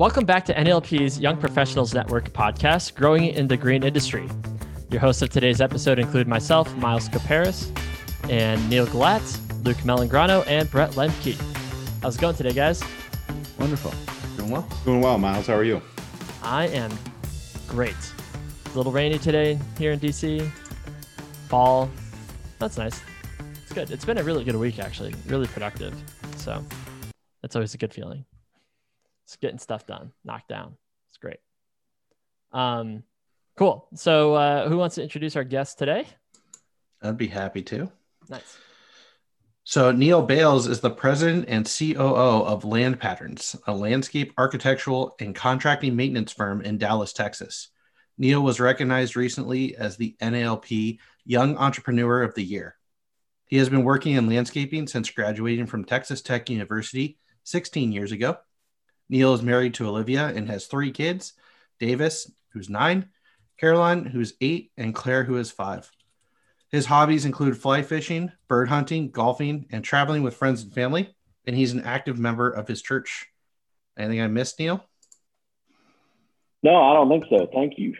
Welcome 0.00 0.24
back 0.24 0.46
to 0.46 0.54
NALP's 0.54 1.20
Young 1.20 1.36
Professionals 1.36 1.92
Network 1.92 2.32
podcast, 2.32 2.94
Growing 2.94 3.26
in 3.26 3.48
the 3.48 3.56
Green 3.58 3.82
Industry. 3.82 4.26
Your 4.88 4.98
hosts 4.98 5.20
of 5.20 5.28
today's 5.28 5.60
episode 5.60 5.98
include 5.98 6.26
myself, 6.26 6.74
Miles 6.76 7.06
Caparis, 7.10 7.70
and 8.30 8.66
Neil 8.70 8.86
Galatz, 8.86 9.38
Luke 9.62 9.76
Melangrano, 9.84 10.42
and 10.46 10.70
Brett 10.70 10.92
Lemke. 10.92 11.38
How's 12.00 12.16
it 12.16 12.20
going 12.22 12.34
today, 12.34 12.54
guys? 12.54 12.82
Wonderful. 13.58 13.92
Doing 14.38 14.50
well. 14.50 14.66
Doing 14.86 15.02
well, 15.02 15.18
Miles. 15.18 15.48
How 15.48 15.54
are 15.56 15.64
you? 15.64 15.82
I 16.42 16.68
am 16.68 16.90
great. 17.68 17.94
a 18.72 18.76
little 18.78 18.92
rainy 18.92 19.18
today 19.18 19.58
here 19.76 19.92
in 19.92 20.00
DC. 20.00 20.50
Fall. 21.50 21.90
That's 22.58 22.78
nice. 22.78 23.02
It's 23.64 23.74
good. 23.74 23.90
It's 23.90 24.06
been 24.06 24.16
a 24.16 24.22
really 24.22 24.44
good 24.44 24.56
week, 24.56 24.78
actually. 24.78 25.14
Really 25.26 25.46
productive. 25.48 25.92
So 26.36 26.64
that's 27.42 27.54
always 27.54 27.74
a 27.74 27.76
good 27.76 27.92
feeling. 27.92 28.24
It's 29.30 29.36
getting 29.36 29.58
stuff 29.60 29.86
done, 29.86 30.10
knocked 30.24 30.48
down. 30.48 30.76
It's 31.08 31.18
great. 31.18 31.38
Um, 32.50 33.04
cool. 33.56 33.86
So, 33.94 34.34
uh, 34.34 34.68
who 34.68 34.76
wants 34.76 34.96
to 34.96 35.04
introduce 35.04 35.36
our 35.36 35.44
guest 35.44 35.78
today? 35.78 36.04
I'd 37.00 37.16
be 37.16 37.28
happy 37.28 37.62
to. 37.62 37.92
Nice. 38.28 38.58
So, 39.62 39.92
Neil 39.92 40.22
Bales 40.22 40.66
is 40.66 40.80
the 40.80 40.90
president 40.90 41.44
and 41.46 41.64
COO 41.64 42.44
of 42.44 42.64
Land 42.64 42.98
Patterns, 42.98 43.54
a 43.68 43.72
landscape 43.72 44.32
architectural 44.36 45.14
and 45.20 45.32
contracting 45.32 45.94
maintenance 45.94 46.32
firm 46.32 46.60
in 46.62 46.76
Dallas, 46.76 47.12
Texas. 47.12 47.68
Neil 48.18 48.40
was 48.40 48.58
recognized 48.58 49.14
recently 49.14 49.76
as 49.76 49.96
the 49.96 50.16
NALP 50.20 50.98
Young 51.24 51.56
Entrepreneur 51.56 52.24
of 52.24 52.34
the 52.34 52.42
Year. 52.42 52.74
He 53.46 53.58
has 53.58 53.68
been 53.68 53.84
working 53.84 54.14
in 54.14 54.28
landscaping 54.28 54.88
since 54.88 55.08
graduating 55.08 55.66
from 55.66 55.84
Texas 55.84 56.20
Tech 56.20 56.50
University 56.50 57.16
16 57.44 57.92
years 57.92 58.10
ago. 58.10 58.36
Neil 59.10 59.34
is 59.34 59.42
married 59.42 59.74
to 59.74 59.88
Olivia 59.88 60.28
and 60.28 60.48
has 60.48 60.66
three 60.66 60.92
kids 60.92 61.34
Davis, 61.80 62.30
who's 62.52 62.70
nine, 62.70 63.08
Caroline, 63.58 64.04
who's 64.04 64.34
eight, 64.40 64.70
and 64.76 64.94
Claire, 64.94 65.24
who 65.24 65.36
is 65.36 65.50
five. 65.50 65.90
His 66.70 66.86
hobbies 66.86 67.24
include 67.24 67.58
fly 67.58 67.82
fishing, 67.82 68.30
bird 68.48 68.68
hunting, 68.68 69.10
golfing, 69.10 69.66
and 69.72 69.82
traveling 69.82 70.22
with 70.22 70.36
friends 70.36 70.62
and 70.62 70.72
family. 70.72 71.14
And 71.46 71.56
he's 71.56 71.72
an 71.72 71.82
active 71.82 72.18
member 72.18 72.48
of 72.48 72.68
his 72.68 72.80
church. 72.80 73.26
Anything 73.98 74.20
I 74.20 74.28
missed, 74.28 74.58
Neil? 74.60 74.84
No, 76.62 76.76
I 76.76 76.94
don't 76.94 77.08
think 77.08 77.24
so. 77.28 77.48
Thank 77.52 77.78
you. 77.78 77.96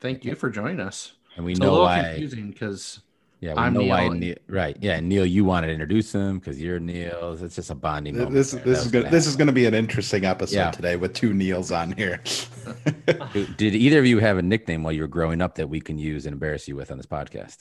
Thank 0.00 0.24
you 0.24 0.34
for 0.36 0.50
joining 0.50 0.78
us. 0.80 1.14
And 1.34 1.44
we 1.44 1.52
It's 1.52 1.60
know 1.60 1.70
a 1.70 1.72
little 1.72 1.84
why. 1.86 2.02
confusing 2.10 2.50
because 2.50 3.00
Yeah, 3.40 3.52
we 3.52 3.58
I'm 3.58 3.74
know 3.74 3.82
why. 3.82 4.02
Neil 4.02 4.10
and- 4.12 4.20
Neil, 4.20 4.34
right. 4.48 4.76
Yeah, 4.80 4.98
Neil, 5.00 5.26
you 5.26 5.44
wanted 5.44 5.66
to 5.68 5.72
introduce 5.74 6.12
him 6.14 6.38
because 6.38 6.60
you're 6.60 6.80
Neil. 6.80 7.36
It's 7.40 7.54
just 7.56 7.70
a 7.70 7.74
bonding 7.74 8.16
moment. 8.16 8.32
This 8.34 8.52
there. 8.52 8.62
this 8.64 8.78
That 8.78 8.78
is 8.78 8.84
was 8.84 8.92
gonna 8.92 9.10
this 9.10 9.26
is 9.26 9.36
gonna 9.36 9.52
be 9.52 9.66
an 9.66 9.74
interesting 9.74 10.24
episode 10.24 10.56
Yeah. 10.56 10.70
today 10.70 10.96
with 10.96 11.12
two 11.12 11.34
Neils 11.34 11.70
on 11.70 11.92
here. 11.92 12.22
Did- 13.32 13.56
Did 13.56 13.74
either 13.74 13.98
of 13.98 14.06
you 14.06 14.18
have 14.20 14.38
a 14.38 14.42
nickname 14.42 14.82
while 14.82 14.92
you 14.92 15.02
were 15.02 15.06
growing 15.08 15.40
up 15.42 15.56
that 15.56 15.68
we 15.68 15.80
can 15.80 15.98
use 15.98 16.24
and 16.26 16.32
embarrass 16.32 16.66
you 16.66 16.76
with 16.76 16.90
on 16.90 16.96
this 16.96 17.06
podcast? 17.06 17.58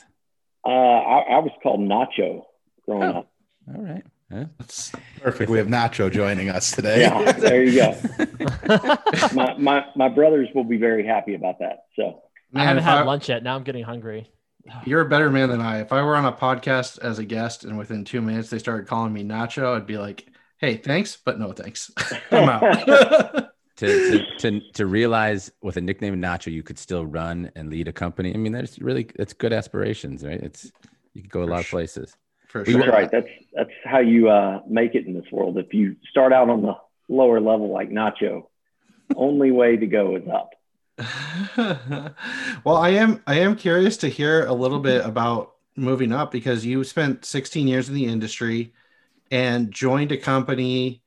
Uh, 0.65 0.69
I, 0.69 1.19
I 1.35 1.39
was 1.39 1.51
called 1.61 1.81
Nacho 1.81 2.43
growing 2.85 3.03
Oh. 3.15 3.19
up. 3.19 3.31
All 3.75 3.81
right. 3.83 4.03
Huh? 4.31 4.45
it's 4.59 4.91
Perfect. 5.21 5.51
We 5.51 5.57
have 5.59 5.67
Nacho 5.67 6.11
joining 6.11 6.49
us 6.49 6.71
today. 6.71 7.01
Yeah, 7.01 7.31
there 7.33 7.63
you 7.63 7.75
go. 7.79 7.95
My, 9.33 9.55
my 9.57 9.85
my 9.95 10.09
brothers 10.09 10.47
will 10.55 10.63
be 10.63 10.77
very 10.77 11.05
happy 11.05 11.35
about 11.35 11.59
that. 11.59 11.85
So 11.95 12.21
I 12.55 12.63
haven't 12.63 12.83
had 12.83 12.97
I- 12.99 13.03
lunch 13.03 13.29
yet. 13.29 13.43
Now 13.43 13.55
I'm 13.55 13.63
getting 13.63 13.83
hungry. 13.83 14.31
You're 14.85 15.01
a 15.01 15.09
better 15.09 15.29
man 15.29 15.49
than 15.49 15.61
I. 15.61 15.81
If 15.81 15.91
I 15.91 16.01
were 16.01 16.15
on 16.15 16.25
a 16.25 16.31
podcast 16.31 16.99
as 16.99 17.19
a 17.19 17.25
guest 17.25 17.65
and 17.65 17.77
within 17.77 18.03
two 18.03 18.21
minutes 18.21 18.49
they 18.49 18.59
started 18.59 18.87
calling 18.87 19.13
me 19.13 19.23
Nacho, 19.23 19.75
I'd 19.75 19.85
be 19.85 19.97
like, 19.97 20.27
"Hey, 20.57 20.77
thanks, 20.77 21.17
but 21.23 21.39
no 21.39 21.51
thanks. 21.51 21.91
I'm 22.31 22.49
out." 22.49 22.61
to, 23.77 23.87
to, 23.87 24.37
to, 24.39 24.71
to 24.71 24.85
realize 24.85 25.51
with 25.61 25.77
a 25.77 25.81
nickname 25.81 26.15
Nacho, 26.21 26.51
you 26.51 26.63
could 26.63 26.79
still 26.79 27.05
run 27.05 27.51
and 27.55 27.69
lead 27.69 27.87
a 27.87 27.93
company. 27.93 28.33
I 28.33 28.37
mean, 28.37 28.53
that's 28.53 28.79
really, 28.79 29.09
that's 29.15 29.33
good 29.33 29.53
aspirations, 29.53 30.23
right? 30.23 30.39
It's, 30.41 30.71
you 31.13 31.21
could 31.21 31.31
go 31.31 31.41
a 31.41 31.45
For 31.45 31.51
lot 31.51 31.59
of 31.61 31.69
places. 31.69 32.15
For 32.47 32.63
We 32.63 32.73
sure. 32.73 32.81
that's 32.81 32.91
right. 32.91 33.11
That's 33.11 33.27
that's 33.53 33.71
how 33.83 33.99
you 33.99 34.29
uh, 34.29 34.61
make 34.67 34.95
it 34.95 35.05
in 35.05 35.13
this 35.13 35.29
world. 35.31 35.57
If 35.57 35.73
you 35.73 35.97
start 36.09 36.31
out 36.31 36.49
on 36.49 36.61
the 36.61 36.73
lower 37.09 37.39
level 37.41 37.71
like 37.71 37.89
Nacho, 37.89 38.47
only 39.15 39.51
way 39.51 39.75
to 39.77 39.85
go 39.85 40.15
is 40.15 40.23
up. 40.33 40.54
well, 41.57 42.77
I 42.77 42.89
am 42.89 43.21
I 43.27 43.39
am 43.39 43.55
curious 43.55 43.97
to 43.97 44.07
hear 44.07 44.45
a 44.45 44.53
little 44.53 44.79
bit 44.79 45.05
about 45.05 45.55
moving 45.75 46.13
up 46.13 46.31
because 46.31 46.65
you 46.65 46.83
spent 46.83 47.25
16 47.25 47.67
years 47.67 47.89
in 47.89 47.95
the 47.95 48.05
industry 48.05 48.73
and 49.29 49.71
joined 49.71 50.13
a 50.13 50.17
company 50.17 51.01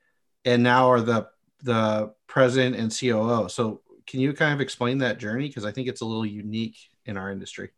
and 0.44 0.62
now 0.62 0.90
are 0.90 1.00
the 1.00 1.28
the 1.62 2.12
president 2.26 2.76
and 2.76 2.94
COO. 2.96 3.48
So 3.48 3.80
can 4.06 4.20
you 4.20 4.32
kind 4.32 4.52
of 4.52 4.60
explain 4.60 4.98
that 4.98 5.18
journey 5.18 5.48
because 5.48 5.64
I 5.64 5.72
think 5.72 5.88
it's 5.88 6.02
a 6.02 6.04
little 6.04 6.26
unique 6.26 6.76
in 7.08 7.16
our 7.16 7.32
industry. 7.32 7.70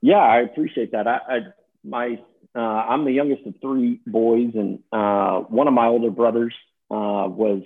Yeah, 0.00 0.16
I 0.16 0.40
appreciate 0.40 0.92
that. 0.92 1.06
I, 1.06 1.18
I 1.28 1.38
my 1.84 2.18
uh, 2.56 2.58
I'm 2.58 3.04
the 3.04 3.12
youngest 3.12 3.46
of 3.46 3.54
three 3.60 4.00
boys, 4.06 4.52
and 4.54 4.80
uh, 4.90 5.40
one 5.40 5.68
of 5.68 5.74
my 5.74 5.86
older 5.86 6.10
brothers 6.10 6.54
uh, 6.90 7.28
was 7.28 7.62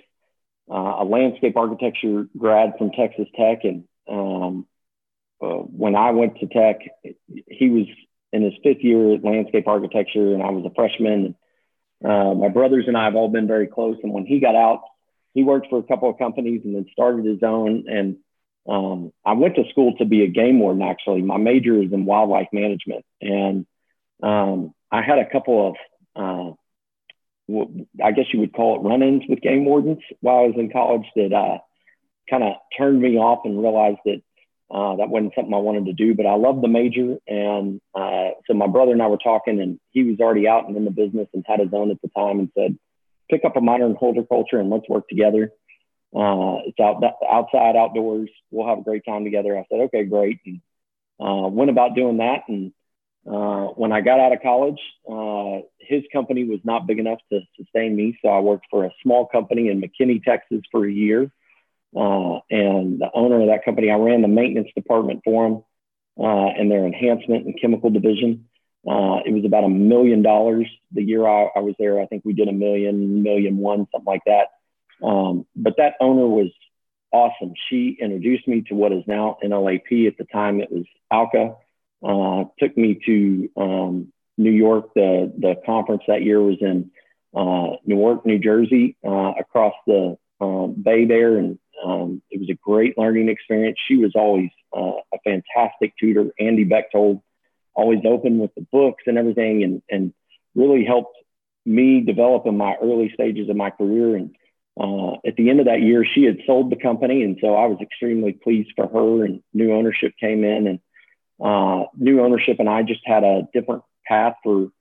uh, 0.71 0.95
a 0.99 1.05
landscape 1.05 1.57
architecture 1.57 2.27
grad 2.37 2.73
from 2.77 2.91
Texas 2.91 3.27
Tech, 3.35 3.59
and 3.63 3.83
um, 4.09 4.65
uh, 5.41 5.47
when 5.47 5.95
I 5.95 6.11
went 6.11 6.37
to 6.39 6.47
Tech, 6.47 6.79
he 7.47 7.69
was 7.69 7.87
in 8.31 8.43
his 8.43 8.53
fifth 8.63 8.83
year 8.83 9.15
at 9.15 9.23
landscape 9.23 9.67
architecture, 9.67 10.33
and 10.33 10.41
I 10.41 10.49
was 10.51 10.65
a 10.65 10.73
freshman. 10.73 11.35
Uh, 12.03 12.33
my 12.33 12.47
brothers 12.47 12.85
and 12.87 12.97
I 12.97 13.05
have 13.05 13.15
all 13.15 13.29
been 13.29 13.47
very 13.47 13.67
close, 13.67 13.97
and 14.03 14.13
when 14.13 14.25
he 14.25 14.39
got 14.39 14.55
out, 14.55 14.81
he 15.33 15.43
worked 15.43 15.67
for 15.69 15.79
a 15.79 15.83
couple 15.83 16.09
of 16.09 16.17
companies 16.17 16.61
and 16.63 16.75
then 16.75 16.85
started 16.91 17.25
his 17.25 17.43
own. 17.43 17.85
And 17.87 18.17
um, 18.67 19.11
I 19.25 19.33
went 19.33 19.55
to 19.55 19.69
school 19.69 19.95
to 19.97 20.05
be 20.05 20.23
a 20.23 20.27
game 20.27 20.59
warden. 20.59 20.81
Actually, 20.81 21.21
my 21.21 21.37
major 21.37 21.81
is 21.81 21.91
in 21.91 22.05
wildlife 22.05 22.47
management, 22.53 23.05
and 23.21 23.65
um, 24.23 24.73
I 24.91 25.01
had 25.01 25.19
a 25.19 25.29
couple 25.29 25.69
of, 25.69 25.75
uh, 26.15 26.53
I 28.03 28.11
guess 28.11 28.25
you 28.33 28.39
would 28.39 28.53
call 28.53 28.77
it 28.77 28.87
run-ins 28.87 29.23
with 29.27 29.41
game 29.41 29.65
wardens 29.65 29.99
while 30.19 30.37
I 30.37 30.47
was 30.47 30.55
in 30.57 30.71
college 30.71 31.05
that 31.15 31.33
uh, 31.33 31.57
kind 32.29 32.43
of 32.43 32.53
turned 32.77 33.01
me 33.01 33.17
off 33.17 33.45
and 33.45 33.61
realized 33.61 33.99
that 34.05 34.21
uh, 34.69 34.95
that 34.97 35.09
wasn't 35.09 35.33
something 35.35 35.53
I 35.53 35.57
wanted 35.57 35.85
to 35.85 35.93
do. 35.93 36.15
But 36.15 36.25
I 36.25 36.35
loved 36.35 36.63
the 36.63 36.67
major, 36.69 37.17
and 37.27 37.81
uh, 37.93 38.29
so 38.47 38.53
my 38.53 38.67
brother 38.67 38.93
and 38.93 39.01
I 39.01 39.07
were 39.07 39.17
talking, 39.17 39.59
and 39.59 39.79
he 39.91 40.03
was 40.03 40.19
already 40.19 40.47
out 40.47 40.67
and 40.67 40.77
in 40.77 40.85
the 40.85 40.91
business 40.91 41.27
and 41.33 41.43
had 41.45 41.59
his 41.59 41.73
own 41.73 41.91
at 41.91 42.01
the 42.01 42.09
time, 42.15 42.39
and 42.39 42.51
said, 42.57 42.77
"Pick 43.29 43.43
up 43.43 43.57
a 43.57 43.61
modern 43.61 43.95
horticulture 43.95 44.59
and 44.59 44.69
let's 44.69 44.87
work 44.87 45.07
together." 45.09 45.51
Uh, 46.13 46.59
it's 46.65 46.79
out 46.79 47.01
outside, 47.29 47.75
outdoors. 47.77 48.29
We'll 48.49 48.67
have 48.67 48.79
a 48.79 48.83
great 48.83 49.05
time 49.05 49.23
together. 49.23 49.57
I 49.57 49.65
said, 49.69 49.81
okay, 49.85 50.03
great. 50.03 50.39
And 50.45 50.61
uh, 51.19 51.47
went 51.47 51.69
about 51.69 51.95
doing 51.95 52.17
that. 52.17 52.43
And 52.49 52.73
uh, 53.27 53.67
when 53.75 53.91
I 53.91 54.01
got 54.01 54.19
out 54.19 54.33
of 54.33 54.41
college, 54.41 54.79
uh, 55.09 55.65
his 55.79 56.03
company 56.11 56.43
was 56.43 56.59
not 56.63 56.87
big 56.87 56.99
enough 56.99 57.19
to 57.31 57.41
sustain 57.55 57.95
me. 57.95 58.17
So 58.21 58.29
I 58.29 58.39
worked 58.39 58.65
for 58.69 58.85
a 58.85 58.91
small 59.03 59.27
company 59.27 59.69
in 59.69 59.81
McKinney, 59.81 60.23
Texas 60.23 60.61
for 60.71 60.85
a 60.87 60.91
year. 60.91 61.31
Uh, 61.95 62.39
and 62.49 62.99
the 62.99 63.09
owner 63.13 63.41
of 63.41 63.47
that 63.47 63.63
company, 63.63 63.91
I 63.91 63.95
ran 63.95 64.21
the 64.21 64.27
maintenance 64.27 64.69
department 64.75 65.21
for 65.23 65.45
him 65.45 65.63
uh, 66.19 66.47
and 66.57 66.71
their 66.71 66.85
enhancement 66.85 67.45
and 67.45 67.59
chemical 67.59 67.89
division. 67.89 68.47
Uh, 68.87 69.19
it 69.25 69.33
was 69.33 69.45
about 69.45 69.65
a 69.65 69.69
million 69.69 70.23
dollars 70.23 70.67
the 70.91 71.03
year 71.03 71.27
I, 71.27 71.49
I 71.55 71.59
was 71.59 71.75
there. 71.77 72.01
I 72.01 72.07
think 72.07 72.23
we 72.25 72.33
did 72.33 72.47
a 72.47 72.53
million, 72.53 73.21
million 73.21 73.57
one, 73.57 73.87
something 73.91 74.05
like 74.05 74.23
that. 74.25 74.47
Um, 75.05 75.45
but 75.55 75.75
that 75.77 75.93
owner 75.99 76.25
was 76.25 76.51
awesome. 77.11 77.53
She 77.69 77.97
introduced 77.99 78.47
me 78.47 78.61
to 78.69 78.73
what 78.73 78.91
is 78.91 79.03
now 79.05 79.37
NALP. 79.43 80.07
At 80.07 80.17
the 80.17 80.25
time, 80.31 80.61
it 80.61 80.71
was 80.71 80.85
ALCA. 81.11 81.55
Uh, 82.03 82.45
took 82.59 82.75
me 82.77 82.99
to 83.05 83.49
um, 83.57 84.13
New 84.37 84.51
York. 84.51 84.93
The 84.95 85.31
the 85.37 85.55
conference 85.65 86.03
that 86.07 86.23
year 86.23 86.41
was 86.41 86.57
in 86.61 86.91
uh, 87.35 87.77
Newark, 87.85 88.25
New 88.25 88.39
Jersey, 88.39 88.97
uh, 89.05 89.33
across 89.39 89.73
the 89.85 90.17
um, 90.39 90.75
bay 90.81 91.05
there, 91.05 91.37
and 91.37 91.59
um, 91.85 92.21
it 92.29 92.39
was 92.39 92.49
a 92.49 92.57
great 92.61 92.97
learning 92.97 93.29
experience. 93.29 93.77
She 93.87 93.97
was 93.97 94.13
always 94.15 94.49
uh, 94.75 94.93
a 95.13 95.19
fantastic 95.23 95.93
tutor. 95.99 96.31
Andy 96.39 96.63
Bechtold, 96.63 97.21
always 97.73 97.99
open 98.05 98.39
with 98.39 98.53
the 98.55 98.65
books 98.71 99.03
and 99.05 99.17
everything, 99.17 99.63
and 99.63 99.81
and 99.89 100.13
really 100.55 100.83
helped 100.83 101.15
me 101.65 102.01
develop 102.01 102.47
in 102.47 102.57
my 102.57 102.75
early 102.81 103.11
stages 103.13 103.49
of 103.49 103.55
my 103.55 103.69
career. 103.69 104.15
And 104.15 104.35
uh, 104.79 105.17
at 105.25 105.35
the 105.35 105.49
end 105.49 105.59
of 105.59 105.67
that 105.67 105.81
year, 105.81 106.03
she 106.05 106.23
had 106.23 106.39
sold 106.45 106.71
the 106.71 106.75
company, 106.75 107.23
and 107.23 107.37
so 107.39 107.53
I 107.55 107.67
was 107.67 107.77
extremely 107.81 108.33
pleased 108.33 108.71
for 108.75 108.87
her. 108.87 109.25
And 109.25 109.41
new 109.53 109.73
ownership 109.73 110.13
came 110.19 110.43
in, 110.43 110.67
and 110.67 110.79
uh, 111.43 111.85
new 111.97 112.21
ownership 112.21 112.57
and 112.59 112.69
I 112.69 112.83
just 112.83 113.01
had 113.05 113.23
a 113.23 113.47
different 113.53 113.83
path 114.05 114.35
for 114.43 114.71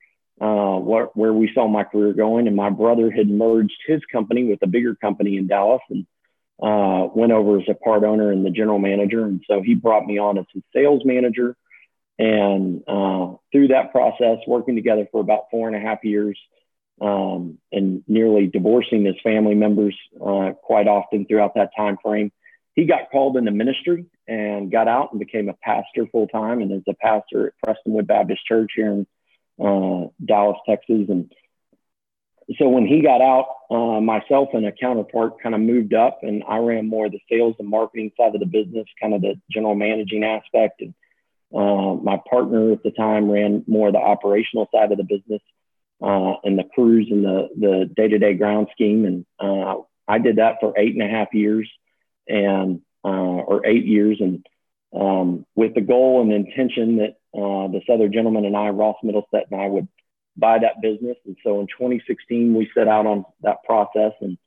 uh, 0.40 0.76
where, 0.78 1.06
where 1.14 1.32
we 1.32 1.50
saw 1.54 1.68
my 1.68 1.84
career 1.84 2.12
going. 2.12 2.46
And 2.46 2.56
my 2.56 2.70
brother 2.70 3.10
had 3.10 3.28
merged 3.28 3.76
his 3.86 4.00
company 4.10 4.44
with 4.44 4.62
a 4.62 4.66
bigger 4.66 4.94
company 4.94 5.36
in 5.36 5.46
Dallas, 5.46 5.82
and 5.90 6.06
uh, 6.62 7.08
went 7.14 7.32
over 7.32 7.58
as 7.58 7.66
a 7.68 7.74
part 7.74 8.04
owner 8.04 8.32
and 8.32 8.44
the 8.44 8.50
general 8.50 8.78
manager. 8.78 9.24
And 9.24 9.42
so 9.46 9.62
he 9.62 9.74
brought 9.74 10.06
me 10.06 10.18
on 10.18 10.38
as 10.38 10.46
his 10.52 10.62
sales 10.74 11.02
manager. 11.04 11.56
And 12.18 12.82
uh, 12.86 13.34
through 13.52 13.68
that 13.68 13.92
process, 13.92 14.38
working 14.46 14.76
together 14.76 15.06
for 15.10 15.20
about 15.20 15.44
four 15.50 15.68
and 15.68 15.76
a 15.76 15.80
half 15.80 16.04
years, 16.04 16.38
um, 17.00 17.58
and 17.72 18.04
nearly 18.06 18.46
divorcing 18.46 19.06
his 19.06 19.16
family 19.22 19.54
members 19.54 19.96
uh, 20.20 20.52
quite 20.62 20.86
often 20.86 21.24
throughout 21.24 21.54
that 21.54 21.70
time 21.74 21.96
frame. 22.02 22.30
He 22.74 22.86
got 22.86 23.10
called 23.10 23.36
into 23.36 23.50
ministry 23.50 24.06
and 24.28 24.70
got 24.70 24.88
out 24.88 25.10
and 25.10 25.18
became 25.18 25.48
a 25.48 25.54
pastor 25.54 26.06
full 26.10 26.28
time 26.28 26.60
and 26.60 26.72
is 26.72 26.82
a 26.88 26.94
pastor 26.94 27.48
at 27.48 27.54
Prestonwood 27.66 28.06
Baptist 28.06 28.46
Church 28.46 28.72
here 28.76 28.92
in 28.92 29.06
uh, 29.60 30.08
Dallas, 30.24 30.58
Texas. 30.68 31.08
And 31.08 31.32
so 32.58 32.68
when 32.68 32.86
he 32.86 33.02
got 33.02 33.20
out, 33.20 33.46
uh, 33.70 34.00
myself 34.00 34.50
and 34.54 34.66
a 34.66 34.72
counterpart 34.72 35.40
kind 35.42 35.54
of 35.54 35.60
moved 35.60 35.94
up, 35.94 36.20
and 36.22 36.42
I 36.48 36.58
ran 36.58 36.88
more 36.88 37.06
of 37.06 37.12
the 37.12 37.20
sales 37.30 37.56
and 37.58 37.68
marketing 37.68 38.12
side 38.16 38.34
of 38.34 38.40
the 38.40 38.46
business, 38.46 38.86
kind 39.00 39.14
of 39.14 39.20
the 39.20 39.34
general 39.50 39.74
managing 39.74 40.24
aspect. 40.24 40.80
And 40.80 40.94
uh, 41.54 41.94
my 41.94 42.20
partner 42.28 42.72
at 42.72 42.82
the 42.82 42.90
time 42.92 43.30
ran 43.30 43.64
more 43.66 43.88
of 43.88 43.94
the 43.94 44.00
operational 44.00 44.68
side 44.72 44.92
of 44.92 44.98
the 44.98 45.04
business 45.04 45.42
uh, 46.02 46.34
and 46.44 46.58
the 46.58 46.64
crews 46.74 47.08
and 47.10 47.24
the 47.24 47.48
the 47.58 47.90
day 47.94 48.08
to 48.08 48.18
day 48.18 48.34
ground 48.34 48.68
scheme. 48.72 49.04
And 49.04 49.26
uh, 49.38 49.82
I 50.08 50.18
did 50.18 50.36
that 50.36 50.56
for 50.60 50.74
eight 50.76 50.94
and 50.94 51.02
a 51.02 51.08
half 51.08 51.28
years, 51.32 51.70
and 52.30 52.80
uh, 53.04 53.08
or 53.08 53.66
eight 53.66 53.86
years, 53.86 54.18
and 54.20 54.46
um, 54.94 55.46
with 55.54 55.74
the 55.74 55.80
goal 55.80 56.22
and 56.22 56.32
intention 56.32 56.96
that 56.96 57.16
uh, 57.38 57.68
this 57.68 57.84
other 57.92 58.08
gentleman 58.08 58.44
and 58.44 58.56
I, 58.56 58.68
Ross 58.70 58.96
Middleset, 59.04 59.50
and 59.50 59.60
I 59.60 59.66
would 59.66 59.88
buy 60.36 60.58
that 60.58 60.80
business. 60.82 61.16
And 61.26 61.36
so 61.44 61.60
in 61.60 61.66
2016, 61.66 62.54
we 62.54 62.70
set 62.74 62.88
out 62.88 63.06
on 63.06 63.24
that 63.42 63.62
process 63.64 64.12
and 64.20 64.38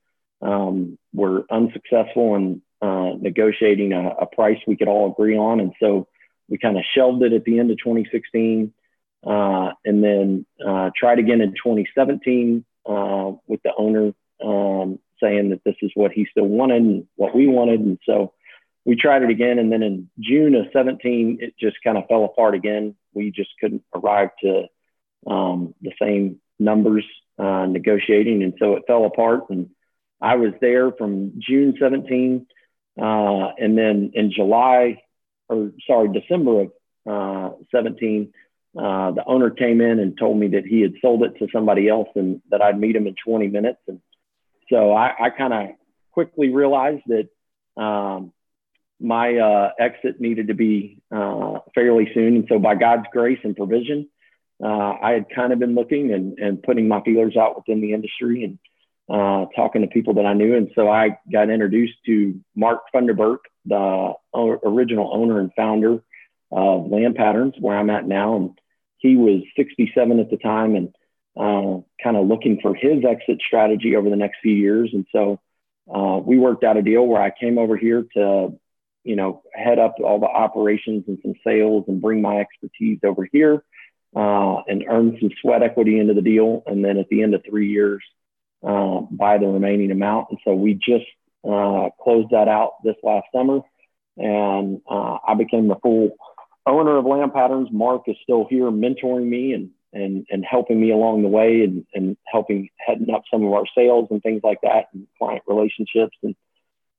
um, 0.42 0.98
were 1.14 1.46
unsuccessful 1.50 2.36
in 2.36 2.62
uh, 2.82 3.14
negotiating 3.20 3.94
a, 3.94 4.10
a, 4.10 4.26
price 4.26 4.58
we 4.68 4.76
could 4.76 4.90
all 4.90 5.10
agree 5.10 5.38
on. 5.38 5.62
And 5.62 5.74
so 5.80 6.08
we 6.50 6.58
kind 6.58 6.78
of 6.78 6.84
shelved 6.94 7.24
it 7.24 7.32
at 7.32 7.46
the 7.46 7.60
end 7.60 7.72
of 7.72 7.78
2016 7.78 8.74
uh, 9.26 9.72
and 9.86 10.04
then 10.04 10.46
uh, 10.66 10.90
tried 10.94 11.20
again 11.20 11.40
in 11.40 11.52
2017 11.52 12.66
uh, 12.86 13.32
with 13.48 13.62
the 13.64 13.72
owner 13.78 14.14
um, 14.44 15.00
saying 15.24 15.50
that 15.50 15.64
this 15.64 15.76
is 15.82 15.92
what 15.96 16.12
he 16.12 16.28
still 16.30 16.48
wanted 16.48 16.82
and 16.82 17.08
what 17.16 17.36
we 17.36 17.48
wanted. 17.48 17.80
And 17.80 17.98
so 18.06 18.34
we 18.86 18.96
tried 18.96 19.24
it 19.24 19.30
again. 19.30 19.60
And 19.60 19.72
then 19.72 19.84
in 19.84 20.10
June 20.20 20.56
of 20.56 20.66
17, 20.74 21.38
it 21.42 21.54
just 21.60 21.78
kind 21.84 21.98
of 21.98 22.06
fell 22.08 22.26
apart 22.26 22.56
again. 22.56 22.96
We 23.14 23.32
just 23.32 23.52
couldn't 23.60 23.84
arrive 23.96 24.30
to 24.42 24.64
um, 25.26 25.74
the 25.82 25.94
same 26.02 26.42
numbers 26.60 27.06
uh, 27.40 27.66
negotiating. 27.66 28.44
And 28.44 28.54
so 28.60 28.76
it 28.76 28.84
fell 28.88 29.06
apart. 29.06 29.50
And 29.50 29.70
I 30.22 30.36
was 30.36 30.54
there 30.62 30.92
from 30.92 31.34
June 31.40 31.76
17. 31.80 32.46
Uh, 33.02 33.48
and 33.58 33.78
then 33.78 34.12
in 34.14 34.32
July, 34.32 35.02
or 35.50 35.72
sorry, 35.88 36.10
December 36.10 36.62
of 36.62 36.72
uh, 37.10 37.56
17, 37.74 38.34
uh, 38.78 39.12
the 39.12 39.24
owner 39.26 39.50
came 39.52 39.82
in 39.82 40.00
and 40.00 40.18
told 40.18 40.38
me 40.38 40.50
that 40.50 40.66
he 40.66 40.82
had 40.82 40.94
sold 41.02 41.24
it 41.24 41.38
to 41.40 41.48
somebody 41.54 41.88
else 41.88 42.10
and 42.16 42.42
that 42.50 42.62
I'd 42.62 42.80
meet 42.80 42.96
him 42.96 43.08
in 43.08 43.16
20 43.24 43.48
minutes. 43.48 43.80
And 43.88 44.02
so 44.70 44.94
I, 44.94 45.14
I 45.20 45.30
kind 45.30 45.54
of 45.54 45.76
quickly 46.12 46.50
realized 46.50 47.04
that 47.08 47.82
um, 47.82 48.32
my 49.00 49.38
uh, 49.38 49.72
exit 49.80 50.22
needed 50.22 50.48
to 50.48 50.54
be 50.54 51.02
uh, 51.12 51.60
fairly 51.76 52.10
soon. 52.14 52.36
And 52.36 52.46
so 52.48 52.60
by 52.60 52.76
God's 52.76 53.06
grace 53.12 53.40
and 53.44 53.56
provision, 53.56 54.10
uh, 54.64 54.94
I 55.02 55.12
had 55.12 55.26
kind 55.36 55.52
of 55.52 55.60
been 55.60 55.76
looking 55.76 56.14
and, 56.14 56.38
and 56.40 56.64
putting 56.64 56.88
my 56.88 57.02
feelers 57.02 57.36
out 57.36 57.56
within 57.56 57.82
the 57.82 57.94
industry 57.94 58.44
and 58.44 58.60
uh, 59.10 59.48
talking 59.56 59.82
to 59.82 59.88
people 59.88 60.14
that 60.16 60.26
I 60.26 60.34
knew. 60.34 60.56
And 60.56 60.72
so 60.76 60.90
I 60.90 61.18
got 61.32 61.50
introduced 61.50 61.96
to 62.06 62.40
Mark 62.56 62.84
Funderburk, 62.94 63.40
the 63.66 64.14
original 64.34 65.12
owner 65.14 65.40
and 65.40 65.52
founder 65.56 66.02
of 66.52 66.88
Land 66.90 67.16
Patterns, 67.16 67.56
where 67.60 67.78
I'm 67.78 67.90
at 67.90 68.08
now. 68.08 68.38
And 68.38 68.60
he 69.00 69.18
was 69.18 69.42
67 69.58 70.20
at 70.20 70.30
the 70.30 70.38
time 70.38 70.76
and 70.76 70.96
uh, 71.36 71.82
kind 72.04 72.16
of 72.16 72.28
looking 72.28 72.60
for 72.62 72.76
his 72.76 73.04
exit 73.04 73.42
strategy 73.46 73.96
over 73.96 74.10
the 74.10 74.16
next 74.16 74.38
few 74.42 74.54
years. 74.54 74.92
And 74.94 75.06
so 75.12 75.40
uh, 75.94 76.18
we 76.18 76.38
worked 76.38 76.64
out 76.64 76.78
a 76.78 76.82
deal 76.82 77.06
where 77.06 77.22
I 77.22 77.32
came 77.32 77.58
over 77.58 77.76
here 77.76 78.06
to, 78.16 78.54
you 79.04 79.16
know, 79.16 79.42
head 79.54 79.80
up 79.80 79.96
all 80.04 80.20
the 80.20 80.28
operations 80.28 81.06
and 81.08 81.18
some 81.22 81.34
sales 81.46 81.86
and 81.88 82.02
bring 82.02 82.22
my 82.22 82.40
expertise 82.40 83.00
over 83.04 83.28
here 83.32 83.64
uh, 84.16 84.62
and 84.68 84.86
earn 84.88 85.18
some 85.20 85.32
sweat 85.42 85.64
equity 85.64 86.00
into 86.00 86.14
the 86.14 86.22
deal. 86.22 86.64
And 86.68 86.86
then 86.86 86.98
at 86.98 87.10
the 87.10 87.24
end 87.24 87.34
of 87.34 87.42
three 87.50 87.70
years, 87.70 88.04
uh, 88.66 89.02
buy 89.10 89.40
the 89.40 89.48
remaining 89.48 89.92
amount. 89.92 90.28
And 90.30 90.40
so 90.46 90.54
we 90.54 90.76
just 90.76 91.06
uh, 91.44 91.90
closed 92.02 92.30
that 92.30 92.48
out 92.48 92.74
this 92.84 92.96
last 93.04 93.26
summer. 93.34 93.62
And 94.16 94.82
I 94.88 95.34
became 95.36 95.68
the 95.68 95.76
full 95.82 96.12
owner 96.68 96.98
of 96.98 97.06
Land 97.06 97.34
Patterns. 97.34 97.70
Mark 97.72 98.04
is 98.08 98.16
still 98.22 98.46
here 98.48 98.70
mentoring 98.70 99.26
me 99.26 99.54
and, 99.54 99.72
and, 99.94 100.26
and 100.30 100.44
helping 100.44 100.80
me 100.80 100.92
along 100.92 101.22
the 101.22 101.30
way 101.30 101.64
and, 101.64 101.86
and 101.94 102.18
helping 102.26 102.70
heading 102.78 103.14
up 103.14 103.24
some 103.32 103.46
of 103.46 103.54
our 103.54 103.66
sales 103.78 104.08
and 104.12 104.22
things 104.22 104.42
like 104.44 104.60
that 104.64 104.88
and 104.94 105.08
client 105.18 105.44
relationships. 105.48 106.18
And, 106.24 106.36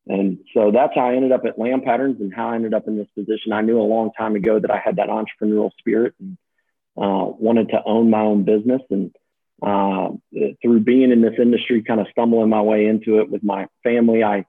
and 0.07 0.39
so 0.55 0.71
that's 0.71 0.95
how 0.95 1.09
I 1.09 1.17
ended 1.17 1.33
up 1.33 1.45
at 1.45 1.59
Land 1.59 1.83
Patterns 1.85 2.21
and 2.21 2.33
how 2.33 2.51
I 2.51 2.55
ended 2.55 2.75
up 2.75 2.87
in 2.87 2.97
this 2.97 3.09
position. 3.15 3.53
I 3.53 3.63
knew 3.63 3.81
a 3.81 3.83
long 3.83 4.13
time 4.17 4.37
ago 4.37 4.59
that 4.59 4.71
I 4.71 4.79
had 4.79 4.97
that 4.97 5.09
entrepreneurial 5.09 5.71
spirit 5.79 6.15
and 6.21 6.37
uh, 6.97 7.27
wanted 7.27 7.71
to 7.71 7.83
own 7.85 8.11
my 8.11 8.21
own 8.21 8.45
business. 8.45 8.83
And 8.91 9.15
uh, 9.63 10.11
through 10.63 10.81
being 10.81 11.11
in 11.11 11.21
this 11.21 11.35
industry, 11.39 11.83
kind 11.83 12.01
of 12.01 12.07
stumbling 12.11 12.51
my 12.51 12.63
way 12.63 12.87
into 12.87 13.19
it 13.21 13.31
with 13.31 13.43
my 13.43 13.67
family, 13.83 14.23
I 14.23 14.47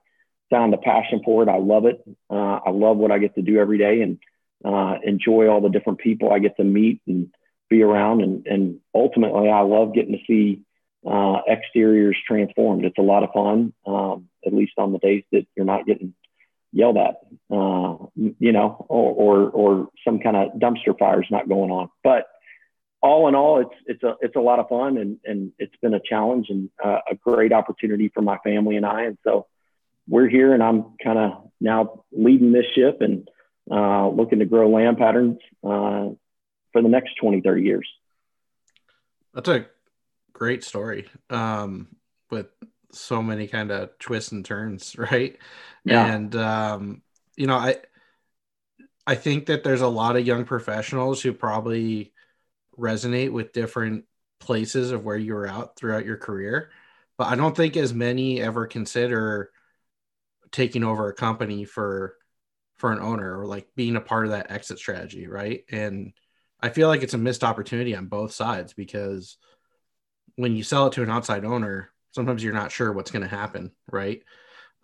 found 0.50 0.72
a 0.74 0.78
passion 0.78 1.22
for 1.24 1.42
it. 1.42 1.48
I 1.48 1.58
love 1.58 1.86
it. 1.86 2.00
Uh, 2.30 2.60
I 2.66 2.70
love 2.70 2.98
what 2.98 3.10
I 3.10 3.18
get 3.18 3.34
to 3.34 3.42
do 3.42 3.58
every 3.58 3.78
day 3.78 4.02
and 4.02 4.18
uh, 4.64 4.98
enjoy 5.02 5.48
all 5.48 5.60
the 5.60 5.68
different 5.68 5.98
people 5.98 6.32
I 6.32 6.38
get 6.38 6.56
to 6.58 6.64
meet 6.64 7.00
and 7.06 7.32
be 7.68 7.82
around. 7.82 8.22
And, 8.22 8.46
and 8.46 8.80
ultimately, 8.94 9.48
I 9.48 9.60
love 9.60 9.94
getting 9.94 10.12
to 10.12 10.24
see 10.26 10.62
uh, 11.06 11.40
exteriors 11.48 12.16
transformed. 12.26 12.84
It's 12.84 12.98
a 12.98 13.02
lot 13.02 13.22
of 13.22 13.30
fun, 13.32 13.72
um, 13.86 14.28
at 14.44 14.52
least 14.52 14.72
on 14.78 14.92
the 14.92 14.98
days 14.98 15.24
that 15.32 15.46
you're 15.56 15.66
not 15.66 15.86
getting 15.86 16.14
yelled 16.72 16.96
at, 16.96 17.16
uh, 17.50 17.96
you 18.14 18.52
know, 18.52 18.84
or, 18.88 19.10
or, 19.12 19.50
or 19.50 19.88
some 20.04 20.18
kind 20.18 20.36
of 20.36 20.52
dumpster 20.58 20.98
fire 20.98 21.22
is 21.22 21.30
not 21.30 21.48
going 21.48 21.70
on. 21.70 21.88
But 22.02 22.26
all 23.02 23.28
in 23.28 23.34
all, 23.34 23.60
it's 23.60 23.74
it's 23.86 24.02
a 24.02 24.14
it's 24.20 24.36
a 24.36 24.40
lot 24.40 24.58
of 24.58 24.68
fun 24.68 24.96
and 24.98 25.18
and 25.24 25.52
it's 25.58 25.76
been 25.80 25.94
a 25.94 26.00
challenge 26.00 26.46
and 26.48 26.70
uh, 26.84 26.98
a 27.10 27.14
great 27.14 27.52
opportunity 27.52 28.10
for 28.12 28.22
my 28.22 28.38
family 28.38 28.76
and 28.76 28.86
I. 28.86 29.04
And 29.04 29.18
so 29.22 29.46
we're 30.08 30.28
here, 30.28 30.52
and 30.54 30.62
I'm 30.62 30.96
kind 31.02 31.18
of 31.18 31.50
now 31.60 32.04
leading 32.10 32.52
this 32.52 32.66
ship 32.74 33.00
and 33.00 33.28
uh, 33.70 34.08
looking 34.08 34.40
to 34.40 34.44
grow 34.44 34.70
land 34.70 34.98
patterns 34.98 35.38
uh, 35.64 36.08
for 36.72 36.82
the 36.82 36.88
next 36.88 37.14
20, 37.20 37.40
30 37.40 37.62
years. 37.62 37.88
That's 39.34 39.48
a 39.48 39.66
great 40.32 40.64
story 40.64 41.08
um, 41.30 41.88
with 42.30 42.46
so 42.92 43.22
many 43.22 43.46
kind 43.46 43.70
of 43.70 43.98
twists 43.98 44.32
and 44.32 44.44
turns, 44.44 44.96
right? 44.98 45.36
Yeah. 45.84 46.06
And 46.06 46.34
um, 46.36 47.02
you 47.36 47.46
know, 47.46 47.56
I 47.56 47.76
I 49.06 49.14
think 49.14 49.46
that 49.46 49.62
there's 49.62 49.82
a 49.82 49.88
lot 49.88 50.16
of 50.16 50.26
young 50.26 50.44
professionals 50.44 51.22
who 51.22 51.32
probably 51.32 52.12
resonate 52.78 53.30
with 53.30 53.52
different 53.52 54.04
places 54.40 54.90
of 54.90 55.04
where 55.04 55.16
you 55.16 55.34
were 55.34 55.46
out 55.46 55.76
throughout 55.76 56.04
your 56.04 56.16
career. 56.16 56.70
But 57.16 57.28
I 57.28 57.36
don't 57.36 57.56
think 57.56 57.76
as 57.76 57.94
many 57.94 58.42
ever 58.42 58.66
consider 58.66 59.50
taking 60.50 60.84
over 60.84 61.08
a 61.08 61.14
company 61.14 61.64
for 61.64 62.16
for 62.76 62.92
an 62.92 63.00
owner 63.00 63.40
or 63.40 63.46
like 63.46 63.68
being 63.74 63.96
a 63.96 64.00
part 64.00 64.26
of 64.26 64.32
that 64.32 64.50
exit 64.50 64.78
strategy, 64.78 65.26
right? 65.26 65.64
And 65.70 66.12
I 66.60 66.70
feel 66.70 66.88
like 66.88 67.02
it's 67.02 67.14
a 67.14 67.18
missed 67.18 67.44
opportunity 67.44 67.94
on 67.94 68.06
both 68.06 68.32
sides 68.32 68.72
because 68.72 69.36
when 70.36 70.56
you 70.56 70.62
sell 70.62 70.86
it 70.86 70.94
to 70.94 71.02
an 71.02 71.10
outside 71.10 71.44
owner, 71.44 71.90
sometimes 72.12 72.42
you're 72.42 72.54
not 72.54 72.72
sure 72.72 72.92
what's 72.92 73.10
going 73.10 73.22
to 73.22 73.28
happen, 73.28 73.72
right? 73.90 74.22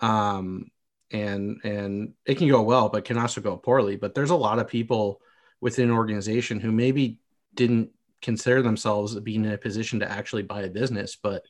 Um, 0.01 0.71
and 1.11 1.61
and 1.65 2.15
it 2.27 2.39
can 2.39 2.49
go 2.49 2.63
well, 2.63 2.89
but 2.89 3.05
can 3.05 3.19
also 3.19 3.41
go 3.41 3.57
poorly. 3.57 3.97
But 3.97 4.15
there's 4.15 4.31
a 4.31 4.37
lot 4.37 4.59
of 4.59 4.69
people 4.69 5.21
within 5.61 5.91
an 5.91 5.97
organization 5.97 6.61
who 6.61 6.73
maybe 6.73 7.19
didn't 7.55 7.91
consider 8.21 8.63
themselves 8.63 9.19
being 9.21 9.45
in 9.45 9.53
a 9.53 9.59
position 9.59 10.01
to 10.01 10.11
actually 10.11 10.43
buy 10.43 10.63
a 10.63 10.71
business, 10.71 11.17
but 11.17 11.45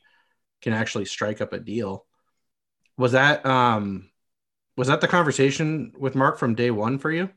can 0.61 0.73
actually 0.73 1.05
strike 1.05 1.41
up 1.41 1.53
a 1.53 1.59
deal. 1.59 2.05
Was 2.97 3.13
that 3.13 3.45
um 3.45 4.09
was 4.75 4.87
that 4.87 5.01
the 5.01 5.07
conversation 5.07 5.93
with 5.97 6.15
Mark 6.15 6.37
from 6.37 6.55
day 6.55 6.71
one 6.71 6.97
for 6.97 7.11
you? 7.11 7.29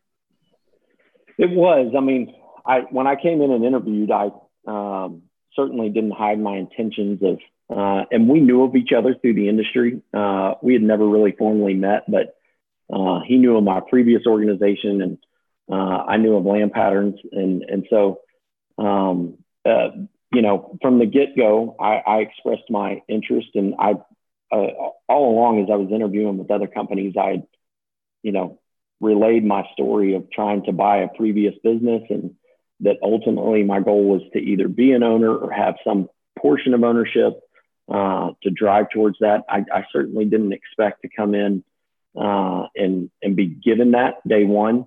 It 1.39 1.51
was. 1.51 1.93
I 1.97 2.01
mean, 2.01 2.35
I 2.67 2.81
when 2.91 3.07
I 3.07 3.17
came 3.17 3.41
in 3.43 3.51
and 3.51 3.65
interviewed, 3.65 4.11
I 4.11 4.31
um, 4.67 5.23
certainly 5.55 5.89
didn't 5.89 6.13
hide 6.13 6.41
my 6.41 6.57
intentions 6.57 7.21
of, 7.23 7.39
uh, 7.77 8.05
and 8.11 8.29
we 8.29 8.41
knew 8.41 8.65
of 8.65 8.75
each 8.77 8.91
other 8.97 9.15
through 9.15 9.35
the 9.35 9.49
industry. 9.49 10.03
Uh, 10.13 10.55
we 10.63 10.73
had 10.73 10.83
never 10.83 11.07
really 11.07 11.33
formally 11.33 11.75
met, 11.75 12.05
but 12.09 12.37
uh, 12.93 13.21
he 13.27 13.37
knew 13.37 13.57
of 13.57 13.65
my 13.65 13.81
previous 13.81 14.23
organization, 14.27 15.03
and 15.03 15.19
uh, 15.71 16.05
I 16.09 16.17
knew 16.17 16.37
of 16.37 16.45
Land 16.45 16.73
Patterns, 16.73 17.19
and 17.33 17.63
and 17.63 17.87
so 17.89 18.21
um, 18.79 19.39
uh, 19.65 19.89
you 20.33 20.43
know, 20.43 20.77
from 20.83 20.99
the 20.99 21.07
get 21.07 21.37
go, 21.37 21.77
I, 21.81 22.03
I, 22.07 22.17
expressed 22.19 22.69
my 22.69 23.03
interest, 23.09 23.49
and 23.55 23.75
I 23.79 23.93
uh, 24.53 24.67
all 25.09 25.33
along 25.33 25.63
as 25.63 25.69
I 25.73 25.77
was 25.77 25.91
interviewing 25.93 26.39
with 26.39 26.51
other 26.51 26.67
companies, 26.67 27.15
I, 27.19 27.43
you 28.23 28.33
know, 28.33 28.61
relayed 29.01 29.45
my 29.45 29.65
story 29.73 30.15
of 30.15 30.31
trying 30.31 30.65
to 30.65 30.73
buy 30.73 30.99
a 30.99 31.09
previous 31.09 31.55
business, 31.63 32.03
and 32.11 32.35
that 32.81 32.97
ultimately 33.03 33.63
my 33.63 33.81
goal 33.81 34.05
was 34.05 34.23
to 34.33 34.39
either 34.39 34.69
be 34.69 34.93
an 34.93 35.03
owner 35.03 35.35
or 35.35 35.51
have 35.51 35.77
some 35.85 36.09
portion 36.39 36.75
of 36.75 36.85
ownership 36.85 37.41
uh, 37.93 38.31
to 38.43 38.51
drive 38.51 38.91
towards 38.91 39.17
that. 39.21 39.45
I, 39.49 39.65
I, 39.73 39.85
certainly 39.93 40.25
didn't 40.25 40.53
expect 40.53 41.03
to 41.03 41.09
come 41.09 41.35
in 41.35 41.63
uh, 42.17 42.67
and 42.75 43.11
and 43.23 43.37
be 43.37 43.47
given 43.47 43.93
that 43.93 44.27
day 44.27 44.45
one. 44.45 44.87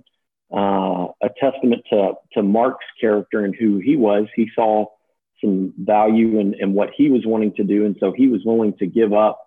Uh, 0.52 1.08
a 1.22 1.30
testament 1.40 1.84
to 1.92 2.14
to 2.34 2.44
Mark's 2.44 2.86
character 3.00 3.46
and 3.46 3.56
who 3.56 3.78
he 3.78 3.96
was. 3.96 4.28
He 4.36 4.50
saw 4.54 4.88
some 5.42 5.74
value 5.78 6.40
in, 6.40 6.56
in 6.60 6.74
what 6.74 6.90
he 6.96 7.10
was 7.10 7.26
wanting 7.26 7.54
to 7.56 7.64
do, 7.64 7.86
and 7.86 7.96
so 8.00 8.12
he 8.12 8.28
was 8.28 8.42
willing 8.44 8.74
to 8.80 8.86
give 8.86 9.14
up 9.14 9.40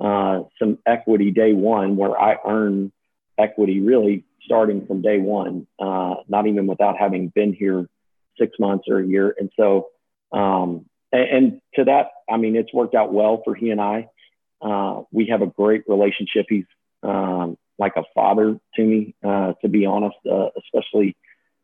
uh, 0.00 0.42
some 0.58 0.78
equity 0.86 1.30
day 1.30 1.52
one, 1.52 1.96
where 1.96 2.20
I 2.20 2.36
earn 2.46 2.92
equity 3.38 3.80
really 3.80 4.24
starting 4.44 4.86
from 4.86 5.02
day 5.02 5.18
one, 5.18 5.66
uh, 5.78 6.14
not 6.28 6.46
even 6.46 6.66
without 6.66 6.96
having 6.98 7.28
been 7.28 7.52
here 7.52 7.88
six 8.38 8.58
months 8.58 8.86
or 8.88 8.98
a 9.00 9.06
year. 9.06 9.34
And 9.38 9.50
so, 9.56 9.88
um, 10.32 10.86
and, 11.12 11.30
and, 11.30 11.60
to 11.74 11.84
that, 11.84 12.10
I 12.30 12.36
mean, 12.36 12.56
it's 12.56 12.72
worked 12.72 12.94
out 12.94 13.12
well 13.12 13.42
for 13.44 13.54
he 13.54 13.70
and 13.70 13.80
I. 13.80 14.08
Uh, 14.60 15.02
we 15.12 15.28
have 15.28 15.42
a 15.42 15.46
great 15.46 15.84
relationship. 15.86 16.46
He's 16.48 16.64
um, 17.02 17.56
like 17.78 17.92
a 17.96 18.04
father 18.14 18.58
to 18.76 18.82
me, 18.82 19.14
uh, 19.24 19.52
to 19.62 19.68
be 19.68 19.86
honest, 19.86 20.16
uh, 20.30 20.48
especially 20.58 21.16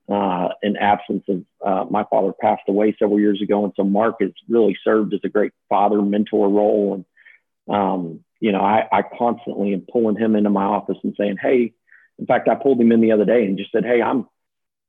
uh, 0.09 0.49
in 0.62 0.76
absence 0.76 1.25
of 1.28 1.45
uh, 1.64 1.85
my 1.90 2.04
father 2.04 2.33
passed 2.38 2.62
away 2.69 2.95
several 2.99 3.19
years 3.19 3.40
ago. 3.43 3.64
And 3.64 3.73
so 3.76 3.85
Mark 3.85 4.16
has 4.21 4.33
really 4.49 4.76
served 4.85 5.14
as 5.14 5.21
a 5.25 5.28
great 5.28 5.52
father 5.69 6.00
mentor 6.02 6.49
role. 6.49 6.95
And, 6.95 7.75
um, 7.75 8.24
you 8.41 8.53
know, 8.53 8.61
I, 8.61 8.87
I 8.93 9.03
constantly 9.03 9.73
am 9.73 9.87
pulling 9.91 10.17
him 10.17 10.37
into 10.37 10.50
my 10.50 10.64
office 10.64 10.99
and 11.03 11.14
saying, 11.19 11.37
Hey, 11.41 11.73
in 12.19 12.26
fact, 12.26 12.49
I 12.49 12.55
pulled 12.55 12.81
him 12.81 12.93
in 12.93 13.00
the 13.00 13.12
other 13.12 13.25
day 13.25 13.45
and 13.45 13.59
just 13.59 13.73
said, 13.73 13.85
Hey, 13.85 14.03
I'm, 14.03 14.29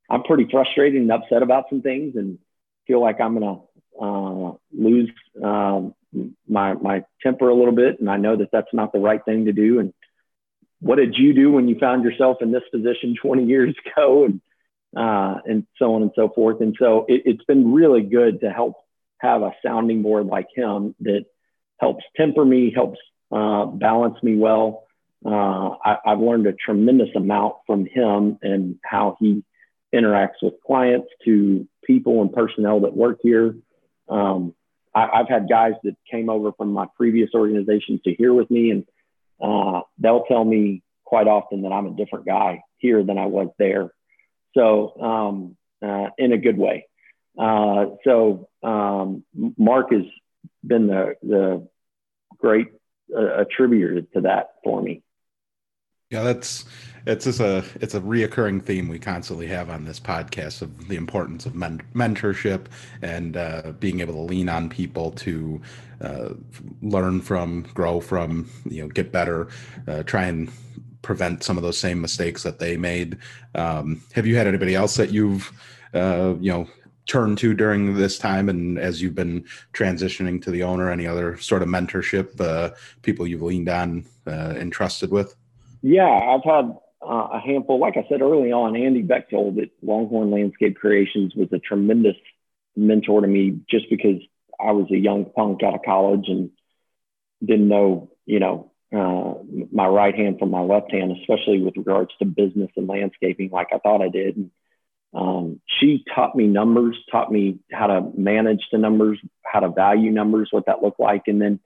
I'm 0.09 0.23
pretty 0.23 0.47
frustrated 0.49 1.01
and 1.01 1.11
upset 1.11 1.41
about 1.41 1.65
some 1.69 1.81
things 1.81 2.15
and 2.15 2.37
feel 2.87 3.01
like 3.01 3.19
I'm 3.19 3.39
going 3.39 3.59
to 3.59 4.03
uh, 4.03 4.53
lose 4.71 5.09
um, 5.43 5.95
my, 6.47 6.73
my 6.73 7.03
temper 7.23 7.49
a 7.49 7.55
little 7.55 7.75
bit. 7.75 7.99
And 7.99 8.09
I 8.09 8.17
know 8.17 8.37
that 8.37 8.49
that's 8.51 8.73
not 8.73 8.93
the 8.93 8.99
right 8.99 9.23
thing 9.23 9.45
to 9.45 9.53
do. 9.53 9.79
And 9.79 9.93
what 10.79 10.97
did 10.97 11.15
you 11.17 11.33
do 11.33 11.51
when 11.51 11.67
you 11.67 11.79
found 11.79 12.03
yourself 12.03 12.37
in 12.41 12.51
this 12.51 12.63
position 12.71 13.15
20 13.21 13.45
years 13.45 13.75
ago? 13.85 14.25
And, 14.25 14.41
uh, 14.95 15.41
and 15.45 15.67
so 15.77 15.95
on 15.95 16.03
and 16.03 16.11
so 16.15 16.29
forth. 16.29 16.61
And 16.61 16.75
so 16.79 17.05
it, 17.07 17.23
it's 17.25 17.43
been 17.43 17.73
really 17.73 18.01
good 18.01 18.41
to 18.41 18.49
help 18.49 18.75
have 19.17 19.41
a 19.41 19.51
sounding 19.65 20.01
board 20.01 20.27
like 20.27 20.47
him 20.55 20.95
that 21.01 21.25
helps 21.79 22.03
temper 22.15 22.45
me, 22.45 22.71
helps 22.73 22.99
uh, 23.31 23.65
balance 23.65 24.21
me 24.23 24.35
well. 24.35 24.83
Uh, 25.25 25.75
I, 25.83 25.97
have 26.05 26.19
learned 26.19 26.45
a 26.47 26.53
tremendous 26.53 27.09
amount 27.15 27.55
from 27.65 27.85
him 27.85 28.37
and 28.41 28.77
how 28.83 29.17
he 29.19 29.43
interacts 29.93 30.41
with 30.41 30.53
clients 30.65 31.07
to 31.23 31.67
people 31.83 32.21
and 32.21 32.31
personnel 32.31 32.81
that 32.81 32.95
work 32.95 33.19
here. 33.23 33.55
Um, 34.07 34.53
I, 34.93 35.17
have 35.17 35.29
had 35.29 35.49
guys 35.49 35.73
that 35.83 35.95
came 36.09 36.29
over 36.29 36.51
from 36.53 36.71
my 36.71 36.85
previous 36.95 37.31
organization 37.33 37.99
to 38.03 38.13
here 38.13 38.33
with 38.33 38.49
me, 38.51 38.71
and 38.71 38.85
uh, 39.41 39.81
they'll 39.97 40.23
tell 40.23 40.43
me 40.43 40.83
quite 41.03 41.27
often 41.27 41.63
that 41.63 41.71
I'm 41.71 41.87
a 41.87 41.95
different 41.95 42.25
guy 42.25 42.61
here 42.77 43.03
than 43.03 43.17
I 43.17 43.25
was 43.25 43.49
there. 43.57 43.91
So, 44.55 45.01
um, 45.01 45.57
uh, 45.81 46.09
in 46.17 46.31
a 46.31 46.37
good 46.37 46.57
way. 46.57 46.87
Uh, 47.37 47.87
so, 48.05 48.47
um, 48.63 49.23
Mark 49.57 49.91
has 49.91 50.03
been 50.65 50.87
the, 50.87 51.15
the 51.21 51.67
great 52.37 52.67
uh, 53.15 53.41
attributor 53.41 54.01
to 54.01 54.21
that 54.21 54.55
for 54.63 54.81
me. 54.81 55.01
Yeah, 56.11 56.23
that's 56.23 56.65
it's 57.07 57.25
just 57.25 57.39
a 57.39 57.63
it's 57.81 57.93
a 57.93 58.01
reoccurring 58.01 58.63
theme 58.63 58.87
we 58.87 58.99
constantly 58.99 59.47
have 59.47 59.69
on 59.69 59.85
this 59.85 59.99
podcast 59.99 60.61
of 60.61 60.87
the 60.87 60.95
importance 60.95 61.45
of 61.45 61.55
men- 61.55 61.81
mentorship 61.93 62.67
and 63.01 63.35
uh, 63.35 63.73
being 63.79 63.99
able 64.01 64.13
to 64.13 64.21
lean 64.21 64.47
on 64.47 64.69
people 64.69 65.11
to 65.11 65.61
uh, 66.01 66.29
learn 66.81 67.21
from, 67.21 67.63
grow 67.73 67.99
from, 67.99 68.49
you 68.65 68.81
know, 68.81 68.87
get 68.87 69.11
better, 69.11 69.47
uh, 69.87 70.03
try 70.03 70.25
and 70.25 70.51
prevent 71.01 71.43
some 71.43 71.57
of 71.57 71.63
those 71.63 71.77
same 71.77 72.01
mistakes 72.01 72.43
that 72.43 72.59
they 72.59 72.77
made. 72.77 73.17
Um, 73.53 74.01
have 74.13 74.25
you 74.25 74.35
had 74.35 74.47
anybody 74.47 74.75
else 74.75 74.95
that 74.95 75.11
you've 75.11 75.51
uh, 75.93 76.35
you 76.39 76.51
know 76.51 76.67
turned 77.05 77.37
to 77.37 77.53
during 77.53 77.95
this 77.95 78.17
time 78.17 78.49
and 78.49 78.79
as 78.79 79.01
you've 79.01 79.15
been 79.15 79.45
transitioning 79.73 80.41
to 80.41 80.51
the 80.51 80.63
owner 80.63 80.89
any 80.89 81.05
other 81.05 81.37
sort 81.37 81.61
of 81.61 81.67
mentorship 81.67 82.39
uh, 82.41 82.71
people 83.01 83.27
you've 83.27 83.41
leaned 83.41 83.69
on 83.69 84.05
uh, 84.27 84.53
and 84.57 84.71
trusted 84.73 85.11
with 85.11 85.35
yeah, 85.87 86.09
I've 86.09 86.43
had 86.43 86.75
uh, 86.99 87.27
a 87.33 87.39
handful. 87.39 87.77
Like 87.77 87.95
I 87.95 88.07
said 88.09 88.23
early 88.23 88.51
on, 88.51 88.75
Andy 88.75 89.03
Bechtold 89.03 89.59
at 89.59 89.69
Longhorn 89.83 90.31
Landscape 90.31 90.77
Creations 90.77 91.35
was 91.35 91.47
a 91.53 91.59
tremendous 91.59 92.15
mentor 92.75 93.21
to 93.21 93.27
me 93.27 93.59
just 93.69 93.87
because 93.91 94.19
I 94.59 94.71
was 94.71 94.87
a 94.89 94.97
young 94.97 95.25
punk 95.25 95.61
out 95.61 95.75
of 95.75 95.81
college 95.85 96.25
and 96.27 96.49
didn't 97.45 97.67
know, 97.67 98.09
you 98.25 98.39
know, 98.39 98.71
uh, 98.91 99.35
my 99.71 99.85
right 99.85 100.15
hand 100.15 100.39
from 100.39 100.49
my 100.49 100.61
left 100.61 100.91
hand, 100.91 101.15
especially 101.21 101.61
with 101.61 101.77
regards 101.77 102.09
to 102.17 102.25
business 102.25 102.71
and 102.75 102.87
landscaping, 102.87 103.51
like 103.51 103.67
I 103.71 103.77
thought 103.77 104.01
I 104.01 104.09
did. 104.09 104.37
And, 104.37 104.49
um, 105.15 105.61
she 105.79 106.03
taught 106.13 106.35
me 106.35 106.45
numbers, 106.45 106.97
taught 107.09 107.31
me 107.31 107.59
how 107.71 107.87
to 107.87 108.11
manage 108.17 108.67
the 108.71 108.77
numbers, 108.77 109.17
how 109.45 109.61
to 109.61 109.69
value 109.69 110.11
numbers, 110.11 110.49
what 110.51 110.65
that 110.65 110.83
looked 110.83 110.99
like. 110.99 111.23
And 111.27 111.41
then 111.41 111.59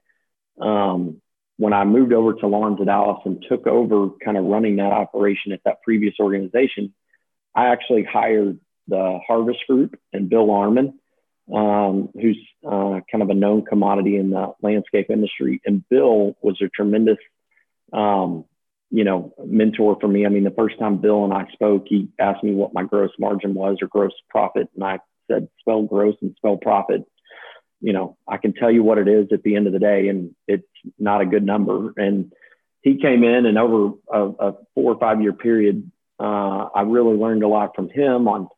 um, 0.60 1.20
when 1.56 1.72
I 1.72 1.84
moved 1.84 2.12
over 2.12 2.32
to 2.34 2.46
Lawns 2.46 2.80
of 2.80 2.86
Dallas 2.86 3.20
and 3.24 3.44
took 3.48 3.66
over 3.66 4.10
kind 4.24 4.36
of 4.36 4.44
running 4.44 4.76
that 4.76 4.92
operation 4.92 5.50
at 5.52 5.60
that 5.64 5.82
previous 5.82 6.14
organization, 6.20 6.94
I 7.54 7.66
actually 7.66 8.04
hired 8.04 8.60
the 8.86 9.18
Harvest 9.26 9.66
Group 9.68 9.98
and 10.12 10.30
Bill 10.30 10.46
Arman, 10.46 10.94
um, 11.52 12.10
who's 12.14 12.38
uh, 12.64 13.00
kind 13.10 13.22
of 13.22 13.30
a 13.30 13.34
known 13.34 13.64
commodity 13.64 14.16
in 14.16 14.30
the 14.30 14.52
landscape 14.62 15.10
industry. 15.10 15.60
And 15.66 15.86
Bill 15.88 16.36
was 16.40 16.60
a 16.62 16.68
tremendous, 16.68 17.18
um, 17.92 18.44
you 18.90 19.04
know, 19.04 19.32
mentor 19.44 19.96
for 20.00 20.08
me. 20.08 20.26
I 20.26 20.28
mean, 20.28 20.44
the 20.44 20.50
first 20.50 20.78
time 20.78 20.98
Bill 20.98 21.24
and 21.24 21.32
I 21.32 21.46
spoke, 21.52 21.84
he 21.86 22.08
asked 22.18 22.42
me 22.42 22.54
what 22.54 22.74
my 22.74 22.82
gross 22.82 23.10
margin 23.18 23.54
was 23.54 23.78
or 23.80 23.88
gross 23.88 24.12
profit, 24.28 24.68
and 24.74 24.84
I 24.84 24.98
said 25.30 25.48
spell 25.60 25.82
gross 25.82 26.16
and 26.22 26.34
spell 26.36 26.56
profit 26.56 27.06
you 27.80 27.92
know, 27.92 28.16
I 28.28 28.36
can 28.36 28.52
tell 28.52 28.70
you 28.70 28.82
what 28.82 28.98
it 28.98 29.08
is 29.08 29.28
at 29.32 29.42
the 29.42 29.56
end 29.56 29.66
of 29.66 29.72
the 29.72 29.78
day, 29.78 30.08
and 30.08 30.34
it's 30.46 30.66
not 30.98 31.22
a 31.22 31.26
good 31.26 31.44
number. 31.44 31.92
And 31.96 32.32
he 32.82 32.98
came 33.00 33.24
in, 33.24 33.46
and 33.46 33.58
over 33.58 33.94
a, 34.12 34.28
a 34.28 34.52
four 34.74 34.92
or 34.92 34.98
five 34.98 35.20
year 35.22 35.32
period, 35.32 35.90
uh, 36.18 36.68
I 36.74 36.82
really 36.82 37.16
learned 37.16 37.42
a 37.42 37.48
lot 37.48 37.74
from 37.74 37.88
him 37.88 38.28
on 38.28 38.48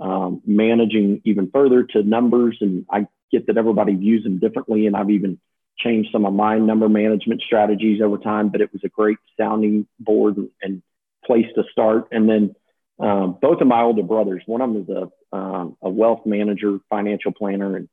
um, 0.00 0.42
managing 0.46 1.22
even 1.24 1.50
further 1.50 1.82
to 1.82 2.02
numbers. 2.02 2.58
And 2.60 2.86
I 2.90 3.06
get 3.32 3.48
that 3.48 3.58
everybody 3.58 3.94
views 3.94 4.22
them 4.22 4.38
differently, 4.38 4.86
and 4.86 4.96
I've 4.96 5.10
even 5.10 5.40
changed 5.78 6.10
some 6.12 6.24
of 6.26 6.32
my 6.32 6.58
number 6.58 6.88
management 6.88 7.42
strategies 7.42 8.00
over 8.02 8.18
time. 8.18 8.48
But 8.48 8.60
it 8.60 8.72
was 8.72 8.82
a 8.84 8.88
great 8.88 9.18
sounding 9.38 9.86
board 9.98 10.36
and, 10.36 10.50
and 10.62 10.82
place 11.24 11.46
to 11.54 11.64
start. 11.72 12.08
And 12.10 12.28
then 12.28 12.54
um, 12.98 13.38
both 13.40 13.60
of 13.60 13.66
my 13.66 13.82
older 13.82 14.02
brothers, 14.02 14.42
one 14.46 14.60
of 14.60 14.72
them 14.72 14.82
is 14.82 14.88
a, 14.88 15.36
um, 15.36 15.76
a 15.82 15.90
wealth 15.90 16.26
manager, 16.26 16.78
financial 16.90 17.32
planner, 17.32 17.76
and 17.76 17.88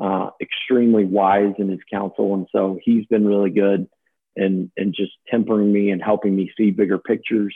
uh, 0.00 0.30
extremely 0.40 1.04
wise 1.04 1.54
in 1.58 1.68
his 1.68 1.80
counsel. 1.92 2.34
And 2.34 2.46
so 2.52 2.78
he's 2.82 3.06
been 3.06 3.26
really 3.26 3.50
good 3.50 3.88
and, 4.36 4.70
and 4.76 4.94
just 4.94 5.12
tempering 5.30 5.72
me 5.72 5.90
and 5.90 6.02
helping 6.02 6.34
me 6.34 6.52
see 6.56 6.70
bigger 6.70 6.98
pictures. 6.98 7.54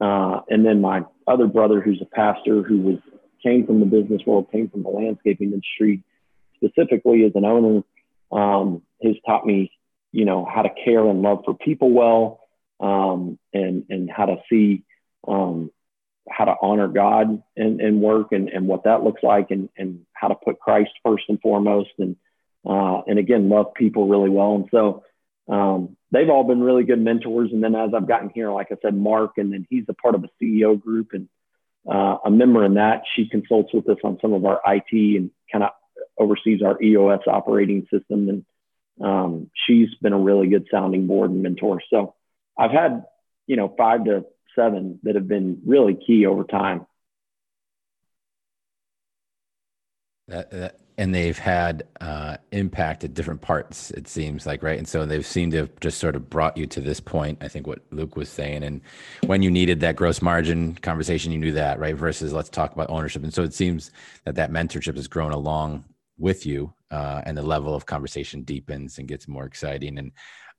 Uh, 0.00 0.40
and 0.48 0.64
then 0.64 0.80
my 0.80 1.02
other 1.26 1.46
brother, 1.46 1.80
who's 1.80 2.02
a 2.02 2.16
pastor 2.16 2.62
who 2.62 2.80
was 2.80 2.98
came 3.42 3.66
from 3.66 3.80
the 3.80 3.86
business 3.86 4.22
world, 4.26 4.50
came 4.50 4.68
from 4.70 4.82
the 4.82 4.88
landscaping 4.88 5.52
industry, 5.52 6.02
specifically 6.56 7.24
as 7.24 7.32
an 7.34 7.44
owner, 7.44 7.82
um, 8.34 8.82
has 9.02 9.14
taught 9.24 9.46
me, 9.46 9.70
you 10.12 10.24
know, 10.24 10.44
how 10.44 10.62
to 10.62 10.70
care 10.84 11.06
and 11.06 11.22
love 11.22 11.42
for 11.44 11.54
people 11.54 11.90
well, 11.90 12.40
um, 12.80 13.38
and 13.52 13.84
and 13.88 14.10
how 14.10 14.26
to 14.26 14.36
see 14.50 14.82
um, 15.26 15.70
how 16.28 16.44
to 16.44 16.54
honor 16.60 16.88
God 16.88 17.42
and, 17.56 17.80
and 17.80 18.00
work 18.00 18.32
and, 18.32 18.48
and 18.48 18.66
what 18.66 18.84
that 18.84 19.02
looks 19.02 19.22
like 19.22 19.50
and, 19.50 19.68
and 19.76 20.00
how 20.12 20.28
to 20.28 20.34
put 20.34 20.58
Christ 20.58 20.90
first 21.04 21.24
and 21.28 21.40
foremost 21.40 21.90
and 21.98 22.16
uh, 22.66 23.02
and 23.06 23.18
again 23.18 23.48
love 23.48 23.74
people 23.74 24.08
really 24.08 24.30
well. 24.30 24.54
And 24.54 24.68
so 24.70 25.04
um, 25.48 25.96
they've 26.10 26.30
all 26.30 26.44
been 26.44 26.62
really 26.62 26.84
good 26.84 27.00
mentors. 27.00 27.52
And 27.52 27.62
then 27.62 27.74
as 27.74 27.90
I've 27.94 28.08
gotten 28.08 28.30
here 28.30 28.50
like 28.50 28.68
I 28.72 28.76
said 28.82 28.96
Mark 28.96 29.32
and 29.36 29.52
then 29.52 29.66
he's 29.68 29.84
a 29.88 29.94
part 29.94 30.14
of 30.14 30.24
a 30.24 30.30
CEO 30.42 30.80
group 30.80 31.12
and 31.12 31.28
uh, 31.86 32.16
a 32.24 32.30
member 32.30 32.64
in 32.64 32.74
that. 32.74 33.02
She 33.14 33.28
consults 33.28 33.74
with 33.74 33.88
us 33.88 33.98
on 34.02 34.18
some 34.22 34.32
of 34.32 34.44
our 34.46 34.60
IT 34.66 34.92
and 34.92 35.30
kind 35.52 35.64
of 35.64 35.70
oversees 36.18 36.62
our 36.62 36.80
EOS 36.82 37.20
operating 37.26 37.86
system 37.90 38.28
and 38.28 38.44
um, 39.00 39.50
she's 39.66 39.88
been 40.00 40.12
a 40.12 40.18
really 40.18 40.46
good 40.48 40.66
sounding 40.70 41.06
board 41.06 41.30
and 41.30 41.42
mentor 41.42 41.82
so 41.90 42.14
I've 42.56 42.70
had 42.70 43.04
you 43.46 43.56
know 43.56 43.74
five 43.76 44.04
to 44.04 44.24
seven 44.54 45.00
that 45.02 45.14
have 45.14 45.28
been 45.28 45.60
really 45.66 45.94
key 45.94 46.26
over 46.26 46.44
time. 46.44 46.86
That, 50.28 50.50
that, 50.52 50.80
and 50.96 51.14
they've 51.14 51.36
had 51.36 51.82
uh, 52.00 52.38
impact 52.50 53.04
at 53.04 53.12
different 53.12 53.42
parts, 53.42 53.90
it 53.90 54.08
seems 54.08 54.46
like, 54.46 54.62
right? 54.62 54.78
And 54.78 54.88
so 54.88 55.04
they've 55.04 55.26
seemed 55.26 55.52
to 55.52 55.58
have 55.58 55.80
just 55.80 55.98
sort 55.98 56.16
of 56.16 56.30
brought 56.30 56.56
you 56.56 56.66
to 56.68 56.80
this 56.80 57.00
point. 57.00 57.38
I 57.42 57.48
think 57.48 57.66
what 57.66 57.80
Luke 57.90 58.16
was 58.16 58.30
saying, 58.30 58.62
and 58.62 58.80
when 59.26 59.42
you 59.42 59.50
needed 59.50 59.80
that 59.80 59.96
gross 59.96 60.22
margin 60.22 60.76
conversation, 60.76 61.32
you 61.32 61.38
knew 61.38 61.52
that, 61.52 61.78
right? 61.78 61.96
Versus 61.96 62.32
let's 62.32 62.48
talk 62.48 62.72
about 62.72 62.88
ownership. 62.88 63.22
And 63.22 63.34
so 63.34 63.42
it 63.42 63.52
seems 63.52 63.90
that 64.24 64.36
that 64.36 64.50
mentorship 64.50 64.96
has 64.96 65.08
grown 65.08 65.32
along 65.32 65.84
with 66.18 66.46
you 66.46 66.72
uh, 66.90 67.22
and 67.26 67.36
the 67.36 67.42
level 67.42 67.74
of 67.74 67.86
conversation 67.86 68.42
deepens 68.42 68.98
and 68.98 69.08
gets 69.08 69.26
more 69.26 69.44
exciting. 69.44 69.98
And 69.98 70.12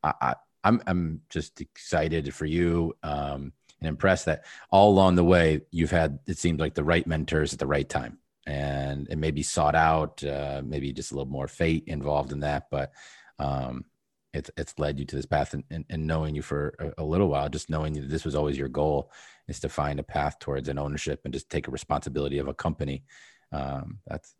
I, 0.03 0.13
I, 0.21 0.35
I'm 0.63 0.81
I'm 0.87 1.21
just 1.29 1.61
excited 1.61 2.33
for 2.33 2.45
you 2.45 2.93
um, 3.03 3.53
and 3.79 3.87
impressed 3.87 4.25
that 4.25 4.45
all 4.71 4.91
along 4.91 5.15
the 5.15 5.23
way 5.23 5.61
you've 5.71 5.91
had 5.91 6.19
it 6.27 6.37
seems 6.37 6.59
like 6.59 6.73
the 6.73 6.83
right 6.83 7.05
mentors 7.05 7.53
at 7.53 7.59
the 7.59 7.67
right 7.67 7.87
time, 7.87 8.17
and 8.47 9.07
it 9.09 9.17
may 9.17 9.31
be 9.31 9.43
sought 9.43 9.75
out, 9.75 10.23
uh, 10.23 10.61
maybe 10.65 10.91
just 10.91 11.11
a 11.11 11.15
little 11.15 11.31
more 11.31 11.47
fate 11.47 11.83
involved 11.87 12.31
in 12.31 12.39
that, 12.39 12.69
but 12.71 12.91
um, 13.37 13.85
it's 14.33 14.49
it's 14.57 14.77
led 14.79 14.99
you 14.99 15.05
to 15.05 15.15
this 15.15 15.25
path. 15.25 15.53
And, 15.53 15.63
and, 15.69 15.85
and 15.89 16.07
knowing 16.07 16.35
you 16.35 16.41
for 16.41 16.73
a, 16.79 17.03
a, 17.03 17.05
little 17.05 17.29
while, 17.29 17.47
just 17.47 17.69
knowing 17.69 17.93
that 17.93 18.09
this 18.09 18.25
was 18.25 18.35
always 18.35 18.57
your 18.57 18.67
goal, 18.67 19.11
is 19.47 19.59
to 19.61 19.69
find 19.69 19.99
a 19.99 20.03
path 20.03 20.39
towards 20.39 20.67
an 20.67 20.79
ownership 20.79 21.21
and 21.23 21.33
just 21.33 21.49
take 21.49 21.67
a 21.67 21.71
responsibility 21.71 22.39
of 22.39 22.47
a 22.47 22.53
company. 22.53 23.03
Um, 23.51 23.99
that's 24.07 24.35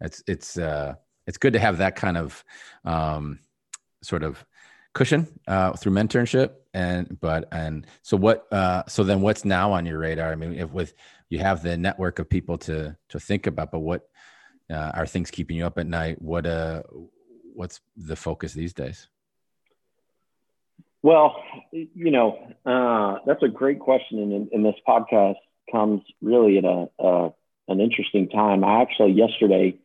it's 0.00 0.22
it's 0.26 0.58
uh, 0.58 0.94
it's 1.26 1.38
good 1.38 1.52
to 1.52 1.58
have 1.58 1.78
that 1.78 1.96
kind 1.96 2.16
of 2.16 2.44
um, 2.84 3.40
sort 4.02 4.22
of 4.22 4.44
cushion 4.94 5.26
uh, 5.46 5.72
through 5.74 5.92
mentorship 5.92 6.52
and 6.74 7.20
but 7.20 7.48
and 7.52 7.86
so 8.02 8.16
what 8.16 8.52
uh, 8.52 8.82
so 8.88 9.04
then 9.04 9.20
what's 9.20 9.44
now 9.44 9.72
on 9.72 9.86
your 9.86 9.98
radar? 9.98 10.32
I 10.32 10.34
mean 10.34 10.54
if 10.54 10.70
with 10.72 10.94
you 11.28 11.38
have 11.38 11.62
the 11.62 11.76
network 11.76 12.18
of 12.18 12.28
people 12.28 12.58
to 12.58 12.96
to 13.08 13.20
think 13.20 13.46
about 13.46 13.70
but 13.70 13.80
what 13.80 14.08
uh, 14.70 14.92
are 14.94 15.06
things 15.06 15.30
keeping 15.30 15.56
you 15.56 15.66
up 15.66 15.78
at 15.78 15.86
night? 15.86 16.20
What 16.20 16.46
uh 16.46 16.82
what's 17.54 17.80
the 17.96 18.16
focus 18.16 18.52
these 18.52 18.72
days? 18.72 19.08
Well 21.02 21.42
you 21.72 22.10
know 22.10 22.54
uh, 22.66 23.18
that's 23.26 23.42
a 23.42 23.48
great 23.48 23.80
question 23.80 24.18
and, 24.18 24.48
and 24.52 24.64
this 24.64 24.76
podcast 24.86 25.36
comes 25.70 26.00
really 26.22 26.58
at 26.58 26.64
a, 26.64 26.88
a 26.98 27.30
an 27.68 27.80
interesting 27.80 28.28
time. 28.30 28.64
I 28.64 28.80
actually 28.80 29.12
yesterday 29.12 29.78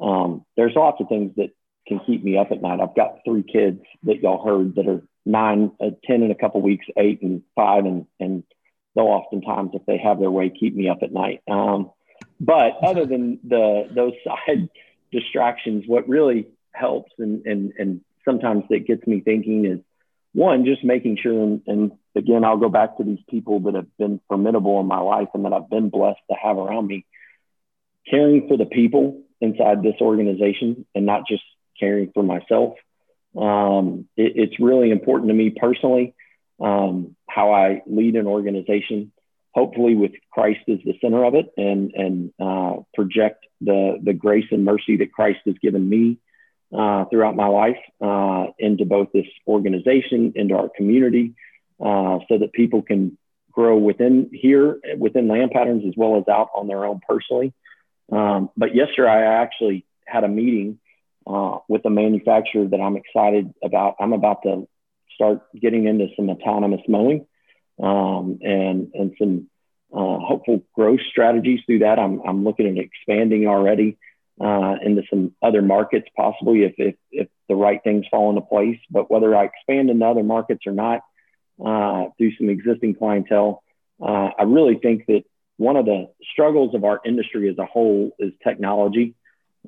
um, 0.00 0.44
there's 0.56 0.74
lots 0.74 1.00
of 1.00 1.08
things 1.08 1.32
that 1.36 1.50
can 1.86 2.00
keep 2.06 2.22
me 2.22 2.36
up 2.36 2.48
at 2.50 2.62
night. 2.62 2.80
I've 2.80 2.96
got 2.96 3.20
three 3.24 3.42
kids 3.42 3.80
that 4.04 4.20
y'all 4.20 4.44
heard 4.44 4.74
that 4.76 4.88
are 4.88 5.02
nine, 5.24 5.72
uh, 5.80 5.90
10 6.04 6.22
in 6.22 6.30
a 6.30 6.34
couple 6.34 6.60
weeks, 6.60 6.86
eight 6.96 7.22
and 7.22 7.42
five. 7.54 7.84
And, 7.84 8.06
and 8.18 8.42
they'll 8.94 9.04
oftentimes, 9.04 9.70
if 9.74 9.86
they 9.86 9.98
have 9.98 10.18
their 10.18 10.30
way, 10.30 10.50
keep 10.50 10.74
me 10.74 10.88
up 10.88 10.98
at 11.02 11.12
night. 11.12 11.42
Um, 11.48 11.90
but 12.40 12.72
other 12.82 13.06
than 13.06 13.38
the, 13.44 13.88
those 13.94 14.12
side 14.24 14.68
distractions, 15.12 15.84
what 15.86 16.08
really 16.08 16.48
helps 16.72 17.12
and, 17.18 17.46
and, 17.46 17.72
and 17.78 18.00
sometimes 18.24 18.64
that 18.70 18.86
gets 18.86 19.06
me 19.06 19.20
thinking 19.20 19.64
is 19.64 19.78
one, 20.32 20.66
just 20.66 20.84
making 20.84 21.18
sure. 21.22 21.42
And, 21.42 21.62
and 21.66 21.92
again, 22.14 22.44
I'll 22.44 22.58
go 22.58 22.68
back 22.68 22.98
to 22.98 23.04
these 23.04 23.22
people 23.30 23.60
that 23.60 23.74
have 23.74 23.96
been 23.96 24.20
formidable 24.28 24.80
in 24.80 24.86
my 24.86 24.98
life 24.98 25.28
and 25.32 25.44
that 25.44 25.54
I've 25.54 25.70
been 25.70 25.88
blessed 25.88 26.20
to 26.30 26.36
have 26.36 26.58
around 26.58 26.88
me, 26.88 27.06
caring 28.10 28.46
for 28.46 28.58
the 28.58 28.66
people 28.66 29.22
inside 29.40 29.82
this 29.82 29.96
organization 30.00 30.86
and 30.94 31.06
not 31.06 31.22
just 31.28 31.42
caring 31.78 32.10
for 32.12 32.22
myself. 32.22 32.74
Um, 33.36 34.08
it, 34.16 34.32
it's 34.36 34.60
really 34.60 34.90
important 34.90 35.28
to 35.28 35.34
me 35.34 35.50
personally 35.50 36.14
um, 36.60 37.16
how 37.28 37.52
I 37.52 37.82
lead 37.86 38.16
an 38.16 38.26
organization, 38.26 39.12
hopefully 39.54 39.94
with 39.94 40.12
Christ 40.30 40.60
as 40.68 40.78
the 40.84 40.94
center 41.00 41.24
of 41.24 41.34
it, 41.34 41.46
and 41.56 41.92
and 41.94 42.32
uh, 42.40 42.82
project 42.94 43.44
the 43.60 43.98
the 44.02 44.14
grace 44.14 44.46
and 44.50 44.64
mercy 44.64 44.96
that 44.98 45.12
Christ 45.12 45.40
has 45.46 45.56
given 45.60 45.88
me 45.88 46.18
uh, 46.76 47.04
throughout 47.06 47.36
my 47.36 47.46
life 47.46 47.78
uh, 48.00 48.46
into 48.58 48.84
both 48.84 49.08
this 49.12 49.26
organization, 49.46 50.32
into 50.34 50.54
our 50.54 50.70
community, 50.74 51.34
uh, 51.80 52.18
so 52.28 52.38
that 52.38 52.52
people 52.52 52.82
can 52.82 53.18
grow 53.52 53.76
within 53.76 54.30
here, 54.32 54.78
within 54.98 55.28
land 55.28 55.50
patterns, 55.50 55.84
as 55.86 55.94
well 55.96 56.18
as 56.18 56.28
out 56.28 56.48
on 56.54 56.68
their 56.68 56.84
own 56.84 57.00
personally. 57.06 57.52
Um, 58.10 58.50
but 58.56 58.74
yesterday, 58.74 59.08
I 59.08 59.42
actually 59.42 59.84
had 60.06 60.24
a 60.24 60.28
meeting 60.28 60.78
uh, 61.26 61.58
with 61.68 61.84
a 61.84 61.90
manufacturer 61.90 62.66
that 62.68 62.80
I'm 62.80 62.96
excited 62.96 63.52
about. 63.62 63.96
I'm 64.00 64.12
about 64.12 64.42
to 64.44 64.68
start 65.14 65.42
getting 65.60 65.86
into 65.86 66.08
some 66.16 66.30
autonomous 66.30 66.82
mowing 66.88 67.26
um, 67.82 68.38
and 68.42 68.90
and 68.94 69.14
some 69.18 69.48
uh, 69.92 70.18
hopeful 70.18 70.62
growth 70.74 71.00
strategies 71.10 71.60
through 71.66 71.80
that. 71.80 71.98
I'm 71.98 72.20
I'm 72.26 72.44
looking 72.44 72.66
at 72.66 72.84
expanding 72.84 73.46
already 73.46 73.98
uh, 74.40 74.76
into 74.84 75.02
some 75.10 75.34
other 75.42 75.62
markets, 75.62 76.06
possibly 76.16 76.62
if, 76.62 76.74
if 76.78 76.94
if 77.10 77.28
the 77.48 77.54
right 77.54 77.80
things 77.82 78.06
fall 78.10 78.30
into 78.30 78.42
place. 78.42 78.78
But 78.90 79.10
whether 79.10 79.34
I 79.34 79.44
expand 79.44 79.90
into 79.90 80.06
other 80.06 80.22
markets 80.22 80.62
or 80.66 80.72
not, 80.72 81.00
uh, 81.64 82.10
through 82.18 82.36
some 82.36 82.50
existing 82.50 82.94
clientele, 82.96 83.62
uh, 84.00 84.30
I 84.38 84.42
really 84.42 84.76
think 84.76 85.06
that 85.06 85.24
one 85.56 85.76
of 85.76 85.86
the 85.86 86.10
struggles 86.32 86.74
of 86.74 86.84
our 86.84 87.00
industry 87.04 87.48
as 87.48 87.58
a 87.58 87.64
whole 87.64 88.10
is 88.18 88.32
technology. 88.42 89.14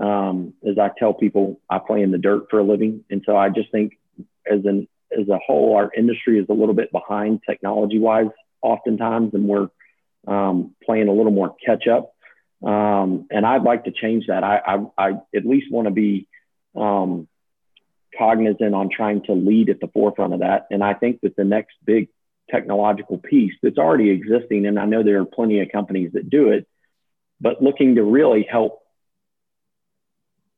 Um, 0.00 0.54
as 0.68 0.78
I 0.78 0.90
tell 0.96 1.12
people, 1.14 1.60
I 1.68 1.78
play 1.78 2.02
in 2.02 2.12
the 2.12 2.18
dirt 2.18 2.46
for 2.50 2.60
a 2.60 2.62
living, 2.62 3.04
and 3.10 3.22
so 3.26 3.36
I 3.36 3.48
just 3.48 3.72
think 3.72 3.98
as 4.50 4.64
an 4.64 4.86
as 5.10 5.28
a 5.28 5.38
whole, 5.38 5.76
our 5.76 5.90
industry 5.96 6.38
is 6.38 6.46
a 6.48 6.52
little 6.52 6.74
bit 6.74 6.92
behind 6.92 7.40
technology 7.48 7.98
wise, 7.98 8.28
oftentimes, 8.60 9.32
and 9.34 9.48
we're 9.48 9.68
um, 10.26 10.74
playing 10.84 11.08
a 11.08 11.12
little 11.12 11.32
more 11.32 11.56
catch 11.64 11.86
up. 11.88 12.14
Um, 12.62 13.26
and 13.30 13.46
I'd 13.46 13.62
like 13.62 13.84
to 13.84 13.90
change 13.90 14.26
that. 14.26 14.44
I, 14.44 14.58
I, 14.58 15.06
I 15.06 15.10
at 15.34 15.46
least 15.46 15.72
want 15.72 15.86
to 15.86 15.92
be 15.92 16.28
um, 16.76 17.28
cognizant 18.16 18.74
on 18.74 18.90
trying 18.90 19.22
to 19.24 19.32
lead 19.32 19.70
at 19.70 19.80
the 19.80 19.88
forefront 19.88 20.34
of 20.34 20.40
that. 20.40 20.66
And 20.70 20.82
I 20.82 20.94
think 20.94 21.20
that 21.22 21.36
the 21.36 21.44
next 21.44 21.76
big 21.84 22.08
technological 22.50 23.18
piece 23.18 23.52
that's 23.62 23.78
already 23.78 24.10
existing, 24.10 24.66
and 24.66 24.78
I 24.78 24.86
know 24.86 25.02
there 25.02 25.20
are 25.20 25.26
plenty 25.26 25.60
of 25.60 25.68
companies 25.70 26.12
that 26.14 26.30
do 26.30 26.50
it, 26.50 26.66
but 27.40 27.62
looking 27.62 27.96
to 27.96 28.02
really 28.02 28.46
help 28.50 28.80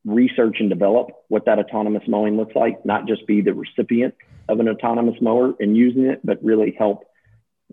research 0.04 0.56
and 0.60 0.70
develop 0.70 1.08
what 1.28 1.44
that 1.46 1.58
autonomous 1.58 2.02
mowing 2.08 2.36
looks 2.36 2.54
like, 2.54 2.84
not 2.86 3.06
just 3.06 3.26
be 3.26 3.42
the 3.42 3.52
recipient 3.52 4.14
of 4.48 4.60
an 4.60 4.68
autonomous 4.68 5.20
mower 5.20 5.54
and 5.60 5.76
using 5.76 6.06
it, 6.06 6.20
but 6.24 6.42
really 6.42 6.74
help 6.76 7.04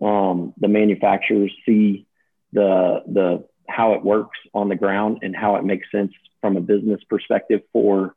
um, 0.02 0.52
the 0.58 0.68
manufacturers 0.68 1.52
see 1.66 2.06
the 2.52 3.02
the 3.06 3.44
how 3.68 3.92
it 3.94 4.02
works 4.02 4.38
on 4.54 4.68
the 4.68 4.76
ground 4.76 5.18
and 5.22 5.36
how 5.36 5.56
it 5.56 5.64
makes 5.64 5.90
sense 5.92 6.12
from 6.40 6.56
a 6.56 6.60
business 6.60 7.00
perspective 7.08 7.60
for 7.72 8.14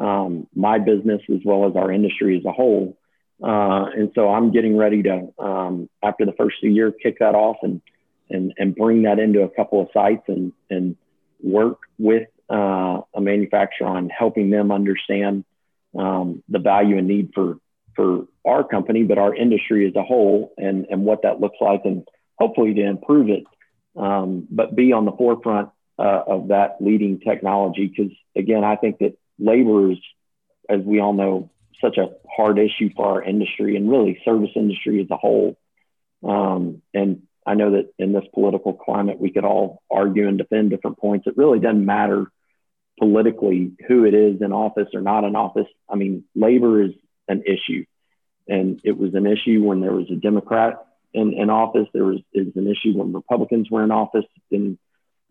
um, 0.00 0.46
my 0.54 0.78
business 0.78 1.20
as 1.30 1.40
well 1.44 1.68
as 1.68 1.76
our 1.76 1.90
industry 1.90 2.36
as 2.38 2.44
a 2.44 2.52
whole. 2.52 2.96
Uh, 3.42 3.86
and 3.94 4.12
so 4.14 4.28
I'm 4.28 4.50
getting 4.50 4.76
ready 4.76 5.02
to, 5.02 5.28
um, 5.38 5.88
after 6.02 6.24
the 6.24 6.32
first 6.32 6.62
year, 6.62 6.90
kick 6.90 7.18
that 7.20 7.34
off 7.34 7.56
and 7.62 7.82
and 8.30 8.52
and 8.58 8.74
bring 8.74 9.02
that 9.02 9.18
into 9.18 9.42
a 9.42 9.48
couple 9.48 9.80
of 9.80 9.88
sites 9.92 10.24
and 10.28 10.52
and 10.70 10.96
work 11.42 11.78
with 11.98 12.28
uh, 12.50 13.00
a 13.14 13.20
manufacturer 13.20 13.86
on 13.86 14.08
helping 14.08 14.50
them 14.50 14.72
understand 14.72 15.44
um, 15.98 16.42
the 16.48 16.58
value 16.58 16.98
and 16.98 17.08
need 17.08 17.30
for 17.34 17.58
for 17.94 18.26
our 18.44 18.62
company, 18.62 19.02
but 19.02 19.18
our 19.18 19.34
industry 19.34 19.86
as 19.86 19.94
a 19.96 20.02
whole, 20.02 20.52
and 20.56 20.86
and 20.90 21.04
what 21.04 21.22
that 21.22 21.40
looks 21.40 21.58
like, 21.60 21.82
and 21.84 22.06
hopefully 22.38 22.74
to 22.74 22.82
improve 22.82 23.28
it, 23.28 23.44
um, 23.96 24.46
but 24.50 24.74
be 24.74 24.92
on 24.92 25.04
the 25.04 25.12
forefront 25.12 25.70
uh, 25.98 26.22
of 26.26 26.48
that 26.48 26.76
leading 26.80 27.20
technology. 27.20 27.86
Because 27.86 28.12
again, 28.36 28.64
I 28.64 28.76
think 28.76 28.98
that 28.98 29.16
labor 29.38 29.92
is, 29.92 29.98
as 30.68 30.80
we 30.80 31.00
all 31.00 31.12
know, 31.12 31.50
such 31.80 31.98
a 31.98 32.10
hard 32.34 32.58
issue 32.58 32.90
for 32.94 33.06
our 33.06 33.22
industry 33.22 33.76
and 33.76 33.90
really 33.90 34.20
service 34.24 34.50
industry 34.56 35.00
as 35.00 35.10
a 35.10 35.16
whole. 35.16 35.56
Um, 36.22 36.82
and 36.94 37.22
I 37.46 37.54
know 37.54 37.72
that 37.72 37.92
in 37.98 38.12
this 38.12 38.24
political 38.34 38.72
climate, 38.72 39.20
we 39.20 39.30
could 39.30 39.44
all 39.44 39.82
argue 39.90 40.26
and 40.26 40.38
defend 40.38 40.70
different 40.70 40.98
points. 40.98 41.26
It 41.26 41.36
really 41.36 41.60
doesn't 41.60 41.84
matter 41.84 42.30
politically 42.98 43.72
who 43.86 44.04
it 44.04 44.14
is 44.14 44.40
in 44.40 44.52
office 44.52 44.88
or 44.94 45.00
not 45.00 45.24
in 45.24 45.36
office. 45.36 45.68
I 45.88 45.96
mean, 45.96 46.24
labor 46.34 46.82
is 46.82 46.92
an 47.28 47.42
issue, 47.42 47.84
and 48.48 48.80
it 48.84 48.96
was 48.96 49.14
an 49.14 49.26
issue 49.26 49.62
when 49.62 49.80
there 49.80 49.92
was 49.92 50.10
a 50.10 50.16
Democrat 50.16 50.86
in, 51.12 51.34
in 51.34 51.50
office. 51.50 51.88
There 51.92 52.04
was 52.04 52.20
is 52.32 52.56
an 52.56 52.66
issue 52.66 52.96
when 52.98 53.12
Republicans 53.12 53.70
were 53.70 53.84
in 53.84 53.90
office, 53.90 54.24
and 54.50 54.78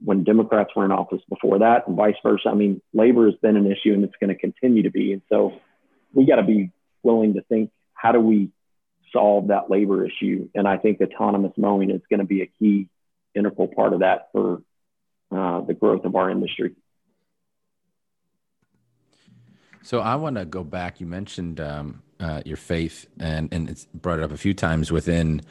when 0.04 0.24
Democrats 0.24 0.72
were 0.76 0.86
in 0.86 0.92
office 0.92 1.22
before 1.28 1.60
that, 1.60 1.88
and 1.88 1.98
vice 1.98 2.16
versa. 2.24 2.50
I 2.50 2.54
mean, 2.54 2.82
labor 2.94 3.26
has 3.26 3.36
been 3.42 3.58
an 3.58 3.66
issue, 3.66 3.94
and 3.94 4.04
it's 4.04 4.16
going 4.20 4.34
to 4.34 4.40
continue 4.40 4.84
to 4.84 4.92
be. 4.92 5.14
And 5.14 5.22
so, 5.30 5.54
we 6.16 6.26
got 6.26 6.38
to 6.38 6.44
be 6.44 6.72
willing 7.04 7.36
to 7.36 7.42
think: 7.44 7.72
how 7.94 8.12
do 8.12 8.20
we 8.20 8.50
solve 9.14 9.48
that 9.50 9.70
labor 9.70 10.06
issue? 10.06 10.50
And 10.56 10.68
I 10.68 10.78
think 10.78 11.00
autonomous 11.02 11.54
mowing 11.58 11.92
is 11.92 12.02
going 12.10 12.20
to 12.20 12.26
be 12.26 12.42
a 12.42 12.48
key 12.60 12.90
integral 13.36 13.68
part 13.68 13.94
of 13.94 14.00
that 14.00 14.30
for 14.32 14.62
uh, 15.32 15.62
the 15.62 15.74
growth 15.74 16.06
of 16.06 16.16
our 16.16 16.30
industry. 16.30 16.76
So 19.82 20.00
I 20.00 20.16
want 20.16 20.38
to 20.38 20.46
go 20.46 20.64
back. 20.64 21.00
You 21.00 21.06
mentioned 21.06 21.60
um, 21.60 22.02
uh, 22.20 22.42
your 22.44 22.58
faith, 22.58 23.06
and 23.20 23.54
and 23.54 23.70
it's 23.70 23.86
brought 23.94 24.20
it 24.20 24.24
up 24.24 24.32
a 24.32 24.38
few 24.38 24.54
times 24.54 24.92
within. 24.92 25.42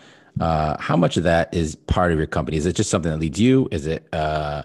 Uh, 0.40 0.76
how 0.80 0.96
much 0.96 1.16
of 1.16 1.22
that 1.22 1.54
is 1.54 1.76
part 1.76 2.10
of 2.10 2.18
your 2.18 2.26
company? 2.26 2.56
Is 2.56 2.66
it 2.66 2.74
just 2.74 2.90
something 2.90 3.12
that 3.12 3.18
leads 3.18 3.40
you? 3.40 3.68
Is 3.70 3.86
it 3.86 4.08
uh, 4.12 4.62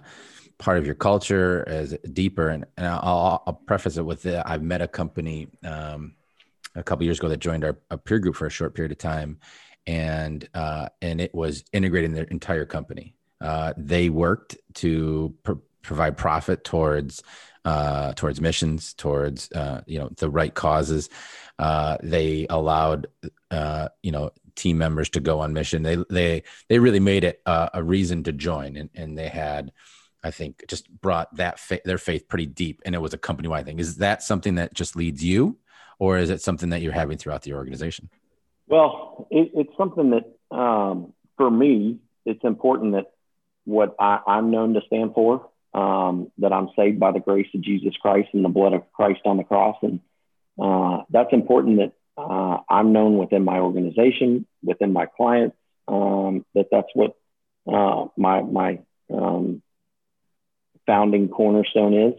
part 0.60 0.78
of 0.78 0.86
your 0.86 0.94
culture? 0.94 1.64
Is 1.64 1.96
deeper? 2.12 2.48
And, 2.48 2.66
and 2.76 2.86
I'll, 2.86 3.42
I'll 3.46 3.60
preface 3.66 3.96
it 3.96 4.04
with 4.04 4.22
that 4.22 4.48
I've 4.48 4.62
met 4.62 4.80
a 4.82 4.88
company 4.88 5.48
um, 5.64 6.14
a 6.76 6.82
couple 6.82 7.04
years 7.04 7.18
ago 7.18 7.28
that 7.28 7.38
joined 7.38 7.64
our, 7.64 7.76
our, 7.90 7.98
peer 7.98 8.20
group 8.20 8.36
for 8.36 8.46
a 8.46 8.50
short 8.50 8.74
period 8.74 8.92
of 8.92 8.98
time, 8.98 9.38
and 9.86 10.48
uh, 10.54 10.88
and 11.02 11.20
it 11.20 11.34
was 11.34 11.64
integrating 11.72 12.12
their 12.12 12.24
entire 12.24 12.66
company. 12.66 13.14
Uh, 13.40 13.72
they 13.76 14.10
worked 14.10 14.56
to 14.74 15.34
pr- 15.42 15.54
provide 15.82 16.16
profit 16.16 16.62
towards 16.62 17.22
uh, 17.64 18.12
towards 18.14 18.40
missions, 18.40 18.94
towards 18.94 19.50
uh, 19.52 19.82
you 19.86 19.98
know 19.98 20.10
the 20.16 20.30
right 20.30 20.54
causes. 20.54 21.08
Uh, 21.58 21.96
they 22.02 22.46
allowed 22.48 23.08
uh, 23.50 23.88
you 24.02 24.12
know 24.12 24.30
team 24.54 24.78
members 24.78 25.08
to 25.10 25.20
go 25.20 25.40
on 25.40 25.52
mission. 25.52 25.82
They 25.82 25.96
they 26.08 26.42
they 26.68 26.78
really 26.78 27.00
made 27.00 27.24
it 27.24 27.42
a 27.46 27.82
reason 27.82 28.22
to 28.24 28.32
join, 28.32 28.76
and 28.76 28.90
and 28.94 29.18
they 29.18 29.28
had. 29.28 29.72
I 30.22 30.30
think 30.30 30.64
just 30.68 30.90
brought 31.00 31.34
that 31.36 31.58
fa- 31.58 31.80
their 31.84 31.98
faith 31.98 32.28
pretty 32.28 32.46
deep, 32.46 32.82
and 32.84 32.94
it 32.94 33.00
was 33.00 33.14
a 33.14 33.18
company 33.18 33.48
wide 33.48 33.66
thing. 33.66 33.78
Is 33.78 33.96
that 33.96 34.22
something 34.22 34.56
that 34.56 34.74
just 34.74 34.96
leads 34.96 35.24
you, 35.24 35.58
or 35.98 36.18
is 36.18 36.30
it 36.30 36.42
something 36.42 36.70
that 36.70 36.82
you're 36.82 36.92
having 36.92 37.18
throughout 37.18 37.42
the 37.42 37.54
organization? 37.54 38.10
Well, 38.66 39.26
it, 39.30 39.50
it's 39.54 39.76
something 39.76 40.10
that 40.10 40.56
um, 40.56 41.12
for 41.36 41.50
me, 41.50 41.98
it's 42.24 42.44
important 42.44 42.92
that 42.92 43.06
what 43.64 43.96
I, 43.98 44.20
am 44.26 44.50
known 44.50 44.74
to 44.74 44.80
stand 44.86 45.14
for, 45.14 45.48
um, 45.74 46.30
that 46.38 46.52
I'm 46.52 46.68
saved 46.76 47.00
by 47.00 47.12
the 47.12 47.20
grace 47.20 47.46
of 47.54 47.60
Jesus 47.62 47.94
Christ 48.00 48.28
and 48.32 48.44
the 48.44 48.48
blood 48.48 48.72
of 48.72 48.90
Christ 48.92 49.20
on 49.24 49.36
the 49.36 49.44
cross. 49.44 49.76
And 49.82 50.00
uh, 50.60 51.02
that's 51.10 51.32
important 51.32 51.78
that 51.78 51.92
uh, 52.16 52.58
I'm 52.68 52.92
known 52.92 53.18
within 53.18 53.44
my 53.44 53.58
organization, 53.58 54.46
within 54.62 54.92
my 54.92 55.06
clients, 55.06 55.56
um, 55.88 56.44
that 56.54 56.66
that's 56.70 56.88
what 56.94 57.16
uh, 57.66 58.06
my, 58.16 58.42
my 58.42 58.80
um, 59.12 59.62
founding 60.90 61.28
cornerstone 61.28 61.94
is. 61.94 62.14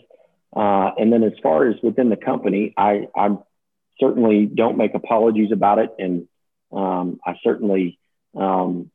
Uh, 0.55 0.91
and 0.97 1.11
then 1.11 1.23
as 1.23 1.33
far 1.43 1.67
as 1.69 1.75
within 1.83 2.09
the 2.09 2.15
company, 2.15 2.73
I, 2.77 3.07
I 3.13 3.37
certainly 3.99 4.45
don't 4.45 4.77
make 4.77 4.93
apologies 4.93 5.51
about 5.51 5.79
it. 5.79 5.89
And 5.99 6.29
um, 6.71 7.19
I 7.25 7.33
certainly 7.43 7.99
um, 8.33 8.89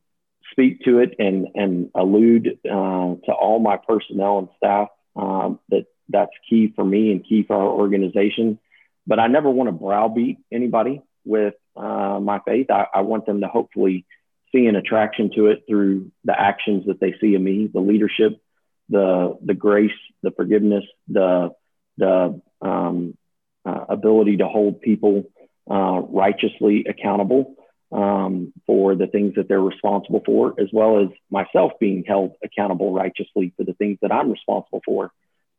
speak 0.51 0.81
to 0.87 1.01
it 1.01 1.15
and, 1.19 1.49
and 1.55 1.91
allude 1.95 2.59
uh, 2.65 3.17
to 3.27 3.33
all 3.33 3.59
my 3.59 3.77
personnel 3.77 4.39
and 4.39 4.49
staff 4.57 4.89
um, 5.15 5.61
that 5.69 5.85
that's 6.09 6.33
key 6.49 6.73
for 6.75 6.85
me 6.85 7.13
and 7.13 7.27
key 7.27 7.45
for 7.47 7.57
our 7.57 7.69
organization. 7.69 8.59
But 9.07 9.19
I 9.19 9.27
never 9.27 9.51
want 9.51 9.69
to 9.69 9.73
browbeat 9.73 10.39
anybody 10.51 11.03
with 11.27 11.55
uh, 11.77 12.19
my 12.23 12.41
faith. 12.47 12.71
I, 12.71 12.87
I, 12.95 13.01
want 13.03 13.27
them 13.27 13.41
to 13.43 13.49
hopefully 13.49 14.07
see 14.53 14.67
an 14.67 14.77
attraction 14.77 15.31
to 15.35 15.47
it 15.47 15.65
through 15.69 16.11
the 16.25 16.39
actions 16.39 16.87
that 16.87 17.01
they 17.01 17.15
see 17.21 17.35
in 17.35 17.45
me, 17.45 17.69
the 17.73 17.81
leadership, 17.81 18.41
the 18.89 19.37
the 19.45 19.55
grace, 19.55 19.91
the 20.23 20.31
forgiveness, 20.31 20.85
the 21.09 21.51
the 21.99 22.41
um, 22.63 23.17
uh, 23.65 23.85
ability 23.89 24.39
to 24.39 24.47
hold 24.47 24.81
people 24.81 25.25
uh, 25.71 26.01
righteously 26.09 26.87
accountable 26.89 27.57
um, 27.93 28.53
for 28.67 28.95
the 28.95 29.07
things 29.07 29.35
that 29.37 29.49
they're 29.49 29.61
responsible 29.61 30.23
for, 30.25 30.55
as 30.61 30.69
well 30.73 31.01
as 31.03 31.09
myself 31.31 31.73
being 31.81 32.05
held 32.07 32.33
accountable 32.45 32.93
righteously 32.93 33.53
for 33.57 33.65
the 33.65 33.75
things 33.75 33.99
that 34.03 34.13
I'm 34.13 34.31
responsible 34.31 34.83
for. 34.85 35.11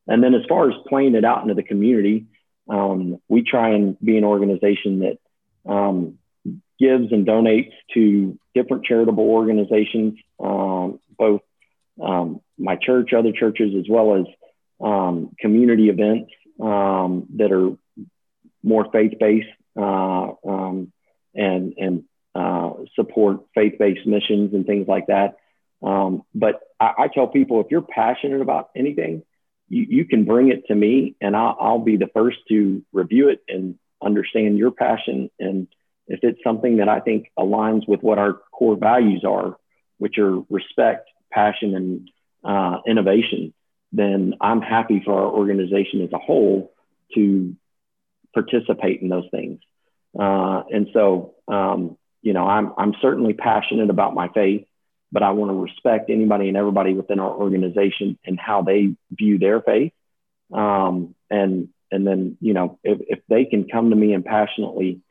And 0.08 0.24
then 0.24 0.34
as 0.34 0.46
far 0.48 0.70
as 0.70 0.76
playing 0.88 1.16
it 1.16 1.26
out 1.26 1.42
into 1.42 1.54
the 1.54 1.64
community, 1.64 2.28
um, 2.70 3.20
we 3.28 3.44
try 3.44 3.72
and 3.72 4.00
be 4.00 4.18
an 4.18 4.24
organization 4.24 5.00
that 5.00 5.18
um, 5.70 6.18
gives 6.80 7.12
and 7.12 7.26
donates 7.26 7.74
to 7.94 8.38
different 8.54 8.86
charitable 8.86 9.24
organizations, 9.24 10.18
um, 10.40 11.00
both 11.18 11.42
um, 12.02 12.42
my 12.58 12.76
church, 12.76 13.14
other 13.14 13.32
churches, 13.32 13.74
as 13.78 13.86
well 13.90 14.16
as 14.16 14.26
um, 14.80 15.32
community 15.40 15.90
events 15.90 16.32
that 16.60 17.52
are 17.52 17.78
more 18.64 18.88
faith-based 18.92 19.48
uh, 19.80 20.32
and 21.36 21.74
and 21.78 22.04
uh, 22.36 22.72
support 22.96 23.42
faith-based 23.56 24.06
missions 24.06 24.54
and 24.54 24.66
things 24.66 24.88
like 24.88 25.08
that. 25.08 25.38
Um, 25.82 26.24
but 26.34 26.60
I, 26.80 26.92
I, 26.98 27.08
tell 27.08 27.28
people 27.28 27.62
if 27.62 27.68
you're 27.70 27.82
passionate 27.82 28.42
about 28.42 28.70
anything, 28.76 29.24
you, 29.70 29.86
you 29.90 30.06
can 30.06 30.26
bring 30.26 30.50
it 30.50 30.66
to 30.68 30.76
me, 30.76 31.16
and 31.22 31.36
I'll, 31.36 31.58
I'll, 31.60 31.80
be 31.80 31.98
the 31.98 32.10
first 32.14 32.38
to 32.50 32.84
review 32.94 33.30
it 33.30 33.42
and 33.48 33.78
understand 34.04 34.58
your 34.58 34.72
passion. 34.72 35.30
And 35.40 35.68
if 36.08 36.20
it's 36.24 36.40
something 36.44 36.78
that 36.78 36.90
I 36.90 37.00
think 37.00 37.32
aligns 37.38 37.88
with 37.88 38.02
what 38.02 38.18
our 38.18 38.34
core 38.52 38.78
values 38.78 39.24
are, 39.28 39.58
which 39.98 40.18
are 40.18 40.40
respect, 40.50 41.10
passion, 41.32 41.76
and 41.76 42.10
uh, 42.48 42.78
innovation, 42.88 43.54
then 43.92 44.34
I'm 44.42 44.62
happy 44.62 45.02
for 45.04 45.14
our 45.14 45.32
organization 45.32 46.02
as 46.02 46.12
a 46.14 46.18
whole 46.18 46.74
to 47.14 47.56
participate 48.34 49.02
in 49.02 49.10
those 49.10 49.28
things. 49.32 49.60
Uh, 50.18 50.64
and 50.72 50.88
so, 50.94 51.36
um, 51.48 51.98
you 52.22 52.34
know, 52.34 52.48
I'm, 52.48 52.74
I'm 52.78 52.94
certainly 53.02 53.34
passionate 53.34 53.90
about 53.90 54.16
my 54.16 54.30
faith, 54.30 54.66
but 55.12 55.24
I 55.24 55.32
want 55.32 55.52
to 55.52 55.62
respect 55.62 56.10
anybody 56.10 56.48
and 56.48 56.58
everybody 56.58 56.94
within 56.94 57.20
our 57.20 57.32
organization 57.32 58.18
and 58.26 58.40
how 58.40 58.62
they 58.62 58.96
view 59.12 59.38
their 59.38 59.62
faith. 59.62 59.94
Um, 60.54 61.16
and, 61.30 61.70
and 61.92 62.08
then, 62.08 62.38
you 62.42 62.54
know, 62.54 62.80
if, 62.84 63.00
if 63.08 63.20
they 63.30 63.46
can 63.46 63.68
come 63.68 63.90
to 63.90 63.96
me 63.96 64.14
and 64.14 64.26
passionately 64.26 65.02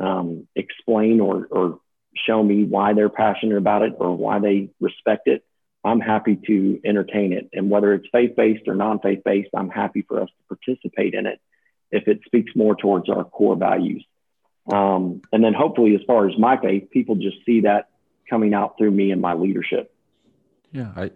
um, 0.00 0.48
explain 0.56 1.20
or, 1.20 1.46
or 1.50 1.78
show 2.26 2.42
me 2.42 2.64
why 2.64 2.94
they're 2.94 3.08
passionate 3.08 3.58
about 3.58 3.82
it 3.82 3.94
or 3.98 4.16
why 4.16 4.38
they 4.38 4.70
respect 4.80 5.26
it, 5.26 5.44
I'm 5.84 6.00
happy 6.00 6.38
to 6.46 6.80
entertain 6.84 7.32
it. 7.32 7.50
And 7.52 7.70
whether 7.70 7.92
it's 7.92 8.08
faith 8.10 8.36
based 8.36 8.66
or 8.66 8.74
non 8.74 9.00
faith 9.00 9.22
based, 9.24 9.50
I'm 9.54 9.68
happy 9.68 10.04
for 10.06 10.22
us 10.22 10.28
to 10.28 10.56
participate 10.56 11.14
in 11.14 11.26
it 11.26 11.40
if 11.90 12.08
it 12.08 12.20
speaks 12.24 12.52
more 12.56 12.74
towards 12.74 13.08
our 13.08 13.24
core 13.24 13.56
values. 13.56 14.04
Um, 14.72 15.20
and 15.32 15.44
then 15.44 15.52
hopefully, 15.52 15.94
as 15.94 16.00
far 16.06 16.28
as 16.28 16.38
my 16.38 16.56
faith, 16.56 16.90
people 16.90 17.16
just 17.16 17.36
see 17.44 17.62
that 17.62 17.88
coming 18.28 18.54
out 18.54 18.78
through 18.78 18.90
me 18.90 19.10
and 19.10 19.20
my 19.20 19.34
leadership. 19.34 19.94
Yeah, 20.72 20.90
I, 20.96 21.10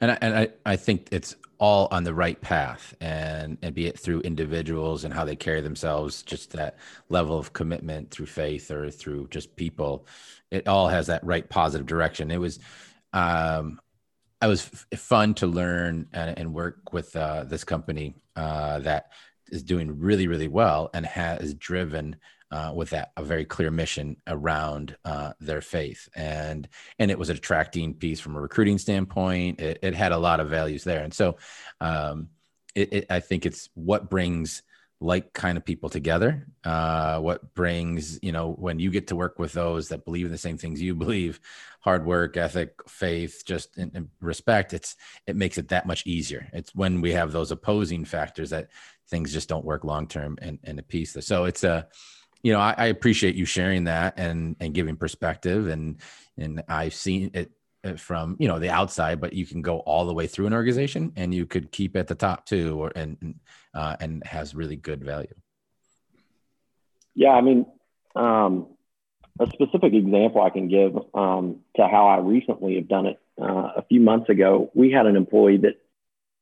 and 0.00 0.12
I, 0.12 0.18
and 0.20 0.38
I, 0.38 0.48
I 0.66 0.76
think 0.76 1.08
it's 1.10 1.34
all 1.58 1.88
on 1.90 2.04
the 2.04 2.14
right 2.14 2.40
path, 2.40 2.94
and 3.00 3.58
and 3.62 3.74
be 3.74 3.86
it 3.86 3.98
through 3.98 4.20
individuals 4.20 5.04
and 5.04 5.12
how 5.12 5.24
they 5.24 5.36
carry 5.36 5.60
themselves, 5.60 6.22
just 6.22 6.52
that 6.52 6.76
level 7.08 7.38
of 7.38 7.52
commitment 7.52 8.10
through 8.10 8.26
faith 8.26 8.70
or 8.70 8.90
through 8.90 9.28
just 9.28 9.56
people, 9.56 10.06
it 10.50 10.68
all 10.68 10.88
has 10.88 11.06
that 11.06 11.24
right 11.24 11.48
positive 11.48 11.86
direction. 11.86 12.30
It 12.30 12.40
was, 12.40 12.58
um, 13.12 13.80
I 14.40 14.46
was 14.46 14.86
f- 14.92 14.98
fun 14.98 15.34
to 15.34 15.46
learn 15.46 16.08
and, 16.12 16.38
and 16.38 16.54
work 16.54 16.92
with 16.92 17.14
uh, 17.14 17.44
this 17.44 17.64
company 17.64 18.14
uh, 18.36 18.78
that 18.80 19.10
is 19.48 19.62
doing 19.62 19.98
really 19.98 20.26
really 20.26 20.48
well 20.48 20.90
and 20.94 21.04
has 21.04 21.54
driven 21.54 22.16
uh, 22.50 22.72
with 22.74 22.90
that 22.90 23.12
a 23.16 23.22
very 23.22 23.44
clear 23.44 23.70
mission 23.70 24.16
around 24.26 24.96
uh, 25.04 25.32
their 25.40 25.60
faith. 25.60 26.08
And 26.14 26.68
and 26.98 27.10
it 27.10 27.18
was 27.18 27.30
an 27.30 27.36
attracting 27.36 27.94
piece 27.94 28.20
from 28.20 28.36
a 28.36 28.40
recruiting 28.40 28.78
standpoint. 28.78 29.60
It, 29.60 29.78
it 29.82 29.94
had 29.94 30.12
a 30.12 30.18
lot 30.18 30.40
of 30.40 30.48
values 30.48 30.84
there. 30.84 31.02
And 31.02 31.14
so 31.14 31.36
um, 31.80 32.28
it, 32.74 32.92
it, 32.92 33.06
i 33.10 33.20
think 33.20 33.46
it's 33.46 33.68
what 33.74 34.10
brings 34.10 34.62
like 35.00 35.32
kind 35.32 35.56
of 35.56 35.64
people 35.64 35.88
together. 35.88 36.46
Uh, 36.62 37.18
what 37.20 37.54
brings 37.54 38.18
you 38.22 38.32
know 38.32 38.52
when 38.52 38.78
you 38.78 38.90
get 38.90 39.08
to 39.08 39.16
work 39.16 39.38
with 39.38 39.52
those 39.52 39.88
that 39.88 40.04
believe 40.04 40.26
in 40.26 40.32
the 40.32 40.38
same 40.38 40.58
things 40.58 40.82
you 40.82 40.94
believe 41.06 41.40
hard 41.80 42.04
work 42.04 42.36
ethic 42.36 42.74
faith 42.86 43.42
just 43.46 43.78
in, 43.78 43.90
in 43.94 44.10
respect 44.20 44.74
it's 44.74 44.96
it 45.26 45.34
makes 45.34 45.56
it 45.58 45.68
that 45.68 45.86
much 45.86 46.06
easier. 46.06 46.48
It's 46.52 46.74
when 46.74 47.00
we 47.00 47.12
have 47.12 47.32
those 47.32 47.50
opposing 47.50 48.04
factors 48.04 48.50
that 48.50 48.68
things 49.08 49.32
just 49.32 49.48
don't 49.48 49.64
work 49.64 49.84
long 49.84 50.06
term 50.06 50.38
and 50.40 50.58
in 50.64 50.78
a 50.78 50.82
piece 50.82 51.16
so 51.24 51.44
it's 51.44 51.64
a 51.64 51.88
you 52.42 52.52
know, 52.52 52.60
I, 52.60 52.74
I, 52.76 52.86
appreciate 52.86 53.34
you 53.34 53.44
sharing 53.44 53.84
that 53.84 54.14
and 54.16 54.56
and 54.60 54.72
giving 54.72 54.96
perspective 54.96 55.68
and 55.68 55.96
and 56.38 56.62
I've 56.68 56.94
seen 56.94 57.30
it 57.34 57.48
uh, 57.48 57.50
from 57.96 58.36
you 58.38 58.48
know 58.48 58.58
the 58.58 58.70
outside, 58.70 59.20
but 59.20 59.32
you 59.32 59.46
can 59.46 59.62
go 59.62 59.78
all 59.80 60.06
the 60.06 60.14
way 60.14 60.26
through 60.26 60.46
an 60.46 60.52
organization 60.52 61.12
and 61.16 61.34
you 61.34 61.46
could 61.46 61.72
keep 61.72 61.96
at 61.96 62.06
the 62.06 62.14
top 62.14 62.46
too, 62.46 62.80
or 62.80 62.92
and 62.94 63.34
uh, 63.74 63.96
and 64.00 64.24
has 64.26 64.54
really 64.54 64.76
good 64.76 65.02
value. 65.02 65.34
Yeah, 67.14 67.30
I 67.30 67.40
mean, 67.40 67.66
um, 68.14 68.68
a 69.38 69.46
specific 69.46 69.94
example 69.94 70.42
I 70.42 70.50
can 70.50 70.68
give 70.68 70.96
um, 71.14 71.60
to 71.76 71.88
how 71.88 72.08
I 72.08 72.18
recently 72.18 72.76
have 72.76 72.88
done 72.88 73.06
it. 73.06 73.20
Uh, 73.40 73.72
a 73.76 73.84
few 73.88 74.00
months 74.00 74.28
ago, 74.28 74.70
we 74.74 74.90
had 74.90 75.06
an 75.06 75.16
employee 75.16 75.58
that 75.58 75.80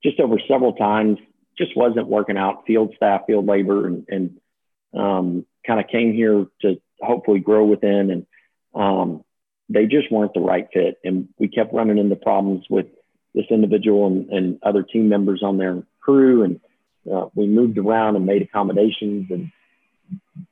just 0.02 0.18
over 0.20 0.38
several 0.48 0.72
times 0.72 1.18
just 1.56 1.76
wasn't 1.76 2.08
working 2.08 2.36
out, 2.36 2.64
field 2.66 2.92
staff, 2.96 3.22
field 3.26 3.46
labor, 3.46 3.86
and, 3.86 4.06
and 4.08 4.40
um, 4.94 5.46
kind 5.66 5.80
of 5.80 5.88
came 5.88 6.12
here 6.12 6.46
to 6.62 6.80
hopefully 7.00 7.40
grow 7.40 7.64
within, 7.64 8.10
and 8.10 8.26
um, 8.74 9.24
they 9.68 9.86
just 9.86 10.10
weren't 10.10 10.34
the 10.34 10.40
right 10.40 10.68
fit. 10.72 10.98
And 11.04 11.28
we 11.38 11.48
kept 11.48 11.74
running 11.74 11.98
into 11.98 12.16
problems 12.16 12.64
with 12.70 12.86
this 13.34 13.46
individual 13.50 14.06
and, 14.06 14.30
and 14.30 14.58
other 14.62 14.82
team 14.82 15.08
members 15.08 15.42
on 15.42 15.58
their 15.58 15.82
crew, 16.00 16.42
and 16.42 16.60
uh, 17.10 17.26
we 17.34 17.46
moved 17.46 17.78
around 17.78 18.16
and 18.16 18.26
made 18.26 18.42
accommodations. 18.42 19.30
And 19.30 19.50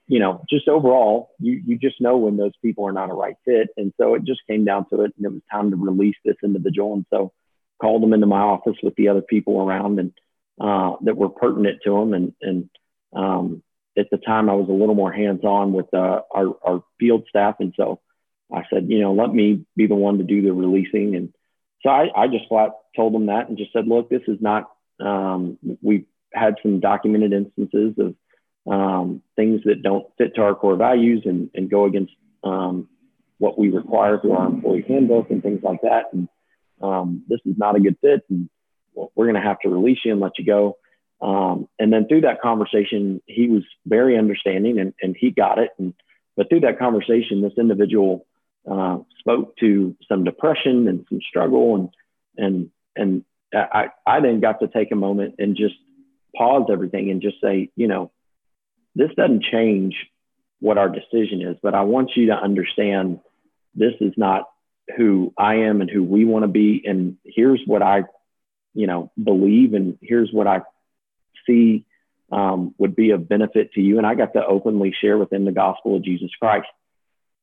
you 0.06 0.20
know, 0.20 0.44
just 0.48 0.68
overall, 0.68 1.30
you 1.40 1.62
you 1.66 1.78
just 1.78 2.00
know 2.00 2.18
when 2.18 2.36
those 2.36 2.52
people 2.62 2.86
are 2.86 2.92
not 2.92 3.10
a 3.10 3.14
right 3.14 3.36
fit, 3.44 3.68
and 3.76 3.92
so 3.98 4.14
it 4.14 4.24
just 4.24 4.40
came 4.46 4.64
down 4.64 4.86
to 4.90 5.02
it, 5.02 5.12
and 5.16 5.26
it 5.26 5.32
was 5.32 5.42
time 5.50 5.70
to 5.70 5.76
release 5.76 6.16
this 6.24 6.36
individual, 6.44 6.94
and 6.94 7.06
so 7.10 7.32
called 7.80 8.02
them 8.02 8.12
into 8.12 8.26
my 8.26 8.40
office 8.40 8.76
with 8.82 8.94
the 8.96 9.08
other 9.08 9.20
people 9.20 9.60
around 9.60 9.98
and 9.98 10.12
uh, 10.60 10.96
that 11.02 11.16
were 11.16 11.28
pertinent 11.28 11.78
to 11.84 11.90
them, 11.90 12.12
and 12.12 12.32
and 12.42 12.70
um, 13.14 13.62
at 13.98 14.10
the 14.10 14.18
time 14.18 14.50
I 14.50 14.54
was 14.54 14.68
a 14.68 14.72
little 14.72 14.94
more 14.94 15.12
hands 15.12 15.44
on 15.44 15.72
with 15.72 15.92
uh, 15.94 16.20
our, 16.34 16.54
our 16.62 16.84
field 17.00 17.24
staff. 17.28 17.56
And 17.60 17.72
so 17.76 18.00
I 18.54 18.62
said, 18.72 18.86
you 18.88 19.00
know, 19.00 19.12
let 19.12 19.32
me 19.32 19.64
be 19.76 19.86
the 19.86 19.94
one 19.94 20.18
to 20.18 20.24
do 20.24 20.42
the 20.42 20.52
releasing. 20.52 21.16
And 21.16 21.32
so 21.82 21.90
I, 21.90 22.08
I 22.16 22.28
just 22.28 22.48
flat 22.48 22.70
told 22.94 23.12
them 23.12 23.26
that 23.26 23.48
and 23.48 23.58
just 23.58 23.72
said, 23.72 23.86
look, 23.86 24.08
this 24.08 24.22
is 24.28 24.38
not, 24.40 24.70
um, 25.00 25.58
we 25.82 26.06
had 26.32 26.54
some 26.62 26.80
documented 26.80 27.32
instances 27.32 27.94
of 27.98 28.14
um, 28.70 29.22
things 29.36 29.62
that 29.64 29.82
don't 29.82 30.06
fit 30.18 30.34
to 30.34 30.42
our 30.42 30.54
core 30.54 30.76
values 30.76 31.22
and, 31.24 31.50
and 31.54 31.70
go 31.70 31.84
against 31.84 32.12
um, 32.42 32.88
what 33.38 33.58
we 33.58 33.70
require 33.70 34.18
through 34.18 34.32
our 34.32 34.46
employee 34.46 34.84
handbook 34.86 35.30
and 35.30 35.42
things 35.42 35.60
like 35.62 35.82
that. 35.82 36.04
And 36.12 36.28
um, 36.82 37.24
this 37.28 37.40
is 37.44 37.54
not 37.56 37.76
a 37.76 37.80
good 37.80 37.96
fit. 38.00 38.24
And 38.30 38.48
we're 38.94 39.26
going 39.26 39.34
to 39.34 39.46
have 39.46 39.60
to 39.60 39.68
release 39.68 39.98
you 40.04 40.12
and 40.12 40.20
let 40.20 40.38
you 40.38 40.44
go. 40.44 40.78
Um, 41.20 41.68
and 41.78 41.92
then 41.92 42.06
through 42.08 42.22
that 42.22 42.40
conversation, 42.40 43.22
he 43.26 43.48
was 43.48 43.62
very 43.86 44.18
understanding 44.18 44.78
and, 44.78 44.94
and 45.00 45.16
he 45.18 45.30
got 45.30 45.58
it. 45.58 45.70
And, 45.78 45.94
but 46.36 46.48
through 46.48 46.60
that 46.60 46.78
conversation, 46.78 47.42
this 47.42 47.52
individual 47.58 48.26
uh, 48.70 48.98
spoke 49.18 49.56
to 49.58 49.96
some 50.08 50.24
depression 50.24 50.88
and 50.88 51.06
some 51.08 51.20
struggle. 51.28 51.74
And, 51.76 51.88
and, 52.36 52.70
and 52.96 53.24
I, 53.54 53.88
I 54.06 54.20
then 54.20 54.40
got 54.40 54.60
to 54.60 54.68
take 54.68 54.92
a 54.92 54.96
moment 54.96 55.36
and 55.38 55.56
just 55.56 55.74
pause 56.36 56.68
everything 56.70 57.10
and 57.10 57.22
just 57.22 57.40
say, 57.40 57.70
you 57.76 57.88
know, 57.88 58.10
this 58.94 59.10
doesn't 59.16 59.44
change 59.44 59.94
what 60.60 60.78
our 60.78 60.88
decision 60.88 61.42
is, 61.42 61.56
but 61.62 61.74
I 61.74 61.82
want 61.82 62.12
you 62.16 62.26
to 62.26 62.32
understand 62.34 63.20
this 63.74 63.92
is 64.00 64.14
not 64.16 64.44
who 64.96 65.34
I 65.36 65.56
am 65.56 65.80
and 65.80 65.90
who 65.90 66.02
we 66.02 66.24
want 66.24 66.44
to 66.44 66.48
be. 66.48 66.82
And 66.84 67.18
here's 67.24 67.60
what 67.66 67.82
I, 67.82 68.04
you 68.74 68.86
know, 68.86 69.12
believe, 69.22 69.74
and 69.74 69.98
here's 70.00 70.32
what 70.32 70.46
I 70.46 70.62
see 71.46 71.84
um, 72.32 72.74
would 72.78 72.96
be 72.96 73.10
of 73.10 73.28
benefit 73.28 73.72
to 73.74 73.80
you. 73.80 73.98
And 73.98 74.06
I 74.06 74.14
got 74.14 74.32
to 74.32 74.44
openly 74.44 74.94
share 74.98 75.18
within 75.18 75.44
the 75.44 75.52
gospel 75.52 75.96
of 75.96 76.04
Jesus 76.04 76.30
Christ. 76.40 76.68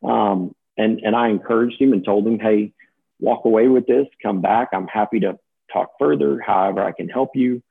Um, 0.03 0.55
and, 0.77 0.99
and 0.99 1.15
I 1.15 1.29
encouraged 1.29 1.81
him 1.81 1.93
and 1.93 2.03
told 2.03 2.25
him, 2.27 2.39
hey, 2.39 2.73
walk 3.19 3.45
away 3.45 3.67
with 3.67 3.87
this, 3.87 4.07
come 4.21 4.41
back. 4.41 4.69
I'm 4.73 4.87
happy 4.87 5.21
to 5.21 5.37
talk 5.71 5.91
further, 5.99 6.39
however 6.39 6.83
I 6.83 6.91
can 6.91 7.09
help 7.09 7.31
you, 7.35 7.61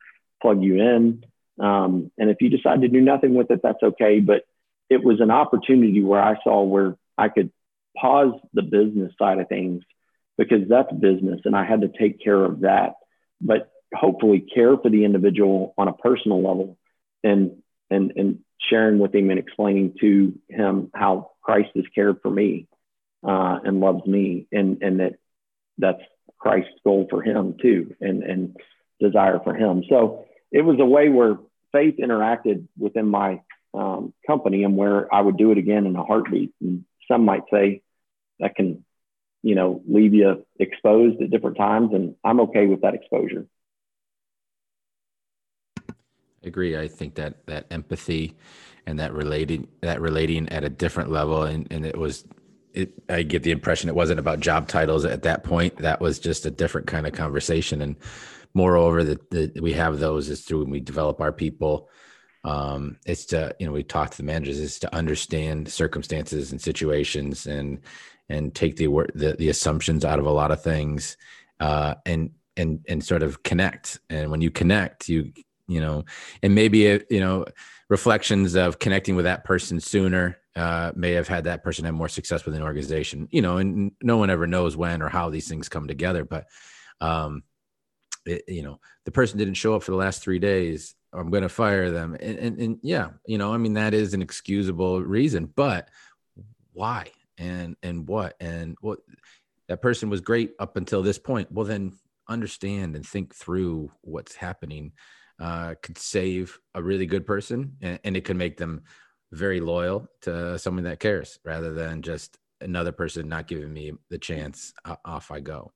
plug 0.41 0.63
you 0.63 0.81
in. 0.81 1.25
Um, 1.61 2.11
and 2.19 2.31
if 2.31 2.39
you 2.41 2.49
decide 2.49 2.83
to 2.83 2.89
do 2.89 3.01
nothing 3.01 3.35
with 3.35 3.51
it, 3.51 3.61
that's 3.63 3.83
okay. 3.83 4.21
But 4.21 4.43
it 4.89 5.03
was 5.03 5.21
an 5.21 5.31
opportunity 5.31 6.03
where 6.03 6.23
I 6.23 6.37
saw 6.43 6.63
where 6.63 6.97
I 7.17 7.29
could 7.29 7.51
pause 7.97 8.35
the 8.55 8.63
business 8.63 9.13
side 9.19 9.39
of 9.39 9.49
things 9.49 9.83
because 10.39 10.69
that's 10.69 10.93
business 10.93 11.41
and 11.45 11.55
I 11.55 11.65
had 11.65 11.83
to 11.83 11.89
take 11.89 12.23
care 12.23 12.43
of 12.43 12.61
that. 12.61 12.95
But 13.41 13.71
hopefully 13.95 14.41
care 14.41 14.77
for 14.77 14.89
the 14.89 15.05
individual 15.05 15.75
on 15.77 15.89
a 15.89 15.93
personal 15.93 16.43
level 16.43 16.79
and 17.23 17.63
and 17.91 18.13
and 18.17 18.39
sharing 18.71 18.99
with 18.99 19.15
him 19.15 19.31
and 19.31 19.39
explaining 19.39 19.95
to 20.01 20.39
him 20.49 20.91
how 20.95 21.33
Christ 21.43 21.71
has 21.75 21.85
cared 21.95 22.21
for 22.23 22.31
me 22.31 22.69
uh, 23.27 23.59
and 23.65 23.81
loves 23.81 24.07
me 24.07 24.47
and 24.53 24.83
and 24.83 25.01
that 25.01 25.15
that's 25.79 26.03
Christ's 26.39 26.75
goal 26.85 27.07
for 27.09 27.23
him 27.23 27.57
too 27.61 27.95
and 28.01 28.23
and 28.23 28.57
desire 29.01 29.41
for 29.43 29.55
him. 29.55 29.85
So 29.89 30.25
it 30.51 30.63
was 30.63 30.79
a 30.81 30.85
way 30.85 31.09
where 31.09 31.39
faith 31.73 31.97
interacted 31.99 32.69
within 32.79 33.09
my 33.09 33.41
um, 33.75 34.13
company 34.27 34.65
and 34.65 34.77
where 34.77 35.13
I 35.13 35.21
would 35.21 35.37
do 35.37 35.51
it 35.51 35.59
again 35.59 35.87
in 35.87 35.97
a 35.97 36.05
heartbeat. 36.05 36.53
And 36.61 36.85
some 37.11 37.25
might 37.25 37.43
say 37.53 37.83
that 38.39 38.55
can, 38.55 38.85
you 39.43 39.55
know, 39.55 39.83
leave 39.89 40.15
you 40.15 40.45
exposed 40.59 41.21
at 41.23 41.31
different 41.31 41.57
times, 41.57 41.91
and 41.93 42.15
I'm 42.23 42.41
okay 42.41 42.67
with 42.67 42.83
that 42.83 42.95
exposure. 42.95 43.47
I 45.89 46.49
agree. 46.49 46.77
I 46.77 46.89
think 46.89 47.15
that 47.17 47.47
that 47.47 47.67
empathy 47.71 48.37
and 48.87 48.99
that 48.99 49.13
relating 49.13 49.69
that 49.81 50.01
relating 50.01 50.49
at 50.49 50.65
a 50.65 50.69
different 50.69 51.11
level, 51.11 51.43
and 51.43 51.67
and 51.71 51.87
it 51.87 51.97
was. 51.97 52.25
It, 52.75 52.93
I 53.09 53.23
get 53.23 53.43
the 53.43 53.51
impression 53.51 53.89
it 53.89 53.95
wasn't 53.95 54.21
about 54.21 54.41
job 54.41 54.69
titles 54.69 55.05
at 55.05 55.23
that 55.23 55.45
point. 55.45 55.77
That 55.79 56.01
was 56.01 56.19
just 56.19 56.47
a 56.47 56.51
different 56.51 56.87
kind 56.87 57.07
of 57.07 57.13
conversation. 57.13 57.83
And 57.83 57.97
moreover, 58.55 59.05
that, 59.05 59.61
we 59.61 59.73
have 59.75 59.99
those 59.99 60.29
is 60.29 60.43
through 60.43 60.61
when 60.61 60.71
we 60.71 60.81
develop 60.81 61.21
our 61.21 61.33
people 61.33 61.89
um, 62.45 62.97
it's 63.07 63.25
to 63.27 63.55
you 63.59 63.67
know 63.67 63.73
we 63.73 63.83
talk 63.83 64.11
to 64.11 64.17
the 64.17 64.23
managers 64.23 64.59
is 64.59 64.79
to 64.81 64.95
understand 64.95 65.71
circumstances 65.71 66.51
and 66.51 66.61
situations 66.61 67.47
and 67.47 67.81
and 68.29 68.55
take 68.55 68.77
the 68.77 68.87
the, 69.15 69.37
the 69.39 69.49
assumptions 69.49 70.05
out 70.05 70.19
of 70.19 70.27
a 70.27 70.31
lot 70.31 70.51
of 70.51 70.63
things 70.63 71.17
uh, 71.61 71.95
and 72.05 72.31
and 72.57 72.85
and 72.89 73.05
sort 73.05 73.23
of 73.23 73.43
connect 73.43 74.01
and 74.11 74.31
when 74.31 74.41
you 74.41 74.51
connect 74.51 75.09
you 75.09 75.33
you 75.69 75.81
know 75.81 76.05
and 76.43 76.55
maybe 76.55 76.87
it, 76.87 77.07
you 77.11 77.21
know 77.21 77.45
reflections 77.89 78.55
of 78.55 78.79
connecting 78.79 79.15
with 79.15 79.25
that 79.25 79.45
person 79.45 79.79
sooner 79.79 80.39
uh, 80.57 80.93
may 80.95 81.13
have 81.13 81.29
had 81.29 81.45
that 81.45 81.63
person 81.63 81.85
have 81.85 81.95
more 81.95 82.09
success 82.09 82.45
with 82.45 82.55
an 82.55 82.63
organization 82.63 83.29
you 83.31 83.43
know 83.43 83.57
and 83.57 83.93
no 84.03 84.17
one 84.17 84.31
ever 84.31 84.47
knows 84.47 84.77
when 84.77 85.03
or 85.03 85.09
how 85.09 85.31
these 85.31 85.49
things 85.49 85.69
come 85.69 85.89
together 85.89 86.25
but 86.25 86.47
um 87.01 87.43
it, 88.27 88.45
you 88.47 88.63
know 88.63 88.79
the 89.05 89.11
person 89.11 89.39
didn't 89.39 89.55
show 89.55 89.75
up 89.75 89.83
for 89.83 89.91
the 89.91 89.97
last 89.97 90.23
three 90.23 90.39
days 90.39 90.95
I'm 91.13 91.31
going 91.31 91.43
to 91.43 91.49
fire 91.49 91.91
them. 91.91 92.17
And, 92.19 92.39
and, 92.39 92.59
and 92.59 92.79
yeah, 92.83 93.11
you 93.27 93.39
know, 93.39 93.53
I 93.53 93.59
mean, 93.59 93.75
that 93.75 93.95
is 93.95 94.15
an 94.15 94.23
excusable 94.23 95.03
reason, 95.03 95.47
but 95.55 95.89
why 96.73 97.11
and, 97.37 97.77
and 97.83 98.09
what, 98.09 98.35
and 98.41 98.77
what 98.81 99.01
that 99.69 99.83
person 99.83 100.09
was 100.09 100.21
great 100.21 100.53
up 100.59 100.77
until 100.77 101.03
this 101.03 101.19
point. 101.19 101.53
Well, 101.53 101.67
then 101.67 101.93
understand 102.29 102.97
and 102.97 103.07
think 103.07 103.35
through 103.35 103.93
what's 104.01 104.35
happening 104.35 104.93
uh, 105.39 105.75
could 105.83 105.99
save 105.99 106.59
a 106.75 106.83
really 106.83 107.07
good 107.07 107.27
person 107.27 107.77
and, 107.83 107.99
and 108.05 108.17
it 108.17 108.25
could 108.25 108.37
make 108.37 108.57
them 108.57 108.83
very 109.33 109.61
loyal 109.61 110.07
to 110.23 110.59
someone 110.59 110.85
that 110.85 111.01
cares 111.01 111.39
rather 111.45 111.73
than 111.73 112.03
just 112.03 112.39
another 112.61 112.93
person 112.93 113.29
not 113.29 113.49
giving 113.49 113.73
me 113.73 113.93
the 114.11 114.19
chance 114.19 114.73
uh, 114.85 114.97
off 115.05 115.31
I 115.31 115.41
go. 115.41 115.73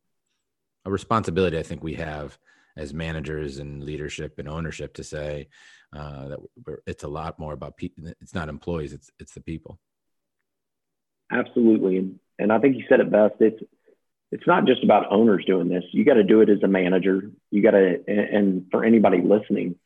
A 0.85 0.90
responsibility 0.90 1.59
I 1.59 1.62
think 1.62 1.83
we 1.83 1.95
have 1.95 2.38
as 2.77 2.92
managers 2.92 3.59
and 3.59 3.83
leadership 3.83 4.38
and 4.38 4.49
ownership 4.49 4.95
to 4.95 5.05
say 5.05 5.49
uh, 5.95 6.29
that 6.29 6.38
it's 6.87 7.05
a 7.05 7.09
lot 7.09 7.38
more 7.38 7.55
about 7.55 7.77
people. 7.77 8.05
It's 8.21 8.35
not 8.35 8.49
employees; 8.49 8.92
it's 8.92 9.11
it's 9.19 9.33
the 9.33 9.40
people. 9.40 9.81
Absolutely, 11.33 11.97
and 11.97 12.21
and 12.38 12.53
I 12.53 12.59
think 12.59 12.77
you 12.77 12.85
said 12.88 13.01
it 13.01 13.11
best. 13.11 13.35
It's 13.40 13.61
it's 14.31 14.47
not 14.47 14.66
just 14.66 14.85
about 14.85 15.11
owners 15.11 15.45
doing 15.47 15.69
this. 15.69 15.85
You 15.92 16.05
got 16.05 16.14
to 16.14 16.25
do 16.25 16.40
it 16.40 16.51
as 16.51 16.62
a 16.62 16.69
manager. 16.69 17.31
You 17.51 17.62
got 17.62 17.73
to, 17.73 18.05
and 18.07 18.66
for 18.71 18.85
anybody 18.85 19.23
listening, 19.23 19.77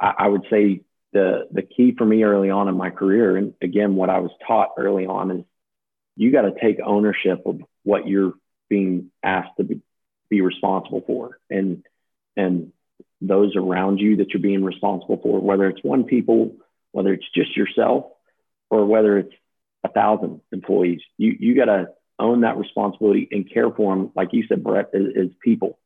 I, 0.00 0.14
I 0.18 0.28
would 0.28 0.44
say 0.50 0.82
the 1.14 1.46
the 1.50 1.62
key 1.62 1.94
for 1.96 2.04
me 2.04 2.24
early 2.24 2.50
on 2.50 2.68
in 2.68 2.76
my 2.76 2.90
career, 2.90 3.36
and 3.36 3.54
again, 3.62 3.94
what 3.94 4.10
I 4.10 4.18
was 4.18 4.32
taught 4.46 4.70
early 4.76 5.06
on 5.06 5.30
is 5.30 5.44
you 6.16 6.32
got 6.32 6.42
to 6.42 6.52
take 6.60 6.78
ownership 6.84 7.42
of 7.46 7.60
what 7.84 8.06
you're 8.06 8.34
being 8.68 9.10
asked 9.22 9.56
to 9.58 9.64
be, 9.64 9.80
be 10.28 10.40
responsible 10.40 11.02
for, 11.06 11.38
and 11.48 11.84
and 12.36 12.72
those 13.20 13.54
around 13.56 13.98
you 13.98 14.16
that 14.16 14.30
you're 14.30 14.42
being 14.42 14.64
responsible 14.64 15.20
for, 15.22 15.40
whether 15.40 15.68
it's 15.68 15.82
one 15.84 16.04
people, 16.04 16.56
whether 16.90 17.12
it's 17.12 17.28
just 17.32 17.56
yourself, 17.56 18.06
or 18.68 18.84
whether 18.84 19.16
it's 19.16 19.34
a 19.84 19.88
thousand 19.88 20.40
employees. 20.52 21.00
You 21.16 21.36
you 21.38 21.54
got 21.54 21.66
to 21.66 21.90
own 22.18 22.40
that 22.40 22.58
responsibility 22.58 23.28
and 23.30 23.50
care 23.50 23.70
for 23.70 23.94
them, 23.94 24.10
like 24.16 24.30
you 24.32 24.44
said, 24.48 24.64
Brett, 24.64 24.90
as 24.94 25.28
people. 25.42 25.78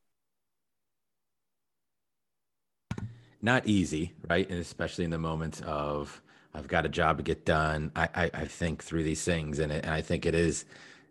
Not 3.40 3.66
easy, 3.66 4.12
right? 4.28 4.48
And 4.50 4.58
especially 4.58 5.04
in 5.04 5.10
the 5.10 5.18
moments 5.18 5.60
of 5.62 6.20
I've 6.54 6.68
got 6.68 6.86
a 6.86 6.88
job 6.88 7.18
to 7.18 7.22
get 7.22 7.44
done. 7.44 7.92
I 7.94 8.08
I, 8.14 8.30
I 8.34 8.44
think 8.46 8.82
through 8.82 9.04
these 9.04 9.24
things, 9.24 9.58
and, 9.58 9.70
it, 9.70 9.84
and 9.84 9.94
I 9.94 10.02
think 10.02 10.26
it 10.26 10.34
is 10.34 10.64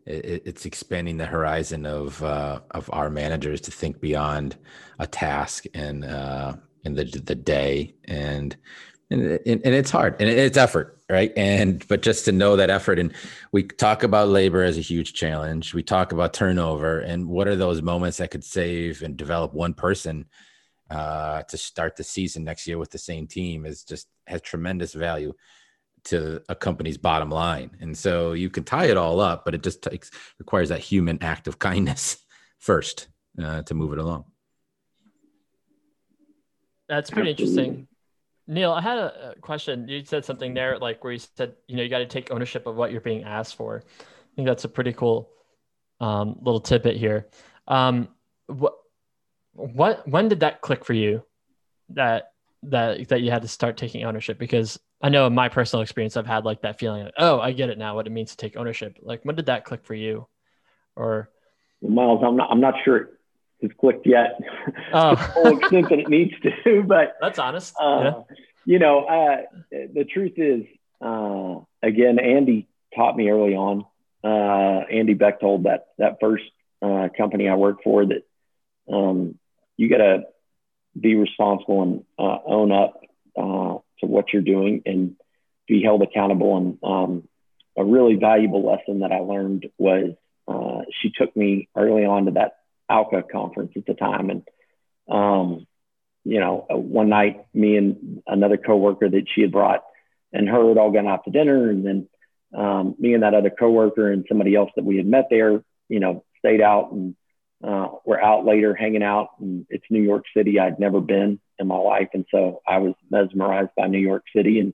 it, 0.06 0.44
it's 0.46 0.66
expanding 0.66 1.18
the 1.18 1.26
horizon 1.26 1.86
of 1.86 2.22
uh, 2.24 2.62
of 2.72 2.90
our 2.92 3.10
managers 3.10 3.62
to 3.62 3.72
think 3.72 4.00
beyond 4.02 4.58
a 5.00 5.08
task 5.08 5.66
and 5.74 6.06
uh, 6.06 6.54
in 6.84 6.96
the 6.96 7.04
the 7.04 7.36
day 7.36 7.94
and 8.06 8.56
and, 9.10 9.24
and 9.46 9.66
it's 9.66 9.92
hard 9.92 10.16
and 10.20 10.30
it's 10.30 10.58
effort 10.58 11.00
right 11.10 11.32
and 11.38 11.88
but 11.88 12.02
just 12.02 12.26
to 12.26 12.32
know 12.32 12.58
that 12.58 12.70
effort 12.70 13.00
and 13.00 13.13
we 13.54 13.63
talk 13.63 14.04
about 14.04 14.28
labor 14.28 14.63
as 14.63 14.78
a 14.78 14.82
huge 14.82 15.13
challenge 15.13 15.74
we 15.74 15.82
talk 15.82 16.12
about 16.12 16.34
turnover 16.34 17.00
and 17.00 17.28
what 17.28 17.48
are 17.48 17.56
those 17.56 17.82
moments 17.82 18.18
that 18.18 18.32
could 18.32 18.44
save 18.44 19.02
and 19.02 19.16
develop 19.16 19.54
one 19.54 19.74
person 19.74 20.26
uh, 20.89 21.43
to 21.43 21.58
start 21.58 21.95
the 21.95 22.04
season 22.04 22.43
next 22.43 22.67
year 22.67 22.78
with 22.78 22.91
the 22.91 22.97
same 22.97 23.28
team 23.28 23.65
is 23.65 23.84
just 23.84 24.08
has 24.26 24.41
tremendous 24.41 24.93
value 24.93 25.34
to 26.06 26.41
a 26.47 26.56
company's 26.56 26.97
bottom 26.97 27.30
line. 27.30 27.71
And 27.82 27.97
so 27.97 28.34
you 28.34 28.50
can 28.50 28.63
tie 28.63 28.86
it 28.86 28.97
all 28.97 29.19
up, 29.19 29.43
but 29.43 29.54
it 29.54 29.63
just 29.63 29.82
takes 29.82 30.12
requires 30.39 30.69
that 30.69 30.80
human 30.80 31.21
act 31.21 31.47
of 31.47 31.60
kindness 31.69 32.17
first 32.60 33.08
uh, 33.41 33.62
to 33.63 33.73
move 33.73 33.93
it 33.93 34.00
along. 34.00 34.26
That's 36.88 37.10
pretty 37.10 37.32
interesting. 37.32 37.88
Neil, 38.47 38.71
I 38.71 38.80
had 38.80 38.97
a 38.97 39.36
question. 39.41 39.89
You 39.89 40.06
said 40.06 40.23
something 40.23 40.54
there, 40.54 40.80
like 40.80 41.04
where 41.04 41.12
you 41.12 41.19
said, 41.19 41.56
you 41.67 41.76
know, 41.76 41.84
you 41.84 41.89
got 41.89 42.00
to 42.00 42.06
take 42.06 42.32
ownership 42.32 42.65
of 42.65 42.78
what 42.78 42.93
you're 42.93 43.02
being 43.02 43.26
asked 43.26 43.56
for. 43.56 43.84
I 44.00 44.36
think 44.38 44.47
that's 44.47 44.63
a 44.63 44.69
pretty 44.69 44.93
cool 44.93 45.30
um, 46.00 46.38
little 46.41 46.62
tidbit 46.62 46.95
here. 46.95 47.28
Um, 47.67 48.08
what, 48.45 48.76
what, 49.58 50.08
when 50.08 50.30
did 50.30 50.41
that 50.41 50.62
click 50.62 50.86
for 50.86 50.93
you? 50.93 51.24
That 51.89 52.32
that 52.63 53.08
that 53.10 53.22
you 53.22 53.32
had 53.32 53.43
to 53.43 53.48
start 53.48 53.78
taking 53.78 54.04
ownership 54.04 54.38
because 54.38 54.80
I 55.02 55.10
know 55.10 55.28
in 55.28 55.34
my 55.34 55.50
personal 55.50 55.84
experience, 55.84 56.17
I've 56.17 56.26
had 56.28 56.43
like 56.46 56.62
that 56.62 56.80
feeling 56.80 57.04
like, 57.06 57.13
oh, 57.17 57.39
I 57.39 57.52
get 57.52 57.70
it 57.70 57.78
now, 57.78 57.96
what 57.96 58.08
it 58.08 58.12
means 58.12 58.32
to 58.32 58.38
take 58.38 58.58
ownership. 58.58 58.98
Like, 59.02 59.24
when 59.24 59.36
did 59.36 59.46
that 59.46 59.63
click 59.63 59.86
for 59.86 59.93
you? 59.93 60.28
Or, 60.96 61.30
Miles, 61.82 62.24
I'm 62.26 62.36
not, 62.36 62.50
I'm 62.50 62.60
not 62.60 62.74
sure 62.84 63.12
has 63.62 63.72
clicked 63.80 64.06
yet 64.06 64.39
Oh. 64.93 65.15
the 65.15 65.22
full 65.22 65.58
extent 65.58 65.89
that 65.89 66.00
it 66.00 66.10
needs 66.10 66.34
to. 66.41 66.84
But 66.84 67.15
That's 67.22 67.39
honest. 67.39 67.76
uh, 67.80 68.02
yeah. 68.04 68.36
you 68.65 68.80
know, 68.80 69.06
uh, 69.06 69.38
the 69.72 70.06
truth 70.06 70.34
is, 70.38 70.63
uh, 71.02 71.60
again, 71.82 72.20
Andy 72.20 72.67
taught 72.96 73.15
me 73.15 73.30
early 73.30 73.56
on. 73.56 73.86
Uh, 74.24 74.84
Andy 74.91 75.13
Bechtold, 75.13 75.63
that 75.63 75.88
that 76.00 76.17
first 76.20 76.43
uh, 76.82 77.08
company 77.15 77.48
I 77.48 77.56
worked 77.56 77.84
for, 77.84 78.06
that 78.06 78.24
um, 78.91 79.38
you 79.78 79.90
got 79.90 79.98
to 79.98 80.24
be 81.00 81.16
responsible 81.16 81.84
and 81.84 82.04
uh, 82.18 82.38
own 82.46 82.72
up 82.72 83.00
uh, 83.38 83.78
to 84.00 84.06
what 84.06 84.34
you're 84.34 84.42
doing 84.42 84.82
and 84.86 85.16
be 85.68 85.84
held 85.84 86.02
accountable. 86.02 86.58
And 86.58 86.80
um, 86.84 87.28
a 87.78 87.86
really 87.86 88.16
valuable 88.16 88.66
lesson 88.66 89.00
that 89.00 89.12
I 89.12 89.20
learned 89.20 89.68
was 89.78 90.16
uh, 90.48 90.82
she 91.02 91.12
took 91.12 91.36
me 91.36 91.70
early 91.76 92.06
on 92.06 92.26
to 92.26 92.32
that 92.32 92.58
ALCA 92.90 93.30
conference 93.30 93.74
at 93.76 93.86
the 93.86 93.94
time, 93.94 94.30
and 94.30 94.48
um, 95.10 95.68
you 96.24 96.40
know, 96.40 96.66
uh, 96.72 96.78
one 96.78 97.10
night, 97.10 97.46
me 97.54 97.78
and 97.78 98.22
another 98.28 98.58
coworker 98.58 99.10
that 99.10 99.26
she 99.34 99.42
had 99.42 99.52
brought, 99.52 99.84
and 100.34 100.48
her 100.48 100.68
had 100.70 100.78
all 100.78 100.92
gone 100.92 101.08
out 101.08 101.26
to 101.26 101.32
dinner, 101.32 101.70
and 101.70 101.86
then 101.86 102.10
um, 102.56 102.96
me 102.98 103.13
and 103.13 103.24
that 103.24 103.34
other 103.34 103.50
coworker 103.50 104.12
and 104.12 104.26
somebody 104.28 104.56
else 104.56 104.72
that 104.76 104.86
we 104.86 104.98
had 104.98 105.06
met 105.06 105.28
there, 105.30 105.63
you 105.90 106.00
know, 106.00 106.24
stayed 106.40 106.62
out 106.62 106.92
and 106.92 107.16
uh, 107.63 107.88
we're 108.06 108.22
out 108.22 108.46
later 108.46 108.76
hanging 108.76 109.04
out. 109.04 109.30
And 109.39 109.65
it's 109.70 109.86
New 109.89 110.02
York 110.02 110.26
City. 110.36 110.60
I'd 110.60 110.80
never 110.80 111.02
been 111.02 111.39
in 111.60 111.67
my 111.67 111.78
life, 111.78 112.10
and 112.13 112.26
so 112.30 112.62
I 112.67 112.78
was 112.80 112.93
mesmerized 113.10 113.72
by 113.76 113.88
New 113.88 114.00
York 114.00 114.24
City 114.36 114.60
and 114.60 114.74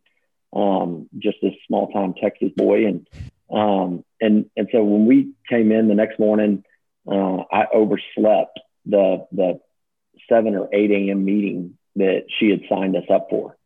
um, 0.56 1.10
just 1.18 1.38
this 1.42 1.54
small 1.68 1.92
town 1.92 2.14
Texas 2.22 2.52
boy, 2.56 2.86
and 2.86 3.08
um, 3.52 4.04
and 4.22 4.50
and 4.56 4.68
so 4.72 4.84
when 4.84 5.06
we 5.06 5.34
came 5.50 5.72
in 5.72 5.88
the 5.88 5.96
next 5.96 6.20
morning, 6.20 6.64
uh, 7.08 7.38
I 7.52 7.66
overslept 7.74 8.60
the 8.86 9.26
the 9.32 9.60
seven 10.30 10.56
or 10.56 10.70
eight 10.74 10.92
a.m. 10.92 11.26
meeting 11.26 11.78
that 11.96 12.26
she 12.40 12.50
had 12.50 12.62
signed 12.70 12.96
us 12.96 13.06
up 13.10 13.28
for. 13.30 13.58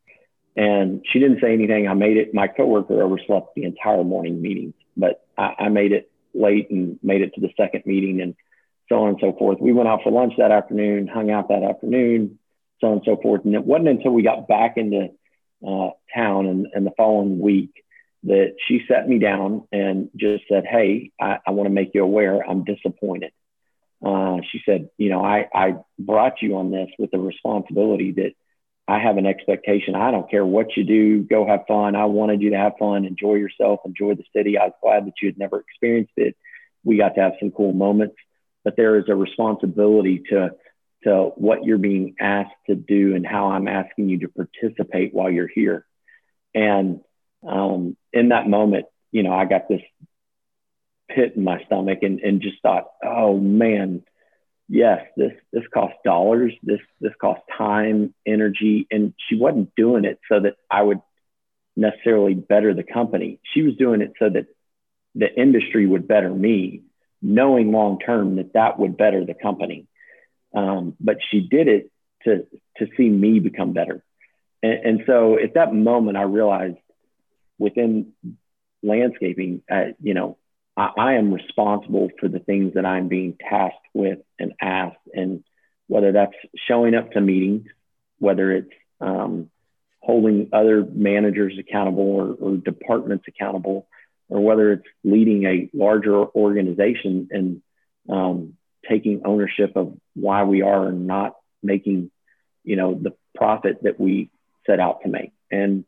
And 0.55 1.05
she 1.11 1.19
didn't 1.19 1.39
say 1.39 1.53
anything. 1.53 1.87
I 1.87 1.93
made 1.93 2.17
it. 2.17 2.33
My 2.33 2.47
coworker 2.47 3.03
overslept 3.03 3.53
the 3.55 3.63
entire 3.63 4.03
morning 4.03 4.41
meeting, 4.41 4.73
but 4.95 5.23
I, 5.37 5.53
I 5.59 5.69
made 5.69 5.91
it 5.91 6.11
late 6.33 6.69
and 6.71 6.99
made 7.03 7.21
it 7.21 7.33
to 7.35 7.41
the 7.41 7.49
second 7.55 7.83
meeting 7.85 8.21
and 8.21 8.35
so 8.89 9.03
on 9.03 9.09
and 9.09 9.17
so 9.19 9.33
forth. 9.37 9.59
We 9.59 9.73
went 9.73 9.89
out 9.89 10.01
for 10.03 10.11
lunch 10.11 10.33
that 10.37 10.51
afternoon, 10.51 11.07
hung 11.07 11.29
out 11.31 11.49
that 11.49 11.63
afternoon, 11.63 12.39
so 12.79 12.87
on 12.87 12.93
and 12.93 13.01
so 13.05 13.17
forth. 13.21 13.45
And 13.45 13.55
it 13.55 13.65
wasn't 13.65 13.89
until 13.89 14.11
we 14.11 14.23
got 14.23 14.47
back 14.47 14.77
into 14.77 15.09
uh, 15.67 15.89
town 16.15 16.45
and, 16.45 16.67
and 16.73 16.85
the 16.85 16.91
following 16.95 17.39
week 17.39 17.71
that 18.23 18.55
she 18.67 18.81
sat 18.87 19.07
me 19.07 19.19
down 19.19 19.67
and 19.71 20.09
just 20.15 20.43
said, 20.49 20.65
Hey, 20.65 21.11
I, 21.19 21.37
I 21.45 21.51
want 21.51 21.67
to 21.67 21.73
make 21.73 21.91
you 21.93 22.03
aware 22.03 22.41
I'm 22.47 22.63
disappointed. 22.63 23.31
Uh, 24.05 24.37
she 24.51 24.61
said, 24.65 24.89
You 24.97 25.09
know, 25.09 25.23
I, 25.23 25.47
I 25.53 25.75
brought 25.97 26.41
you 26.41 26.57
on 26.57 26.71
this 26.71 26.89
with 26.99 27.11
the 27.11 27.19
responsibility 27.19 28.11
that 28.13 28.33
I 28.87 28.99
have 28.99 29.17
an 29.17 29.25
expectation. 29.25 29.95
I 29.95 30.11
don't 30.11 30.29
care 30.29 30.45
what 30.45 30.77
you 30.77 30.83
do, 30.85 31.23
go 31.23 31.45
have 31.45 31.65
fun. 31.67 31.95
I 31.95 32.05
wanted 32.05 32.41
you 32.41 32.51
to 32.51 32.57
have 32.57 32.73
fun, 32.79 33.05
enjoy 33.05 33.35
yourself, 33.35 33.81
enjoy 33.85 34.15
the 34.15 34.23
city. 34.35 34.57
I 34.57 34.65
was 34.65 34.73
glad 34.81 35.05
that 35.07 35.13
you 35.21 35.27
had 35.27 35.37
never 35.37 35.59
experienced 35.59 36.13
it. 36.15 36.37
We 36.83 36.97
got 36.97 37.15
to 37.15 37.21
have 37.21 37.33
some 37.39 37.51
cool 37.51 37.73
moments, 37.73 38.15
but 38.67 38.75
there 38.75 38.97
is 38.97 39.05
a 39.07 39.15
responsibility 39.15 40.23
to 40.29 40.49
to 41.05 41.31
what 41.37 41.63
you're 41.63 41.77
being 41.77 42.15
asked 42.19 42.51
to 42.65 42.75
do 42.75 43.15
and 43.15 43.25
how 43.25 43.51
I'm 43.51 43.65
asking 43.65 44.09
you 44.09 44.19
to 44.19 44.27
participate 44.27 45.13
while 45.13 45.31
you're 45.31 45.47
here. 45.47 45.85
And 46.53 46.99
um, 47.47 47.95
in 48.11 48.27
that 48.29 48.49
moment, 48.49 48.87
you 49.13 49.23
know, 49.23 49.31
I 49.31 49.45
got 49.45 49.69
this 49.69 49.79
pit 51.09 51.37
in 51.37 51.45
my 51.45 51.63
stomach 51.63 51.99
and, 52.01 52.19
and 52.19 52.41
just 52.41 52.61
thought, 52.61 52.87
oh 53.01 53.39
man, 53.39 54.03
yes, 54.67 54.99
this 55.15 55.31
this 55.53 55.63
costs 55.73 55.99
dollars. 56.03 56.51
This 56.61 56.81
this 56.99 57.13
costs 57.21 57.45
time, 57.57 58.13
energy, 58.25 58.85
and 58.91 59.13
she 59.29 59.37
wasn't 59.37 59.73
doing 59.77 60.03
it 60.03 60.19
so 60.29 60.41
that 60.41 60.55
I 60.69 60.81
would 60.81 60.99
necessarily 61.77 62.33
better 62.33 62.73
the 62.73 62.83
company. 62.83 63.39
She 63.53 63.61
was 63.61 63.77
doing 63.77 64.01
it 64.01 64.11
so 64.19 64.27
that 64.29 64.47
the 65.15 65.33
industry 65.33 65.87
would 65.87 66.05
better 66.05 66.29
me, 66.29 66.81
knowing 67.21 67.71
long 67.71 67.99
term 67.99 68.35
that 68.37 68.53
that 68.53 68.79
would 68.79 68.97
better 68.97 69.25
the 69.25 69.33
company. 69.33 69.87
Um, 70.53 70.95
but 70.99 71.17
she 71.29 71.41
did 71.41 71.67
it 71.67 71.91
to 72.23 72.47
to 72.77 72.87
see 72.95 73.09
me 73.09 73.39
become 73.39 73.73
better. 73.73 74.03
And, 74.63 74.73
and 74.85 75.03
so 75.05 75.37
at 75.37 75.55
that 75.55 75.73
moment, 75.73 76.17
I 76.17 76.23
realized 76.23 76.77
within 77.57 78.13
landscaping, 78.83 79.61
uh, 79.69 79.93
you 80.01 80.13
know, 80.13 80.37
I, 80.75 80.91
I 80.97 81.13
am 81.13 81.33
responsible 81.33 82.09
for 82.19 82.27
the 82.27 82.39
things 82.39 82.75
that 82.75 82.85
I'm 82.85 83.07
being 83.07 83.37
tasked 83.37 83.77
with 83.93 84.19
and 84.39 84.53
asked, 84.61 84.97
and 85.13 85.43
whether 85.87 86.11
that's 86.11 86.35
showing 86.67 86.95
up 86.95 87.11
to 87.11 87.21
meetings, 87.21 87.67
whether 88.19 88.51
it's 88.51 88.73
um, 89.01 89.49
holding 89.99 90.49
other 90.53 90.85
managers 90.85 91.57
accountable 91.59 92.03
or, 92.03 92.33
or 92.39 92.57
departments 92.57 93.25
accountable, 93.27 93.87
or 94.29 94.41
whether 94.41 94.73
it's 94.73 94.87
leading 95.03 95.45
a 95.45 95.69
larger 95.73 96.15
organization 96.15 97.29
and 97.31 97.61
um, 98.09 98.53
taking 98.89 99.21
ownership 99.25 99.75
of 99.75 99.97
why 100.13 100.43
we 100.43 100.61
are 100.61 100.91
not 100.91 101.35
making, 101.63 102.11
you 102.63 102.75
know, 102.75 102.93
the 102.93 103.13
profit 103.35 103.83
that 103.83 103.99
we 103.99 104.29
set 104.65 104.79
out 104.79 105.01
to 105.03 105.09
make. 105.09 105.31
And 105.51 105.85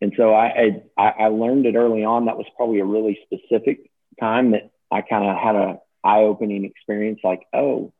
and 0.00 0.12
so 0.16 0.34
I 0.34 0.82
I, 0.96 1.08
I 1.08 1.26
learned 1.28 1.66
it 1.66 1.76
early 1.76 2.04
on. 2.04 2.26
That 2.26 2.36
was 2.36 2.46
probably 2.56 2.80
a 2.80 2.84
really 2.84 3.18
specific 3.24 3.90
time 4.20 4.52
that 4.52 4.70
I 4.90 5.02
kind 5.02 5.24
of 5.24 5.36
had 5.36 5.56
a 5.56 5.78
eye-opening 6.02 6.64
experience. 6.64 7.20
Like, 7.24 7.42
oh, 7.52 7.92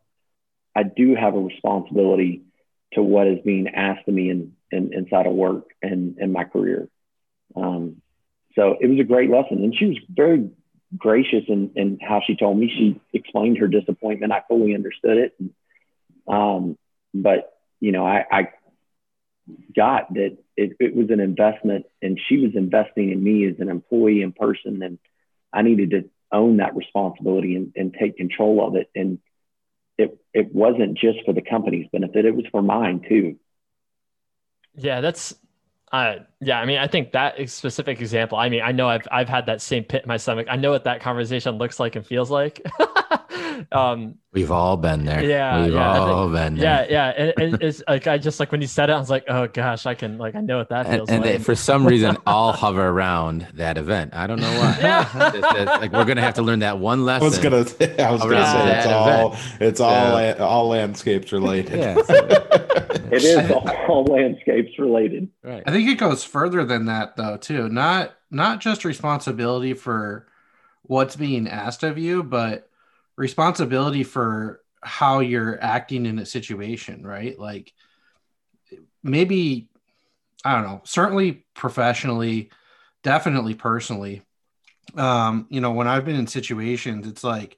I 0.76 0.82
do 0.82 1.14
have 1.14 1.34
a 1.34 1.40
responsibility 1.40 2.42
to 2.92 3.02
what 3.02 3.26
is 3.26 3.38
being 3.44 3.68
asked 3.68 4.06
of 4.06 4.14
me 4.14 4.30
in, 4.30 4.52
in 4.70 4.92
inside 4.92 5.26
of 5.26 5.32
work 5.32 5.64
and 5.82 6.18
in 6.18 6.32
my 6.32 6.44
career. 6.44 6.88
Um, 7.56 8.02
so 8.54 8.76
it 8.80 8.86
was 8.86 9.00
a 9.00 9.04
great 9.04 9.30
lesson, 9.30 9.62
and 9.62 9.74
she 9.76 9.86
was 9.86 9.98
very 10.08 10.50
gracious 10.96 11.44
in, 11.48 11.70
in 11.74 11.98
how 12.00 12.20
she 12.26 12.36
told 12.36 12.58
me. 12.58 12.68
She 12.68 13.00
explained 13.16 13.58
her 13.58 13.66
disappointment. 13.66 14.32
I 14.32 14.42
fully 14.46 14.74
understood 14.74 15.18
it. 15.18 15.34
Um, 16.28 16.78
but 17.12 17.58
you 17.80 17.92
know, 17.92 18.06
I, 18.06 18.24
I 18.30 18.48
got 19.74 20.12
that 20.14 20.36
it, 20.56 20.76
it 20.78 20.94
was 20.94 21.10
an 21.10 21.20
investment, 21.20 21.86
and 22.00 22.20
she 22.28 22.38
was 22.38 22.52
investing 22.54 23.10
in 23.10 23.22
me 23.22 23.46
as 23.46 23.56
an 23.58 23.68
employee 23.68 24.22
in 24.22 24.32
person, 24.32 24.82
and 24.82 24.98
I 25.52 25.62
needed 25.62 25.90
to 25.90 26.10
own 26.32 26.58
that 26.58 26.76
responsibility 26.76 27.56
and, 27.56 27.72
and 27.76 27.94
take 27.94 28.16
control 28.16 28.66
of 28.66 28.76
it. 28.76 28.90
And 28.94 29.18
it 29.98 30.18
it 30.32 30.54
wasn't 30.54 30.96
just 30.96 31.18
for 31.24 31.32
the 31.32 31.42
company's 31.42 31.88
benefit; 31.92 32.24
it 32.24 32.36
was 32.36 32.46
for 32.52 32.62
mine 32.62 33.02
too. 33.08 33.36
Yeah, 34.76 35.00
that's 35.00 35.34
uh 35.94 36.18
yeah, 36.40 36.60
I 36.60 36.66
mean, 36.66 36.78
I 36.78 36.86
think 36.88 37.12
that 37.12 37.48
specific 37.48 38.00
example, 38.00 38.36
I 38.36 38.48
mean, 38.48 38.62
I 38.62 38.72
know 38.72 38.88
I've 38.88 39.06
I've 39.10 39.28
had 39.28 39.46
that 39.46 39.62
same 39.62 39.84
pit 39.84 40.02
in 40.02 40.08
my 40.08 40.16
stomach. 40.16 40.46
I 40.50 40.56
know 40.56 40.70
what 40.70 40.84
that 40.84 41.00
conversation 41.00 41.56
looks 41.56 41.78
like 41.80 41.96
and 41.96 42.06
feels 42.06 42.30
like. 42.30 42.60
um 43.72 44.16
We've 44.32 44.50
all 44.50 44.76
been 44.76 45.04
there. 45.04 45.22
Yeah, 45.22 45.62
We've 45.64 45.74
yeah, 45.74 45.92
I 45.92 45.98
all 45.98 46.28
been 46.28 46.56
there. 46.56 46.86
yeah, 46.90 47.12
yeah. 47.16 47.32
And, 47.36 47.52
and 47.54 47.62
it's 47.62 47.80
like 47.86 48.08
I 48.08 48.18
just 48.18 48.40
like 48.40 48.50
when 48.50 48.60
you 48.60 48.66
said 48.66 48.90
it, 48.90 48.94
I 48.94 48.98
was 48.98 49.08
like, 49.08 49.24
oh 49.28 49.46
gosh, 49.46 49.86
I 49.86 49.94
can 49.94 50.18
like 50.18 50.34
I 50.34 50.40
know 50.40 50.58
what 50.58 50.70
that 50.70 50.86
And, 50.86 50.94
feels 50.96 51.08
and 51.08 51.22
they, 51.24 51.34
like. 51.34 51.42
for 51.42 51.54
some 51.54 51.86
reason, 51.86 52.16
all 52.26 52.52
hover 52.52 52.84
around 52.88 53.46
that 53.54 53.78
event. 53.78 54.12
I 54.14 54.26
don't 54.26 54.40
know 54.40 54.50
why. 54.58 54.78
Yeah. 54.80 55.28
It's- 55.36 55.54
it's 55.56 55.70
like 55.70 55.92
we're 55.92 56.04
gonna 56.04 56.20
have 56.20 56.34
to 56.34 56.42
learn 56.42 56.58
that 56.60 56.78
one 56.80 57.00
I 57.00 57.02
lesson. 57.02 57.24
was 57.26 57.38
gonna, 57.38 57.56
I 58.02 58.10
was 58.10 58.22
gonna 58.22 58.44
say 58.46 58.66
that 58.66 58.78
it's 58.78 58.86
all, 58.86 59.26
event. 59.32 59.62
it's 59.62 59.80
all, 59.80 59.92
Yeah. 60.20 60.34
la- 60.38 60.44
all 60.46 60.68
landscapes 60.68 61.30
related. 61.32 61.78
Yeah. 61.78 62.02
so- 62.02 62.28
It 63.14 63.22
is 63.22 63.50
all 63.88 64.04
landscapes 64.06 64.76
related. 64.78 65.28
right. 65.44 65.62
I 65.64 65.70
think 65.70 65.88
it 65.88 65.98
goes 65.98 66.24
further 66.24 66.64
than 66.64 66.86
that 66.86 67.16
though 67.16 67.36
too. 67.36 67.68
Not 67.68 68.14
not 68.32 68.60
just 68.60 68.84
responsibility 68.84 69.74
for 69.74 70.26
what's 70.82 71.14
being 71.14 71.46
asked 71.48 71.84
of 71.84 71.96
you, 71.98 72.24
but 72.24 72.68
responsibility 73.16 74.02
for 74.02 74.60
how 74.82 75.20
you're 75.20 75.62
acting 75.62 76.06
in 76.06 76.18
a 76.18 76.26
situation, 76.26 77.06
right? 77.06 77.38
Like 77.38 77.72
maybe 79.02 79.68
I 80.44 80.54
don't 80.54 80.64
know, 80.64 80.82
certainly 80.84 81.46
professionally, 81.54 82.50
definitely 83.02 83.54
personally. 83.54 84.22
Um, 84.94 85.46
you 85.48 85.62
know, 85.62 85.72
when 85.72 85.88
I've 85.88 86.04
been 86.04 86.16
in 86.16 86.26
situations, 86.26 87.06
it's 87.06 87.24
like 87.24 87.56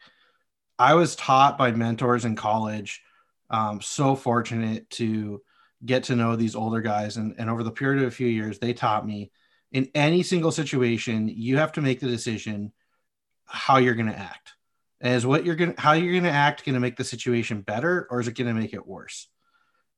I 0.79 0.95
was 0.95 1.17
taught 1.17 1.59
by 1.59 1.73
mentors 1.73 2.25
in 2.25 2.37
college. 2.37 3.03
Um, 3.51 3.81
so 3.81 4.15
fortunate 4.15 4.89
to 4.91 5.43
get 5.85 6.05
to 6.05 6.17
know 6.17 6.37
these 6.37 6.57
older 6.57 6.81
guys 6.81 7.17
and, 7.17 7.35
and 7.39 7.51
over 7.51 7.63
the 7.63 7.71
period 7.71 8.03
of 8.03 8.09
a 8.09 8.15
few 8.15 8.27
years 8.27 8.59
they 8.59 8.73
taught 8.73 9.07
me 9.07 9.31
in 9.73 9.89
any 9.95 10.23
single 10.23 10.51
situation 10.51 11.29
you 11.29 11.59
have 11.59 11.73
to 11.73 11.83
make 11.83 12.01
the 12.01 12.09
decision 12.09 12.73
how 13.45 13.77
you're 13.77 13.95
going 13.95 14.11
to 14.11 14.19
act 14.19 14.55
and 15.01 15.15
is 15.15 15.27
what 15.27 15.45
you're 15.45 15.57
going 15.57 15.75
to 15.75 15.81
how 15.81 15.93
you're 15.93 16.13
going 16.13 16.25
to 16.25 16.31
act 16.31 16.65
going 16.65 16.75
to 16.75 16.81
make 16.81 16.97
the 16.97 17.05
situation 17.05 17.61
better 17.61 18.07
or 18.11 18.21
is 18.21 18.29
it 18.29 18.37
going 18.37 18.49
to 18.49 18.61
make 18.61 18.73
it 18.73 18.87
worse 18.87 19.29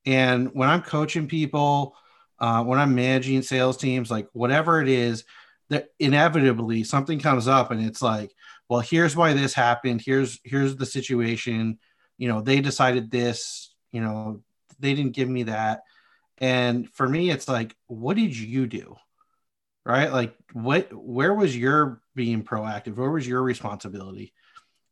and 0.07 0.49
when 0.55 0.69
i'm 0.69 0.83
coaching 0.83 1.29
people 1.29 1.97
uh, 2.41 2.63
when 2.63 2.79
i'm 2.79 2.95
managing 2.95 3.43
sales 3.43 3.77
teams 3.77 4.11
like 4.11 4.29
whatever 4.33 4.81
it 4.81 4.89
is 4.89 5.25
that 5.71 5.89
inevitably 5.99 6.83
something 6.85 7.19
comes 7.19 7.47
up 7.47 7.71
and 7.71 7.85
it's 7.85 8.03
like 8.03 8.33
well 8.69 8.81
here's 8.81 9.17
why 9.17 9.33
this 9.33 9.55
happened 9.55 10.01
here's 10.01 10.41
here's 10.45 10.77
the 10.77 10.87
situation 10.87 11.79
you 12.19 12.29
know, 12.29 12.43
they 12.43 12.61
decided 12.61 13.11
this, 13.11 13.73
you 13.93 14.03
know, 14.03 14.43
they 14.81 14.95
didn't 14.95 15.15
give 15.15 15.29
me 15.29 15.45
that. 15.45 15.83
And 16.39 16.91
for 16.91 17.09
me, 17.09 17.31
it's 17.31 17.49
like, 17.49 17.75
what 17.87 18.17
did 18.17 18.37
you 18.37 18.67
do? 18.67 18.97
Right? 19.87 20.13
Like, 20.13 20.37
what, 20.53 20.93
where 20.93 21.33
was 21.33 21.57
your 21.57 22.03
being 22.15 22.43
proactive? 22.43 22.97
Where 22.97 23.11
was 23.11 23.27
your 23.27 23.43
responsibility? 23.43 24.35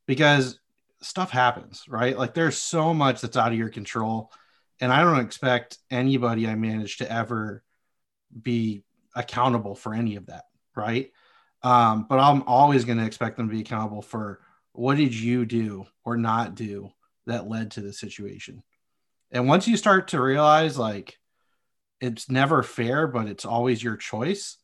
Because 0.07 0.59
stuff 1.03 1.31
happens, 1.31 1.85
right? 1.89 2.17
Like, 2.17 2.35
there's 2.35 2.57
so 2.57 2.95
much 2.95 3.21
that's 3.21 3.37
out 3.37 3.53
of 3.53 3.59
your 3.59 3.69
control. 3.69 4.33
And 4.81 4.93
I 4.93 5.03
don't 5.03 5.21
expect 5.21 5.79
anybody 5.91 6.47
I 6.47 6.55
manage 6.55 6.99
to 6.99 7.11
ever 7.11 7.63
be 8.43 8.85
accountable 9.15 9.75
for 9.75 9.95
any 9.95 10.17
of 10.17 10.27
that, 10.27 10.45
right? 10.75 11.11
Um, 11.63 12.07
but 12.09 12.19
I'm 12.19 12.43
always 12.43 12.85
going 12.85 12.99
to 12.99 13.07
expect 13.07 13.37
them 13.37 13.49
to 13.49 13.55
be 13.55 13.63
accountable 13.63 14.03
for 14.03 14.41
what 14.73 14.97
did 14.97 15.15
you 15.15 15.47
do 15.47 15.87
or 16.05 16.17
not 16.17 16.55
do 16.55 16.91
that 17.27 17.49
led 17.49 17.73
to 17.73 17.81
the 17.81 17.93
situation. 17.93 18.63
And 19.31 19.49
once 19.49 19.67
you 19.67 19.77
start 19.77 20.09
to 20.09 20.21
realize 20.21 20.79
like 20.79 21.19
it's 22.01 22.31
never 22.31 22.63
fair, 22.63 23.07
but 23.07 23.27
it's 23.27 23.45
always 23.45 23.83
your 23.83 23.97
choice, 23.97 24.59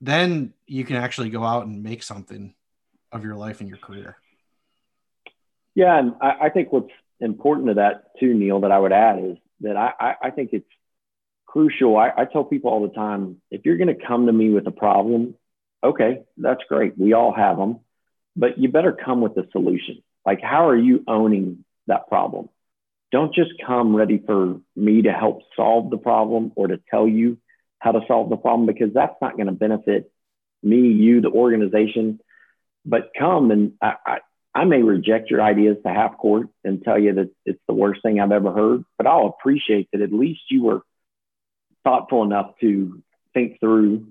then 0.00 0.54
you 0.66 0.84
can 0.84 0.96
actually 0.96 1.30
go 1.30 1.42
out 1.44 1.66
and 1.66 1.82
make 1.82 2.02
something 2.02 2.54
of 3.12 3.24
your 3.24 3.36
life 3.36 3.60
and 3.60 3.68
your 3.68 3.78
career. 3.78 4.16
Yeah, 5.74 5.98
and 5.98 6.14
I, 6.20 6.46
I 6.46 6.48
think 6.50 6.72
what's 6.72 6.90
important 7.20 7.68
to 7.68 7.74
that 7.74 8.18
too, 8.20 8.34
Neil, 8.34 8.60
that 8.60 8.72
I 8.72 8.78
would 8.78 8.92
add 8.92 9.18
is 9.24 9.36
that 9.60 9.76
I, 9.76 9.92
I, 9.98 10.14
I 10.24 10.30
think 10.30 10.50
it's 10.52 10.68
crucial. 11.46 11.96
I, 11.96 12.10
I 12.16 12.24
tell 12.24 12.44
people 12.44 12.70
all 12.70 12.86
the 12.86 12.94
time 12.94 13.40
if 13.50 13.62
you're 13.64 13.76
going 13.76 13.94
to 13.94 14.06
come 14.06 14.26
to 14.26 14.32
me 14.32 14.50
with 14.50 14.66
a 14.66 14.72
problem, 14.72 15.34
okay, 15.82 16.22
that's 16.36 16.62
great. 16.68 16.98
We 16.98 17.12
all 17.12 17.32
have 17.32 17.56
them, 17.56 17.80
but 18.36 18.58
you 18.58 18.68
better 18.68 18.92
come 18.92 19.20
with 19.20 19.36
a 19.36 19.48
solution. 19.52 20.02
Like, 20.24 20.40
how 20.42 20.68
are 20.68 20.76
you 20.76 21.04
owning 21.06 21.64
that 21.86 22.08
problem? 22.08 22.48
Don't 23.12 23.34
just 23.34 23.50
come 23.64 23.94
ready 23.94 24.20
for 24.24 24.60
me 24.74 25.02
to 25.02 25.12
help 25.12 25.42
solve 25.54 25.90
the 25.90 25.98
problem 25.98 26.52
or 26.56 26.68
to 26.68 26.80
tell 26.90 27.06
you 27.06 27.38
how 27.78 27.92
to 27.92 28.00
solve 28.08 28.30
the 28.30 28.36
problem 28.36 28.66
because 28.66 28.92
that's 28.94 29.14
not 29.20 29.36
going 29.36 29.46
to 29.46 29.52
benefit 29.52 30.10
me, 30.62 30.88
you, 30.88 31.20
the 31.20 31.28
organization. 31.30 32.18
But 32.84 33.12
come 33.16 33.50
and 33.50 33.74
I, 33.80 33.94
I, 34.04 34.18
I 34.54 34.64
may 34.64 34.82
reject 34.82 35.30
your 35.30 35.42
ideas 35.42 35.78
to 35.84 35.92
half 35.92 36.16
court 36.16 36.48
and 36.62 36.82
tell 36.82 36.98
you 36.98 37.14
that 37.14 37.30
it's 37.44 37.60
the 37.66 37.74
worst 37.74 38.02
thing 38.02 38.20
I've 38.20 38.30
ever 38.30 38.52
heard, 38.52 38.84
but 38.96 39.06
I'll 39.06 39.26
appreciate 39.38 39.88
that 39.92 40.00
at 40.00 40.12
least 40.12 40.42
you 40.48 40.62
were 40.62 40.82
thoughtful 41.82 42.22
enough 42.22 42.52
to 42.60 43.02
think 43.32 43.58
through 43.58 44.06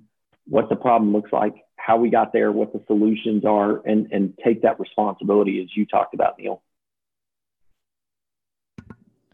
what 0.46 0.68
the 0.68 0.76
problem 0.76 1.14
looks 1.14 1.32
like, 1.32 1.56
how 1.78 1.98
we 1.98 2.10
got 2.10 2.34
there, 2.34 2.52
what 2.52 2.74
the 2.74 2.82
solutions 2.88 3.46
are, 3.46 3.82
and, 3.88 4.12
and 4.12 4.38
take 4.44 4.64
that 4.64 4.80
responsibility 4.80 5.62
as 5.62 5.70
you 5.76 5.86
talked 5.86 6.14
about, 6.14 6.38
Neil. 6.38 6.62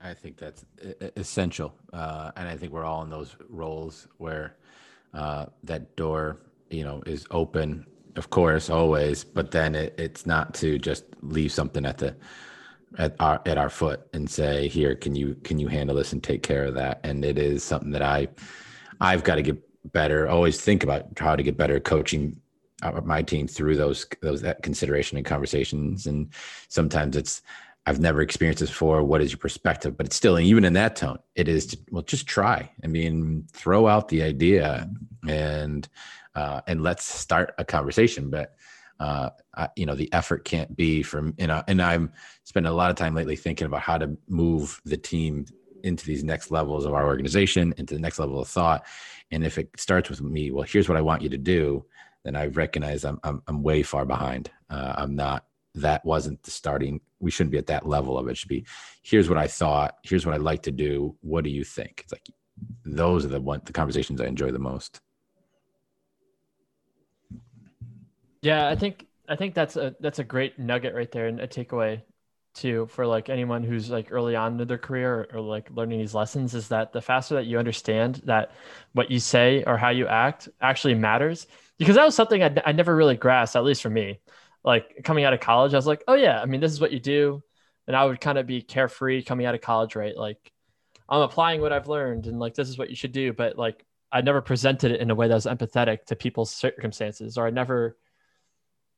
I 0.02 0.14
think 0.14 0.38
that's 0.38 0.64
essential, 1.18 1.74
uh, 1.92 2.32
and 2.38 2.48
I 2.48 2.56
think 2.56 2.72
we're 2.72 2.86
all 2.86 3.02
in 3.02 3.10
those 3.10 3.36
roles 3.50 4.08
where 4.18 4.56
uh, 5.14 5.48
that 5.64 5.96
door, 5.96 6.38
you 6.70 6.84
know, 6.84 7.04
is 7.06 7.26
open, 7.32 7.86
of 8.20 8.30
course, 8.30 8.70
always. 8.70 9.24
But 9.24 9.52
then 9.52 9.74
it, 9.74 9.96
it's 9.98 10.26
not 10.26 10.54
to 10.56 10.78
just 10.78 11.06
leave 11.22 11.52
something 11.52 11.86
at 11.86 11.98
the 11.98 12.16
at 12.98 13.16
our 13.20 13.42
at 13.46 13.58
our 13.58 13.70
foot 13.70 14.02
and 14.14 14.30
say, 14.30 14.68
"Here, 14.68 14.94
can 14.94 15.16
you 15.16 15.36
can 15.44 15.58
you 15.58 15.68
handle 15.70 15.96
this 15.96 16.12
and 16.14 16.22
take 16.22 16.44
care 16.44 16.66
of 16.66 16.76
that?" 16.76 17.00
And 17.04 17.24
it 17.24 17.40
is 17.40 17.64
something 17.64 17.92
that 17.92 18.02
I 18.02 18.28
I've 19.00 19.24
got 19.24 19.36
to 19.36 19.42
get 19.42 19.58
better. 19.94 20.28
Always 20.28 20.60
think 20.62 20.84
about 20.84 21.18
how 21.18 21.36
to 21.38 21.44
get 21.44 21.58
better 21.58 21.80
coaching 21.80 22.40
uh, 22.84 23.02
my 23.04 23.22
team 23.24 23.48
through 23.48 23.78
those 23.78 24.06
those 24.22 24.42
that 24.42 24.64
consideration 24.64 25.18
and 25.18 25.26
conversations. 25.26 26.06
And 26.06 26.34
sometimes 26.68 27.16
it's 27.16 27.42
I've 27.90 28.00
never 28.00 28.22
experienced 28.22 28.60
this 28.60 28.70
before. 28.70 29.04
What 29.04 29.20
is 29.20 29.32
your 29.32 29.40
perspective? 29.40 29.98
But 29.98 30.06
it's 30.06 30.16
still, 30.16 30.38
even 30.38 30.64
in 30.64 30.74
that 30.74 30.96
tone, 30.96 31.18
it 31.34 31.48
is 31.48 31.66
to, 31.66 31.78
well, 31.90 32.04
just 32.04 32.28
try. 32.28 32.70
I 32.84 32.88
mean, 32.88 33.48
throw 33.52 33.88
out 33.88 34.10
the 34.10 34.22
idea 34.22 34.88
and 35.28 35.90
uh, 36.36 36.62
and 36.68 36.84
let's 36.84 37.04
start 37.04 37.56
a 37.58 37.66
conversation. 37.66 38.30
But 38.30 38.54
uh, 39.00 39.32
I, 39.56 39.70
you 39.76 39.88
know, 39.88 39.96
the 39.96 40.14
effort 40.14 40.46
can't 40.46 40.76
be 40.76 41.02
from 41.02 41.34
you 41.40 41.48
know. 41.48 41.64
And 41.68 41.82
I'm 41.82 42.12
spending 42.44 42.72
a 42.72 42.76
lot 42.76 42.92
of 42.92 42.96
time 42.96 43.16
lately 43.16 43.36
thinking 43.36 43.66
about 43.66 43.82
how 43.82 43.98
to 43.98 44.16
move 44.28 44.80
the 44.86 44.98
team 44.98 45.48
into 45.82 46.06
these 46.06 46.24
next 46.24 46.52
levels 46.52 46.86
of 46.86 46.94
our 46.94 47.08
organization, 47.08 47.74
into 47.78 47.96
the 47.96 48.00
next 48.00 48.20
level 48.20 48.40
of 48.40 48.48
thought. 48.48 48.86
And 49.32 49.44
if 49.44 49.58
it 49.58 49.72
starts 49.78 50.12
with 50.12 50.22
me, 50.22 50.52
well, 50.52 50.64
here's 50.64 50.88
what 50.88 50.98
I 51.00 51.02
want 51.02 51.24
you 51.24 51.30
to 51.30 51.40
do, 51.40 51.86
then 52.24 52.36
I 52.36 52.46
recognize 52.46 53.04
I'm 53.04 53.20
I'm, 53.24 53.42
I'm 53.48 53.64
way 53.64 53.82
far 53.82 54.06
behind. 54.06 54.52
Uh, 54.70 54.94
I'm 54.96 55.16
not 55.16 55.46
that 55.76 56.04
wasn't 56.06 56.42
the 56.44 56.52
starting 56.52 57.00
we 57.20 57.32
shouldn't 57.32 57.52
be 57.52 57.58
at 57.58 57.68
that 57.68 57.86
level 57.86 58.18
of 58.18 58.28
it. 58.28 58.32
it 58.32 58.38
should 58.38 58.50
be 58.50 58.66
here's 59.02 59.30
what 59.30 59.38
i 59.38 59.48
thought. 59.48 59.98
Here's 60.04 60.26
what 60.26 60.36
i'd 60.36 60.42
like 60.42 60.64
to 60.64 60.72
do. 60.72 61.16
What 61.22 61.44
do 61.44 61.50
you 61.50 61.64
think? 61.64 62.02
It's 62.04 62.12
like 62.12 62.28
those 62.86 63.26
are 63.26 63.30
the 63.30 63.42
one 63.42 63.62
the 63.66 63.74
conversations 63.74 64.22
i 64.22 64.26
enjoy 64.26 64.52
the 64.52 64.60
most. 64.60 65.02
Yeah 68.42 68.68
i 68.68 68.76
think 68.76 69.06
i 69.28 69.36
think 69.36 69.54
that's 69.54 69.76
a 69.76 69.96
that's 70.00 70.20
a 70.20 70.24
great 70.24 70.58
nugget 70.60 70.96
right 70.96 71.12
there 71.12 71.28
and 71.28 71.40
a 71.40 71.48
takeaway 71.48 72.02
too 72.54 72.88
for 72.88 73.06
like 73.06 73.30
anyone 73.30 73.64
who's 73.64 73.90
like 73.90 74.12
early 74.12 74.36
on 74.36 74.60
in 74.60 74.68
their 74.68 74.78
career 74.78 75.28
or, 75.32 75.38
or, 75.38 75.42
like 75.42 75.70
learning 75.72 76.00
these 76.00 76.16
lessons 76.16 76.54
is 76.54 76.70
that 76.70 76.92
the 76.92 77.02
faster 77.02 77.36
that 77.36 77.46
you 77.46 77.60
understand 77.60 78.22
that 78.26 78.52
what 78.94 79.12
you 79.12 79.20
say 79.20 79.64
or 79.66 79.78
how 79.78 79.90
you 79.90 80.08
act 80.08 80.50
actually 80.60 80.96
matters. 80.96 81.48
Because 81.78 81.96
that 81.96 82.04
was 82.04 82.16
something 82.16 82.44
I, 82.44 82.54
I 82.66 82.72
never 82.74 82.94
really 82.96 83.16
grasped 83.16 83.56
at 83.56 83.64
least 83.64 83.82
for 83.82 83.90
me 83.90 84.20
like 84.64 85.02
coming 85.04 85.24
out 85.24 85.34
of 85.34 85.40
college, 85.40 85.74
I 85.74 85.78
was 85.78 85.88
like, 85.88 86.04
oh 86.08 86.16
yeah, 86.16 86.42
I 86.42 86.46
mean, 86.46 86.62
this 86.62 86.72
is 86.72 86.82
what 86.82 86.92
you 86.92 87.00
do. 87.00 87.44
And 87.88 87.96
I 87.96 88.06
would 88.06 88.22
kind 88.22 88.38
of 88.38 88.46
be 88.46 88.62
carefree 88.62 89.24
coming 89.24 89.46
out 89.46 89.56
of 89.56 89.62
college, 89.62 89.96
right? 89.96 90.16
Like 90.16 90.52
I'm 91.08 91.22
applying 91.22 91.62
what 91.62 91.74
I've 91.74 91.88
learned 91.88 92.28
and 92.28 92.40
like 92.40 92.54
this 92.54 92.70
is 92.70 92.78
what 92.78 92.90
you 92.90 92.96
should 92.96 93.12
do. 93.12 93.34
But 93.34 93.58
like 93.58 93.84
I 94.12 94.22
never 94.22 94.42
presented 94.42 94.92
it 94.92 95.02
in 95.02 95.12
a 95.12 95.16
way 95.16 95.28
that 95.28 95.34
was 95.34 95.46
empathetic 95.46 96.06
to 96.06 96.16
people's 96.16 96.54
circumstances, 96.54 97.38
or 97.38 97.48
I 97.48 97.52
never 97.52 97.98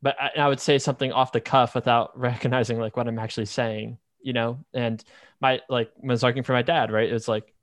but 0.01 0.15
I, 0.19 0.41
I 0.41 0.47
would 0.47 0.59
say 0.59 0.79
something 0.79 1.11
off 1.11 1.31
the 1.31 1.41
cuff 1.41 1.75
without 1.75 2.17
recognizing 2.19 2.79
like 2.79 2.97
what 2.97 3.07
I'm 3.07 3.19
actually 3.19 3.45
saying, 3.45 3.97
you 4.21 4.33
know? 4.33 4.59
And 4.73 5.03
my 5.39 5.61
like 5.69 5.91
when 5.97 6.11
I 6.11 6.13
was 6.13 6.23
working 6.23 6.43
for 6.43 6.53
my 6.53 6.61
dad, 6.61 6.91
right? 6.91 7.09
It 7.09 7.13
was 7.13 7.27
like, 7.27 7.53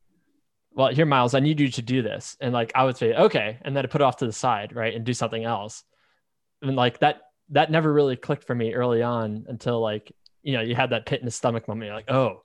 well, 0.73 0.89
here, 0.89 1.07
Miles, 1.07 1.35
I 1.35 1.41
need 1.41 1.59
you 1.59 1.69
to 1.69 1.83
do 1.83 2.03
this. 2.03 2.37
And 2.41 2.53
like 2.53 2.73
I 2.75 2.85
would 2.85 2.97
say, 2.97 3.15
okay, 3.15 3.59
and 3.63 3.77
then 3.77 3.85
I 3.85 3.89
put 3.89 4.01
it 4.01 4.05
off 4.05 4.19
to 4.19 4.27
the 4.27 4.33
side, 4.33 4.75
right? 4.75 4.95
And 4.95 5.05
do 5.05 5.15
something 5.15 5.45
else. 5.45 5.83
And 6.63 6.77
like 6.77 7.01
that 7.01 7.23
that 7.51 7.71
never 7.71 7.93
really 7.93 8.17
clicked 8.17 8.45
for 8.45 8.55
me 8.55 8.75
early 8.75 9.03
on 9.03 9.47
until 9.49 9.81
like 9.81 10.13
you 10.43 10.53
know 10.55 10.61
you 10.61 10.75
had 10.75 10.91
that 10.91 11.07
pit 11.07 11.21
in 11.21 11.25
the 11.25 11.31
stomach 11.31 11.69
moment. 11.69 11.87
You're 11.87 11.97
like 11.97 12.11
oh 12.11 12.43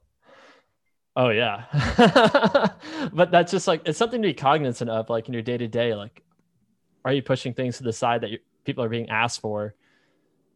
oh 1.16 1.30
yeah. 1.30 1.66
But 3.14 3.32
that's 3.32 3.51
just 3.51 3.68
like 3.68 3.82
it's 3.86 3.97
something 3.97 4.22
to 4.22 4.28
be 4.28 4.34
cognizant 4.34 4.89
of 4.89 5.10
like 5.10 5.28
in 5.28 5.34
your 5.34 5.43
day 5.43 5.58
to 5.58 5.68
day 5.68 5.93
like 5.93 6.24
are 7.06 7.12
you 7.12 7.22
pushing 7.22 7.54
things 7.54 7.78
to 7.78 7.84
the 7.84 7.93
side 7.93 8.22
that 8.22 8.32
people 8.64 8.84
are 8.84 8.89
being 8.89 9.10
asked 9.10 9.41
for 9.41 9.76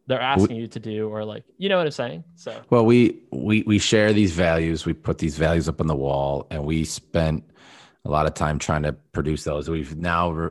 they're 0.06 0.20
asking 0.20 0.56
you 0.56 0.66
to 0.66 0.80
do 0.80 1.08
or 1.10 1.22
like 1.22 1.44
you 1.58 1.68
know 1.68 1.76
what 1.76 1.86
i'm 1.86 1.92
saying? 1.92 2.24
So 2.34 2.60
well 2.70 2.84
we 2.84 3.20
we 3.30 3.62
we 3.62 3.78
share 3.78 4.12
these 4.12 4.32
values. 4.32 4.86
We 4.86 4.94
put 4.94 5.18
these 5.18 5.36
values 5.36 5.68
up 5.68 5.80
on 5.80 5.86
the 5.86 5.96
wall 5.96 6.46
and 6.50 6.64
we 6.64 6.84
spent 6.84 7.44
a 8.04 8.10
lot 8.10 8.26
of 8.26 8.32
time 8.34 8.58
trying 8.58 8.84
to 8.84 8.94
produce 9.12 9.44
those. 9.44 9.68
We've 9.68 9.94
now 9.96 10.30
re- 10.30 10.50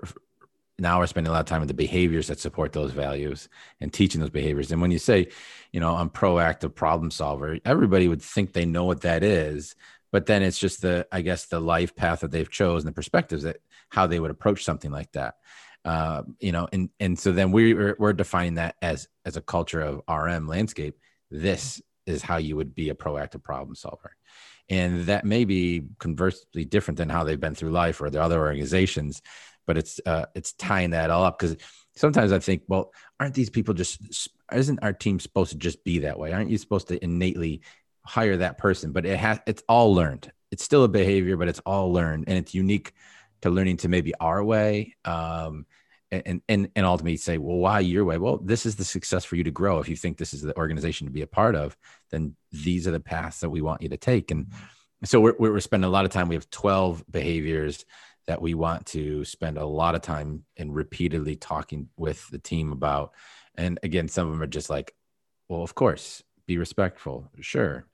now 0.80 1.00
we're 1.00 1.08
spending 1.08 1.30
a 1.30 1.34
lot 1.34 1.40
of 1.40 1.46
time 1.48 1.62
with 1.62 1.68
the 1.68 1.74
behaviors 1.74 2.28
that 2.28 2.40
support 2.40 2.72
those 2.72 2.92
values 2.92 3.50
and 3.82 3.92
teaching 3.92 4.22
those 4.22 4.30
behaviors. 4.30 4.72
And 4.72 4.82
when 4.82 4.92
you 4.92 5.00
say, 5.00 5.30
you 5.72 5.80
know, 5.80 5.96
I'm 5.96 6.10
proactive 6.10 6.76
problem 6.76 7.10
solver, 7.10 7.58
everybody 7.66 8.08
would 8.08 8.22
think 8.22 8.54
they 8.54 8.66
know 8.66 8.86
what 8.86 9.02
that 9.02 9.24
is, 9.24 9.76
but 10.12 10.28
then 10.28 10.44
it's 10.44 10.60
just 10.60 10.82
the, 10.82 11.08
I 11.12 11.22
guess, 11.22 11.48
the 11.48 11.60
life 11.60 11.96
path 11.96 12.20
that 12.20 12.32
they've 12.32 12.50
chosen, 12.50 12.86
the 12.86 12.94
perspectives 12.94 13.44
that 13.44 13.58
how 13.90 14.08
they 14.08 14.20
would 14.20 14.32
approach 14.32 14.64
something 14.64 14.92
like 14.92 15.12
that. 15.14 15.36
Uh, 15.84 16.24
you 16.40 16.52
know, 16.52 16.68
and 16.74 16.90
and 17.00 17.18
so 17.18 17.32
then 17.32 17.52
we're 17.52 17.96
we're 17.98 18.14
defining 18.14 18.56
that 18.56 18.76
as 18.82 19.08
as 19.24 19.38
a 19.38 19.42
culture 19.42 19.80
of 19.80 20.02
RM 20.10 20.48
landscape. 20.48 20.98
This 21.32 21.82
is 22.06 22.22
how 22.22 22.38
you 22.38 22.56
would 22.56 22.76
be 22.76 22.90
a 22.90 22.96
proactive 22.96 23.44
problem 23.44 23.76
solver 23.76 24.16
and 24.70 25.06
that 25.06 25.26
may 25.26 25.46
be 25.46 25.84
conversely 26.00 26.66
different 26.66 26.98
than 26.98 27.10
how 27.10 27.24
they've 27.24 27.40
been 27.40 27.56
through 27.56 27.72
life 27.72 28.02
or 28.02 28.10
their 28.10 28.22
other 28.22 28.40
organizations 28.40 29.22
but 29.68 29.78
it's 29.78 30.00
uh, 30.06 30.26
it's 30.34 30.54
tying 30.54 30.92
that 30.92 31.12
all 31.12 31.24
up 31.24 31.38
because 31.38 31.58
sometimes 31.96 32.32
I 32.32 32.40
think, 32.40 32.64
well, 32.68 32.92
aren't 33.20 33.36
these 33.36 33.52
people 33.52 33.76
just 33.76 34.30
isn't 34.52 34.80
our 34.82 34.94
team 34.94 35.20
supposed 35.20 35.52
to 35.52 35.58
just 35.58 35.84
be 35.84 36.00
that 36.00 36.18
way? 36.18 36.34
Aren't 36.34 36.50
you 36.50 36.58
supposed 36.58 36.88
to 36.88 37.04
innately 37.04 37.62
hire 38.06 38.38
that 38.38 38.58
person? 38.58 38.92
But 38.92 39.06
it 39.06 39.18
has 39.18 39.40
it's 39.46 39.64
all 39.70 39.94
learned. 39.94 40.32
It's 40.52 40.64
still 40.64 40.84
a 40.84 40.88
behavior, 40.90 41.38
but 41.38 41.50
it's 41.50 41.62
all 41.66 41.92
learned, 41.94 42.26
and 42.28 42.38
it's 42.38 42.56
unique 42.56 42.94
to 43.42 43.50
learning 43.50 43.78
to 43.78 43.90
maybe 43.90 44.16
our 44.16 44.44
way. 44.44 44.96
Um, 45.06 45.66
and 46.10 46.42
and 46.48 46.70
and 46.74 46.86
ultimately 46.86 47.18
say, 47.18 47.38
well, 47.38 47.58
why 47.58 47.82
your 47.82 48.06
way? 48.06 48.18
Well, 48.18 48.38
this 48.38 48.66
is 48.66 48.78
the 48.78 48.86
success 48.86 49.26
for 49.26 49.36
you 49.36 49.44
to 49.44 49.52
grow. 49.52 49.80
If 49.80 49.90
you 49.90 49.98
think 49.98 50.18
this 50.18 50.34
is 50.34 50.42
the 50.42 50.58
organization 50.58 51.06
to 51.08 51.12
be 51.12 51.22
a 51.22 51.28
part 51.28 51.56
of, 51.56 51.76
then 52.12 52.36
these 52.52 52.88
are 52.88 52.92
the 52.92 53.00
paths 53.02 53.42
that 53.42 53.50
we 53.50 53.62
want 53.62 53.82
you 53.82 53.90
to 53.90 53.98
take. 53.98 54.32
And 54.32 54.48
so 55.04 55.20
we're 55.20 55.36
we're 55.38 55.60
spending 55.60 55.88
a 55.88 55.92
lot 55.92 56.06
of 56.06 56.12
time. 56.12 56.30
We 56.30 56.36
have 56.36 56.50
twelve 56.50 57.04
behaviors 57.12 57.84
that 58.28 58.42
we 58.42 58.54
want 58.54 58.86
to 58.88 59.24
spend 59.26 59.58
a 59.58 59.66
lot 59.66 59.96
of 59.96 60.02
time 60.02 60.44
and 60.58 60.76
repeatedly 60.76 61.36
talking 61.36 61.90
with 61.98 62.30
the 62.30 62.38
team 62.38 62.72
about. 62.72 63.14
And 63.56 63.80
again, 63.84 64.10
some 64.10 64.28
of 64.28 64.34
them 64.34 64.44
are 64.44 64.48
just 64.48 64.70
like, 64.70 64.94
well, 65.50 65.64
of 65.64 65.74
course, 65.76 66.24
be 66.46 66.58
respectful. 66.58 67.32
Sure. 67.40 67.86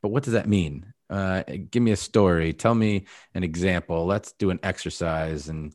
but 0.00 0.08
what 0.08 0.22
does 0.22 0.32
that 0.32 0.48
mean? 0.48 0.92
Uh, 1.10 1.42
give 1.70 1.82
me 1.82 1.90
a 1.90 1.96
story. 1.96 2.52
Tell 2.52 2.74
me 2.74 3.06
an 3.34 3.44
example. 3.44 4.06
Let's 4.06 4.32
do 4.32 4.50
an 4.50 4.60
exercise. 4.62 5.48
And 5.48 5.74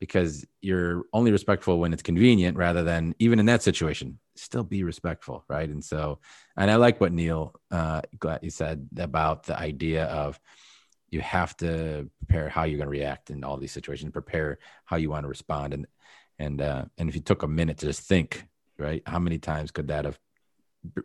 because 0.00 0.46
you're 0.60 1.04
only 1.12 1.32
respectful 1.32 1.78
when 1.78 1.92
it's 1.92 2.02
convenient 2.02 2.56
rather 2.56 2.84
than 2.84 3.14
even 3.18 3.38
in 3.38 3.46
that 3.46 3.62
situation, 3.62 4.18
still 4.36 4.64
be 4.64 4.84
respectful. 4.84 5.44
Right. 5.48 5.68
And 5.68 5.82
so, 5.82 6.20
and 6.56 6.70
I 6.70 6.76
like 6.76 7.00
what 7.00 7.12
Neil, 7.12 7.54
uh, 7.70 8.02
you 8.42 8.50
said 8.50 8.88
about 8.98 9.44
the 9.44 9.58
idea 9.58 10.04
of, 10.04 10.38
you 11.10 11.20
have 11.20 11.56
to 11.58 12.10
prepare 12.18 12.48
how 12.48 12.64
you're 12.64 12.78
going 12.78 12.86
to 12.86 12.98
react 12.98 13.30
in 13.30 13.44
all 13.44 13.56
these 13.56 13.72
situations 13.72 14.10
prepare 14.12 14.58
how 14.84 14.96
you 14.96 15.10
want 15.10 15.24
to 15.24 15.28
respond. 15.28 15.74
And 15.74 15.86
and 16.38 16.60
uh, 16.60 16.84
and 16.98 17.08
if 17.08 17.14
you 17.14 17.20
took 17.20 17.42
a 17.42 17.48
minute 17.48 17.78
to 17.78 17.86
just 17.86 18.00
think 18.00 18.46
right 18.78 19.02
how 19.06 19.18
many 19.18 19.38
times 19.38 19.70
could 19.70 19.88
that 19.88 20.04
have 20.04 20.18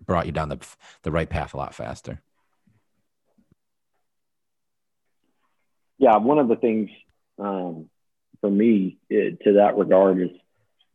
brought 0.06 0.26
you 0.26 0.32
down 0.32 0.50
the 0.50 0.60
the 1.04 1.12
right 1.12 1.30
path 1.30 1.54
a 1.54 1.58
lot 1.58 1.76
faster? 1.76 2.22
Yeah 5.98 6.18
one 6.18 6.40
of 6.40 6.48
the 6.48 6.56
things 6.56 6.90
um, 7.40 7.90
for 8.42 8.50
me 8.50 8.98
it, 9.10 9.40
to 9.44 9.54
that 9.54 9.78
regard 9.78 10.22
is 10.22 10.30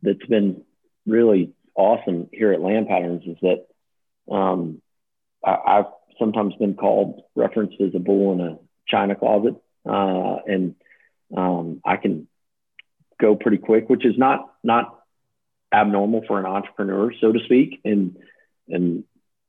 that's 0.01 0.25
been 0.27 0.63
really 1.05 1.53
awesome 1.75 2.29
here 2.31 2.51
at 2.51 2.61
Land 2.61 2.87
Patterns 2.87 3.23
is 3.25 3.37
that 3.41 4.33
um, 4.33 4.81
I, 5.43 5.77
have 5.77 5.87
sometimes 6.19 6.55
been 6.55 6.75
called 6.75 7.21
referenced 7.35 7.79
as 7.79 7.95
a 7.95 7.99
bull 7.99 8.33
in 8.33 8.41
a 8.41 8.57
china 8.87 9.15
closet, 9.15 9.55
uh, 9.87 10.37
and 10.47 10.75
um, 11.35 11.81
I 11.85 11.97
can 11.97 12.27
go 13.19 13.35
pretty 13.35 13.57
quick, 13.57 13.89
which 13.89 14.05
is 14.05 14.17
not 14.17 14.53
not 14.63 14.99
abnormal 15.73 16.23
for 16.27 16.39
an 16.39 16.45
entrepreneur, 16.45 17.11
so 17.19 17.31
to 17.31 17.39
speak, 17.45 17.81
and 17.83 18.17
and 18.67 19.03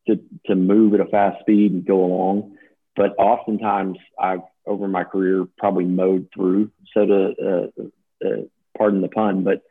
to 0.07 0.21
to 0.47 0.55
move 0.55 0.95
at 0.95 1.01
a 1.01 1.07
fast 1.07 1.41
speed 1.41 1.73
and 1.73 1.85
go 1.85 2.05
along. 2.05 2.57
But 2.97 3.15
oftentimes, 3.19 3.99
I've 4.19 4.43
over 4.67 4.89
my 4.89 5.05
career 5.05 5.47
probably 5.57 5.85
mowed 5.85 6.29
through, 6.35 6.71
so 6.93 7.07
to 7.07 7.71
uh, 7.79 8.27
uh, 8.27 8.43
pardon 8.77 9.01
the 9.01 9.09
pun, 9.09 9.45
but 9.45 9.63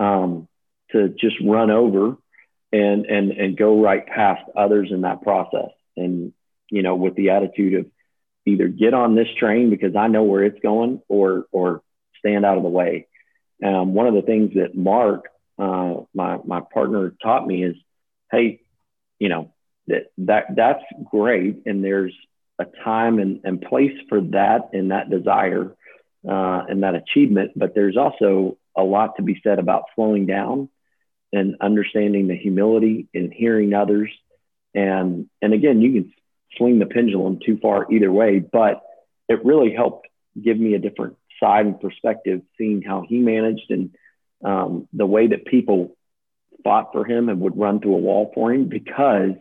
um, 0.00 0.48
to 0.92 1.08
just 1.08 1.36
run 1.44 1.70
over 1.70 2.16
and 2.72 3.06
and 3.06 3.32
and 3.32 3.56
go 3.56 3.80
right 3.80 4.06
past 4.06 4.42
others 4.56 4.88
in 4.90 5.02
that 5.02 5.22
process, 5.22 5.70
and 5.96 6.32
you 6.70 6.82
know, 6.82 6.96
with 6.96 7.14
the 7.14 7.30
attitude 7.30 7.74
of 7.74 7.86
either 8.46 8.68
get 8.68 8.94
on 8.94 9.14
this 9.14 9.28
train 9.38 9.70
because 9.70 9.94
I 9.96 10.08
know 10.08 10.24
where 10.24 10.44
it's 10.44 10.60
going 10.60 11.00
or 11.08 11.46
or 11.52 11.82
stand 12.18 12.44
out 12.44 12.56
of 12.56 12.62
the 12.62 12.68
way. 12.68 13.06
Um, 13.64 13.94
one 13.94 14.06
of 14.06 14.14
the 14.14 14.22
things 14.22 14.54
that 14.54 14.76
Mark, 14.76 15.26
uh, 15.58 15.94
my 16.14 16.38
my 16.44 16.60
partner, 16.60 17.14
taught 17.22 17.46
me 17.46 17.64
is, 17.64 17.76
hey, 18.30 18.60
you 19.18 19.28
know 19.28 19.52
that 19.86 20.10
that 20.18 20.46
that's 20.56 20.84
great, 21.10 21.62
and 21.66 21.84
there's 21.84 22.14
a 22.58 22.66
time 22.84 23.18
and, 23.18 23.40
and 23.44 23.60
place 23.60 23.96
for 24.08 24.20
that 24.20 24.70
and 24.72 24.90
that 24.90 25.10
desire 25.10 25.74
uh, 26.28 26.62
and 26.68 26.82
that 26.82 26.94
achievement, 26.94 27.52
but 27.56 27.74
there's 27.74 27.96
also 27.96 28.58
a 28.76 28.82
lot 28.82 29.16
to 29.16 29.22
be 29.22 29.40
said 29.42 29.58
about 29.58 29.84
slowing 29.94 30.26
down 30.26 30.68
and 31.32 31.56
understanding 31.60 32.28
the 32.28 32.36
humility 32.36 33.08
and 33.14 33.32
hearing 33.32 33.74
others. 33.74 34.10
And 34.74 35.28
and 35.40 35.52
again, 35.52 35.80
you 35.80 35.92
can 35.92 36.12
swing 36.56 36.78
the 36.78 36.86
pendulum 36.86 37.38
too 37.44 37.58
far 37.60 37.90
either 37.92 38.12
way, 38.12 38.38
but 38.38 38.82
it 39.28 39.44
really 39.44 39.72
helped 39.74 40.08
give 40.40 40.58
me 40.58 40.74
a 40.74 40.78
different 40.78 41.16
side 41.40 41.66
and 41.66 41.80
perspective, 41.80 42.42
seeing 42.58 42.82
how 42.82 43.04
he 43.06 43.18
managed 43.18 43.70
and 43.70 43.90
um, 44.44 44.88
the 44.92 45.06
way 45.06 45.28
that 45.28 45.44
people 45.44 45.96
fought 46.64 46.90
for 46.92 47.04
him 47.04 47.28
and 47.28 47.40
would 47.40 47.56
run 47.56 47.80
through 47.80 47.94
a 47.94 47.98
wall 47.98 48.30
for 48.34 48.52
him 48.52 48.68
because 48.68 49.32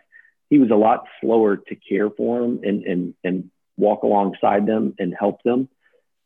he 0.50 0.60
was 0.60 0.70
a 0.72 0.76
lot 0.76 1.06
slower 1.22 1.58
to 1.58 1.76
care 1.76 2.10
for 2.10 2.44
him 2.44 2.62
and, 2.64 2.84
and, 2.84 3.14
and 3.24 3.52
walk 3.78 4.04
alongside 4.04 4.66
them 4.66 4.96
and 5.00 5.16
help 5.18 5.42
them 5.44 5.70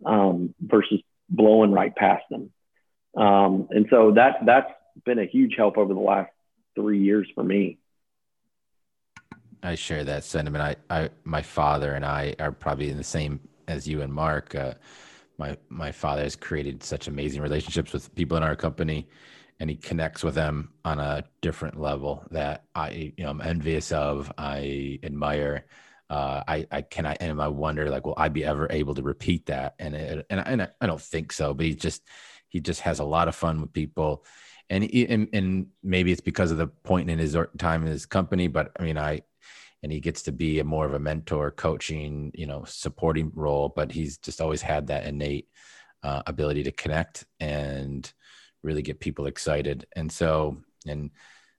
um, 0.06 0.54
versus 0.60 1.02
blowing 1.30 1.72
right 1.72 1.96
past 1.96 2.24
them. 2.30 2.52
Um, 3.16 3.68
and 3.72 3.88
so 3.90 4.14
that, 4.16 4.46
that's 4.46 4.72
been 5.06 5.20
a 5.20 5.26
huge 5.26 5.56
help 5.56 5.78
over 5.78 5.94
the 5.94 6.00
last 6.00 6.32
three 6.76 7.02
years 7.02 7.28
for 7.36 7.44
me. 7.44 7.80
I 9.64 9.76
share 9.76 10.04
that 10.04 10.24
sentiment. 10.24 10.78
I, 10.90 11.02
I, 11.04 11.10
my 11.24 11.42
father 11.42 11.94
and 11.94 12.06
I 12.06 12.36
are 12.40 12.52
probably 12.52 12.90
in 12.90 12.98
the 12.98 13.04
same 13.04 13.40
as 13.68 13.88
you 13.88 14.02
and 14.02 14.14
Mark. 14.14 14.56
Uh, 14.56 14.76
my 15.38 15.58
my 15.70 15.92
father 15.92 16.24
has 16.24 16.36
created 16.36 16.84
such 16.84 17.08
amazing 17.08 17.42
relationships 17.42 17.92
with 17.92 18.14
people 18.16 18.38
in 18.38 18.44
our 18.44 18.56
company, 18.56 19.10
and 19.60 19.70
he 19.70 19.76
connects 19.76 20.24
with 20.24 20.36
them 20.36 20.72
on 20.86 21.00
a 21.00 21.24
different 21.42 21.80
level 21.80 22.24
that 22.32 22.64
I, 22.74 23.14
you 23.18 23.24
know, 23.24 23.30
I'm 23.32 23.42
envious 23.42 23.92
of. 23.92 24.32
I 24.38 25.00
admire. 25.04 25.66
Uh, 26.10 26.44
I 26.48 26.68
I 26.72 26.82
can 26.84 27.06
I 27.06 27.18
and 27.20 27.42
I 27.42 27.48
wonder 27.48 27.90
like, 27.90 28.06
will 28.06 28.14
I 28.18 28.30
be 28.30 28.46
ever 28.46 28.68
able 28.70 28.96
to 28.96 29.02
repeat 29.02 29.48
that? 29.48 29.76
And 29.80 29.96
it, 29.96 30.26
and 30.30 30.40
and 30.40 30.70
I 30.80 30.86
don't 30.86 31.02
think 31.02 31.34
so. 31.34 31.54
But 31.54 31.66
he 31.66 31.76
just 31.76 32.04
he 32.48 32.60
just 32.60 32.82
has 32.82 33.00
a 33.00 33.04
lot 33.06 33.28
of 33.28 33.36
fun 33.36 33.62
with 33.62 33.74
people. 33.74 34.24
And, 34.68 34.84
and 34.84 35.28
and 35.32 35.68
maybe 35.84 36.12
it's 36.12 36.22
because 36.22 36.50
of 36.50 36.58
the 36.58 36.68
point 36.68 37.10
in 37.10 37.20
his 37.20 37.38
time 37.60 37.84
in 37.84 37.88
his 37.88 38.08
company, 38.08 38.48
but 38.48 38.72
I 38.80 38.84
mean, 38.84 38.98
I 38.98 39.22
and 39.86 39.94
he 39.94 40.00
gets 40.00 40.24
to 40.24 40.32
be 40.32 40.58
a 40.58 40.64
more 40.64 40.84
of 40.88 40.96
a 40.96 41.00
mentor, 41.00 41.52
coaching, 41.52 42.32
you 42.34 42.48
know, 42.48 42.64
supporting 42.66 43.32
role. 43.36 43.70
But 43.70 43.92
he's 43.92 44.18
just 44.18 44.42
always 44.42 44.64
had 44.64 44.88
that 44.88 45.06
innate 45.06 45.48
uh, 46.02 46.24
ability 46.26 46.64
to 46.64 46.72
connect 46.72 47.24
and 47.40 48.12
really 48.64 48.82
get 48.82 49.00
people 49.00 49.28
excited. 49.28 49.86
And 49.96 50.12
so, 50.12 50.58
and 50.88 51.12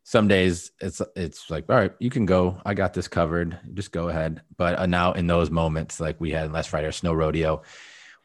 some 0.03 0.27
days 0.27 0.73
it's 0.81 1.01
it's 1.15 1.51
like, 1.51 1.67
all 1.69 1.77
right, 1.77 1.93
you 2.01 2.11
can 2.11 2.27
go. 2.27 2.61
I 2.67 2.75
got 2.75 2.95
this 2.95 3.07
covered. 3.07 3.61
Just 3.75 3.93
go 3.93 4.09
ahead. 4.09 4.43
But 4.57 4.77
uh, 4.77 4.87
now 4.87 5.13
in 5.13 5.29
those 5.29 5.53
moments, 5.53 6.01
like 6.01 6.21
we 6.21 6.33
had 6.33 6.51
last 6.51 6.71
Friday, 6.71 6.87
our 6.87 6.93
snow 6.93 7.13
rodeo, 7.13 7.63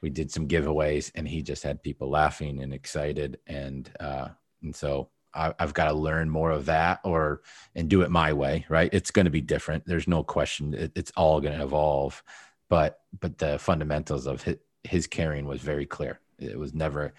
we 0.02 0.10
did 0.10 0.32
some 0.32 0.48
giveaways, 0.48 1.12
and 1.14 1.28
he 1.28 1.44
just 1.44 1.62
had 1.62 1.84
people 1.84 2.10
laughing 2.10 2.64
and 2.64 2.74
excited, 2.74 3.38
and 3.46 3.88
uh, 4.00 4.30
and 4.64 4.76
so 4.76 5.12
I, 5.34 5.54
have 5.60 5.74
got 5.74 5.86
to 5.86 5.94
learn 5.94 6.30
more 6.30 6.52
of 6.52 6.66
that 6.66 7.00
or 7.04 7.42
and 7.76 7.90
do 7.90 8.02
it 8.02 8.12
my 8.12 8.34
way 8.34 8.66
right? 8.70 8.90
It's 8.94 9.12
going 9.12 9.26
to 9.26 9.32
be 9.32 9.42
different. 9.42 9.86
There's 9.86 10.08
no 10.08 10.24
question. 10.24 10.74
It, 10.74 10.92
it's 10.96 11.12
all 11.16 11.42
going 11.42 11.58
to 11.58 11.64
evolve. 11.64 12.24
But 12.70 13.02
but 13.20 13.38
the 13.38 13.60
fundamentals 13.60 14.28
of 14.28 14.44
his, 14.44 14.58
his 14.84 15.08
caring 15.08 15.46
was 15.46 15.62
very 15.62 15.86
clear. 15.86 16.20
It 16.40 16.58
was 16.58 16.74
never 16.74 17.14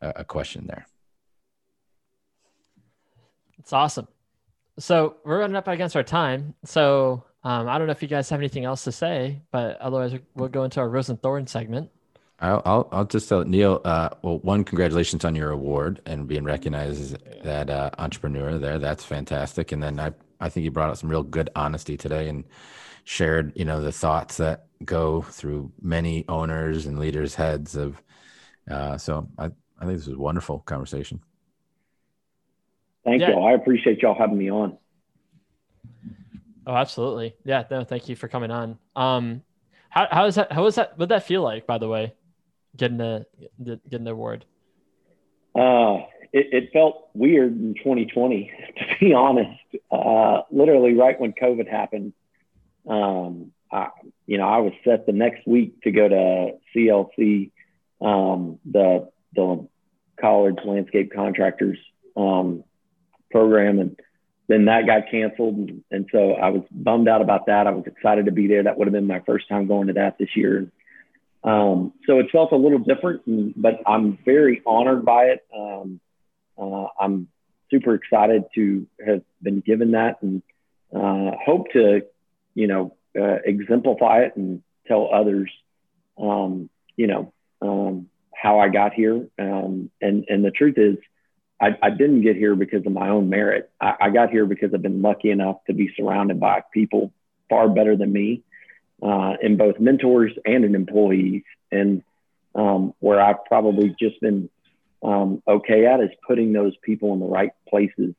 a, 0.00 0.12
a 0.16 0.24
question 0.24 0.66
there. 0.66 0.86
It's 3.58 3.72
awesome. 3.72 4.08
So 4.78 5.16
we're 5.24 5.40
running 5.40 5.56
up 5.56 5.68
against 5.68 5.96
our 5.96 6.02
time. 6.02 6.54
So 6.64 7.24
um, 7.42 7.68
i 7.68 7.78
don't 7.78 7.86
know 7.86 7.92
if 7.92 8.02
you 8.02 8.08
guys 8.08 8.28
have 8.30 8.40
anything 8.40 8.64
else 8.64 8.84
to 8.84 8.92
say 8.92 9.40
but 9.50 9.80
otherwise 9.80 10.18
we'll 10.34 10.48
go 10.48 10.64
into 10.64 10.80
our 10.80 10.88
rose 10.88 11.08
and 11.08 11.20
thorn 11.22 11.46
segment 11.46 11.90
I'll, 12.40 12.62
I'll, 12.64 12.88
I'll 12.90 13.04
just 13.04 13.28
tell 13.28 13.44
Neil. 13.44 13.82
Uh, 13.84 14.10
well, 14.22 14.38
one, 14.38 14.64
congratulations 14.64 15.24
on 15.24 15.34
your 15.34 15.50
award 15.50 16.00
and 16.06 16.26
being 16.26 16.44
recognized 16.44 17.00
as 17.00 17.16
that 17.44 17.68
uh, 17.68 17.90
entrepreneur 17.98 18.58
there. 18.58 18.78
That's 18.78 19.04
fantastic. 19.04 19.72
And 19.72 19.82
then 19.82 20.00
I, 20.00 20.12
I 20.40 20.48
think 20.48 20.64
you 20.64 20.70
brought 20.70 20.90
up 20.90 20.96
some 20.96 21.10
real 21.10 21.22
good 21.22 21.50
honesty 21.54 21.98
today 21.98 22.28
and 22.28 22.44
shared, 23.04 23.52
you 23.56 23.66
know, 23.66 23.82
the 23.82 23.92
thoughts 23.92 24.38
that 24.38 24.66
go 24.84 25.20
through 25.20 25.70
many 25.82 26.24
owners 26.28 26.86
and 26.86 26.98
leaders' 26.98 27.34
heads 27.34 27.76
of. 27.76 28.00
Uh, 28.70 28.96
so 28.96 29.28
I, 29.38 29.46
I 29.78 29.84
think 29.84 29.98
this 29.98 30.06
was 30.06 30.16
a 30.16 30.20
wonderful 30.20 30.60
conversation. 30.60 31.20
Thank 33.04 33.20
yeah. 33.20 33.30
you. 33.30 33.38
I 33.38 33.52
appreciate 33.52 34.00
y'all 34.00 34.18
having 34.18 34.38
me 34.38 34.50
on. 34.50 34.78
Oh, 36.66 36.74
absolutely. 36.74 37.34
Yeah. 37.44 37.64
No, 37.70 37.84
thank 37.84 38.08
you 38.08 38.16
for 38.16 38.28
coming 38.28 38.50
on. 38.50 38.78
Um, 38.96 39.42
how, 39.88 40.06
how 40.10 40.26
is 40.26 40.36
that? 40.36 40.52
How 40.52 40.62
was 40.62 40.76
that? 40.76 40.96
What 40.96 41.08
that 41.08 41.24
feel 41.24 41.42
like, 41.42 41.66
by 41.66 41.78
the 41.78 41.88
way? 41.88 42.14
Getting 42.76 42.98
the, 42.98 43.26
the 43.58 43.80
getting 43.88 44.04
the 44.04 44.12
award? 44.12 44.44
Uh, 45.54 46.06
it, 46.32 46.46
it, 46.52 46.72
felt 46.72 47.08
weird 47.12 47.52
in 47.52 47.74
2020, 47.74 48.52
to 48.76 48.84
be 49.00 49.14
honest. 49.14 49.60
Uh, 49.90 50.42
literally, 50.50 50.94
right 50.94 51.18
when 51.18 51.32
COVID 51.32 51.68
happened, 51.68 52.12
um, 52.88 53.52
I, 53.72 53.88
you 54.26 54.38
know, 54.38 54.48
I 54.48 54.58
was 54.58 54.72
set 54.84 55.06
the 55.06 55.12
next 55.12 55.46
week 55.46 55.82
to 55.82 55.90
go 55.90 56.08
to 56.08 56.52
CLC, 56.74 57.50
um, 58.00 58.58
the 58.64 59.08
the 59.34 59.68
college 60.20 60.58
landscape 60.64 61.12
contractors 61.12 61.78
um, 62.16 62.64
program, 63.30 63.78
and 63.78 64.00
then 64.48 64.66
that 64.66 64.86
got 64.86 65.10
canceled, 65.10 65.56
and, 65.56 65.84
and 65.90 66.08
so 66.12 66.32
I 66.32 66.50
was 66.50 66.62
bummed 66.70 67.08
out 67.08 67.22
about 67.22 67.46
that. 67.46 67.66
I 67.66 67.70
was 67.70 67.86
excited 67.86 68.26
to 68.26 68.32
be 68.32 68.46
there. 68.46 68.62
That 68.62 68.78
would 68.78 68.86
have 68.86 68.92
been 68.92 69.06
my 69.06 69.20
first 69.20 69.48
time 69.48 69.66
going 69.66 69.88
to 69.88 69.94
that 69.94 70.18
this 70.18 70.36
year. 70.36 70.70
Um, 71.42 71.94
so 72.06 72.18
it 72.18 72.26
felt 72.30 72.52
a 72.52 72.56
little 72.56 72.78
different, 72.78 73.22
but 73.60 73.80
I'm 73.86 74.18
very 74.24 74.62
honored 74.66 75.04
by 75.04 75.24
it. 75.24 75.40
Um, 75.56 76.00
uh, 76.58 76.86
I'm 76.98 77.28
super 77.70 77.94
excited 77.94 78.44
to 78.54 78.86
have 79.06 79.22
been 79.42 79.60
given 79.60 79.92
that 79.92 80.22
and 80.22 80.42
uh, 80.94 81.36
hope 81.44 81.70
to, 81.72 82.02
you 82.54 82.66
know, 82.66 82.96
uh, 83.18 83.38
exemplify 83.44 84.20
it 84.20 84.36
and 84.36 84.62
tell 84.86 85.08
others, 85.12 85.50
um, 86.20 86.68
you 86.96 87.06
know, 87.06 87.32
um, 87.62 88.08
how 88.34 88.58
I 88.58 88.68
got 88.68 88.92
here. 88.92 89.26
Um, 89.38 89.90
and, 90.00 90.24
and 90.28 90.44
the 90.44 90.50
truth 90.50 90.76
is, 90.76 90.96
I, 91.60 91.76
I, 91.82 91.90
didn't 91.90 92.22
get 92.22 92.36
here 92.36 92.54
because 92.54 92.86
of 92.86 92.92
my 92.92 93.10
own 93.10 93.28
merit. 93.28 93.70
I, 93.80 93.94
I 94.00 94.10
got 94.10 94.30
here 94.30 94.46
because 94.46 94.72
I've 94.72 94.80
been 94.80 95.02
lucky 95.02 95.30
enough 95.30 95.56
to 95.66 95.74
be 95.74 95.92
surrounded 95.94 96.40
by 96.40 96.62
people 96.72 97.12
far 97.50 97.68
better 97.68 97.96
than 97.96 98.12
me 98.12 98.44
uh, 99.02 99.34
in 99.42 99.56
both 99.56 99.78
mentors 99.78 100.32
and 100.44 100.64
in 100.64 100.74
employees. 100.74 101.42
And 101.70 102.02
um, 102.54 102.94
where 103.00 103.20
I've 103.20 103.44
probably 103.46 103.94
just 104.00 104.20
been 104.20 104.48
um, 105.02 105.42
okay 105.46 105.86
at 105.86 106.00
is 106.00 106.10
putting 106.26 106.52
those 106.52 106.74
people 106.82 107.12
in 107.14 107.20
the 107.20 107.26
right 107.26 107.52
places 107.68 108.14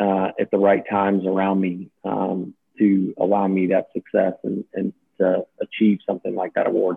uh, 0.00 0.30
at 0.38 0.50
the 0.50 0.58
right 0.58 0.84
times 0.88 1.24
around 1.26 1.60
me 1.60 1.90
um, 2.04 2.54
to 2.78 3.14
allow 3.18 3.46
me 3.46 3.68
that 3.68 3.88
success 3.92 4.34
and, 4.44 4.64
and 4.74 4.92
to 5.18 5.44
achieve 5.60 5.98
something 6.06 6.34
like 6.34 6.54
that 6.54 6.66
award. 6.66 6.96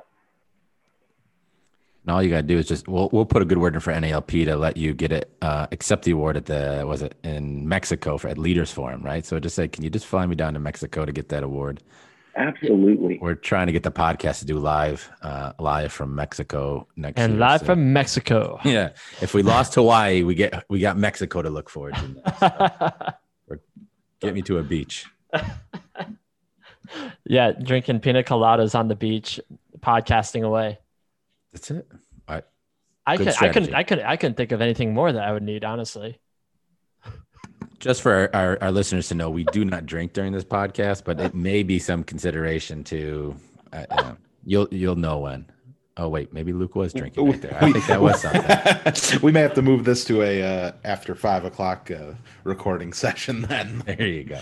And 2.03 2.11
all 2.11 2.23
you 2.23 2.29
gotta 2.29 2.43
do 2.43 2.57
is 2.57 2.67
just 2.67 2.87
we'll 2.87 3.09
we'll 3.11 3.25
put 3.25 3.43
a 3.43 3.45
good 3.45 3.59
word 3.59 3.75
in 3.75 3.79
for 3.79 3.93
NALP 3.93 4.45
to 4.45 4.55
let 4.55 4.75
you 4.75 4.93
get 4.93 5.11
it 5.11 5.31
uh, 5.41 5.67
accept 5.71 6.03
the 6.05 6.11
award 6.11 6.35
at 6.35 6.45
the 6.47 6.83
was 6.87 7.03
it 7.03 7.15
in 7.23 7.67
Mexico 7.67 8.17
for 8.17 8.27
at 8.27 8.39
Leaders 8.39 8.71
Forum, 8.71 9.03
right? 9.03 9.23
So 9.23 9.39
just 9.39 9.55
say, 9.55 9.67
can 9.67 9.83
you 9.83 9.89
just 9.91 10.07
fly 10.07 10.25
me 10.25 10.35
down 10.35 10.55
to 10.55 10.59
Mexico 10.59 11.05
to 11.05 11.11
get 11.11 11.29
that 11.29 11.43
award? 11.43 11.83
Absolutely. 12.35 13.19
We're 13.21 13.35
trying 13.35 13.67
to 13.67 13.73
get 13.73 13.83
the 13.83 13.91
podcast 13.91 14.39
to 14.39 14.45
do 14.45 14.57
live, 14.57 15.09
uh, 15.21 15.51
live 15.59 15.91
from 15.91 16.15
Mexico 16.15 16.87
next 16.95 17.19
and 17.19 17.33
year. 17.33 17.39
live 17.39 17.59
so- 17.59 17.65
from 17.67 17.91
Mexico. 17.93 18.59
yeah. 18.63 18.89
If 19.21 19.33
we 19.33 19.43
lost 19.43 19.75
Hawaii, 19.75 20.23
we 20.23 20.35
get 20.35 20.63
we 20.69 20.79
got 20.79 20.97
Mexico 20.97 21.41
to 21.41 21.49
look 21.49 21.69
forward 21.69 21.95
to. 21.95 23.15
Get 24.21 24.35
me 24.35 24.43
to 24.43 24.59
a 24.59 24.63
beach. 24.63 25.07
yeah, 27.25 27.53
drinking 27.53 27.99
pina 28.01 28.21
coladas 28.21 28.77
on 28.77 28.87
the 28.87 28.95
beach, 28.95 29.39
podcasting 29.79 30.43
away. 30.45 30.77
That's 31.51 31.71
it. 31.71 31.87
I, 32.27 32.43
I 33.03 33.17
Good 33.17 33.27
could, 33.29 33.35
I 33.35 33.47
couldn't, 33.51 33.63
strategy. 33.69 33.73
I 33.75 33.83
could, 33.83 33.99
I 33.99 34.15
couldn't 34.17 34.37
think 34.37 34.51
of 34.51 34.61
anything 34.61 34.93
more 34.93 35.11
that 35.11 35.23
I 35.27 35.31
would 35.31 35.41
need, 35.41 35.63
honestly. 35.63 36.20
Just 37.81 38.01
for 38.01 38.13
our, 38.13 38.29
our, 38.33 38.63
our 38.63 38.71
listeners 38.71 39.09
to 39.09 39.15
know, 39.15 39.29
we 39.29 39.43
do 39.45 39.65
not 39.65 39.85
drink 39.85 40.13
during 40.13 40.31
this 40.31 40.43
podcast, 40.43 41.03
but 41.03 41.19
it 41.19 41.35
may 41.35 41.63
be 41.63 41.79
some 41.79 42.03
consideration 42.03 42.83
to. 42.85 43.35
Uh, 43.73 43.85
you 43.89 43.95
know, 44.03 44.17
you'll 44.45 44.67
you'll 44.71 44.95
know 44.95 45.19
when. 45.19 45.45
Oh 45.97 46.07
wait, 46.07 46.31
maybe 46.31 46.53
Luke 46.53 46.75
was 46.75 46.93
drinking 46.93 47.29
back 47.31 47.41
there. 47.41 47.57
I 47.61 47.71
think 47.71 47.85
that 47.87 48.01
was 48.01 48.21
something. 48.21 49.19
we 49.21 49.31
may 49.31 49.41
have 49.41 49.53
to 49.55 49.61
move 49.61 49.83
this 49.83 50.05
to 50.05 50.21
a 50.23 50.41
uh, 50.41 50.71
after 50.85 51.15
five 51.15 51.43
o'clock 51.43 51.91
uh, 51.91 52.13
recording 52.43 52.93
session 52.93 53.41
then. 53.41 53.83
There 53.85 54.07
you 54.07 54.23
go. 54.23 54.39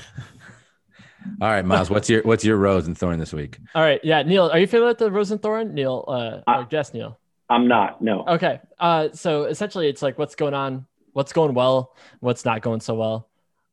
All 1.41 1.49
right, 1.49 1.65
Miles. 1.65 1.89
What's 1.89 2.09
your 2.09 2.21
what's 2.23 2.45
your 2.45 2.57
rose 2.57 2.87
and 2.87 2.97
thorn 2.97 3.19
this 3.19 3.33
week? 3.33 3.57
All 3.75 3.81
right, 3.81 3.99
yeah, 4.03 4.21
Neil, 4.23 4.49
are 4.49 4.59
you 4.59 4.67
familiar 4.67 4.89
with 4.89 4.99
the 4.99 5.11
Rose 5.11 5.31
and 5.31 5.41
Thorn? 5.41 5.73
Neil, 5.73 6.05
uh, 6.07 6.41
I- 6.47 6.59
or 6.59 6.65
guess 6.65 6.93
Neil. 6.93 7.19
I'm 7.49 7.67
not, 7.67 7.99
no. 8.01 8.25
Okay, 8.27 8.59
uh, 8.79 9.09
so 9.13 9.45
essentially, 9.45 9.87
it's 9.89 10.01
like 10.03 10.19
what's 10.19 10.35
going 10.35 10.53
on, 10.53 10.85
what's 11.13 11.33
going 11.33 11.55
well, 11.55 11.95
what's 12.19 12.45
not 12.45 12.61
going 12.61 12.79
so 12.79 12.93
well, 12.93 13.28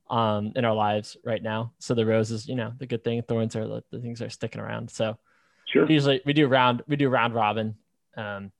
um, 0.08 0.52
in 0.56 0.64
our 0.64 0.74
lives 0.74 1.16
right 1.24 1.42
now. 1.42 1.72
So 1.78 1.94
the 1.94 2.06
rose 2.06 2.30
is, 2.30 2.48
you 2.48 2.54
know, 2.54 2.72
the 2.78 2.86
good 2.86 3.02
thing. 3.02 3.22
Thorns 3.22 3.56
are 3.56 3.66
the, 3.66 3.82
the 3.90 4.00
things 4.00 4.18
that 4.18 4.26
are 4.26 4.30
sticking 4.30 4.60
around. 4.60 4.90
So 4.90 5.18
Sure. 5.66 5.90
usually 5.90 6.20
we 6.24 6.32
do 6.32 6.46
round, 6.46 6.82
we 6.86 6.94
do 6.96 7.08
round 7.08 7.34
robin. 7.34 7.74
Um, 8.16 8.52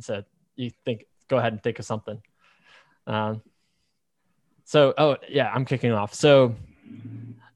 so 0.00 0.24
you 0.56 0.70
think, 0.84 1.04
go 1.28 1.36
ahead 1.36 1.52
and 1.52 1.62
think 1.62 1.78
of 1.78 1.84
something. 1.84 2.22
Um, 3.06 3.42
so 4.64 4.94
oh 4.98 5.16
yeah, 5.28 5.50
I'm 5.54 5.64
kicking 5.64 5.92
off. 5.92 6.14
So, 6.14 6.54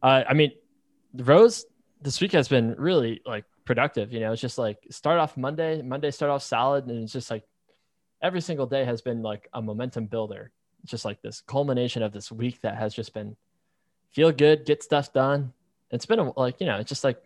uh, 0.02 0.24
I 0.28 0.34
mean, 0.34 0.52
the 1.14 1.24
rose 1.24 1.64
this 2.02 2.20
week 2.20 2.32
has 2.32 2.48
been 2.48 2.74
really 2.78 3.20
like 3.26 3.44
productive. 3.64 4.12
You 4.12 4.20
know, 4.20 4.32
it's 4.32 4.40
just 4.40 4.58
like 4.58 4.78
start 4.90 5.18
off 5.18 5.36
Monday, 5.36 5.82
Monday 5.82 6.10
start 6.10 6.30
off 6.30 6.42
solid, 6.42 6.86
and 6.86 7.02
it's 7.02 7.12
just 7.12 7.30
like 7.30 7.44
every 8.22 8.40
single 8.40 8.66
day 8.66 8.84
has 8.84 9.00
been 9.02 9.22
like 9.22 9.48
a 9.52 9.60
momentum 9.60 10.06
builder. 10.06 10.52
Just 10.84 11.04
like 11.04 11.20
this 11.22 11.40
culmination 11.40 12.02
of 12.02 12.12
this 12.12 12.32
week 12.32 12.60
that 12.62 12.76
has 12.76 12.94
just 12.94 13.12
been 13.14 13.36
feel 14.10 14.32
good, 14.32 14.64
get 14.64 14.82
stuff 14.82 15.12
done. 15.12 15.52
It's 15.90 16.06
been 16.06 16.18
a, 16.18 16.38
like 16.38 16.60
you 16.60 16.66
know, 16.66 16.76
it's 16.76 16.88
just 16.88 17.04
like 17.04 17.22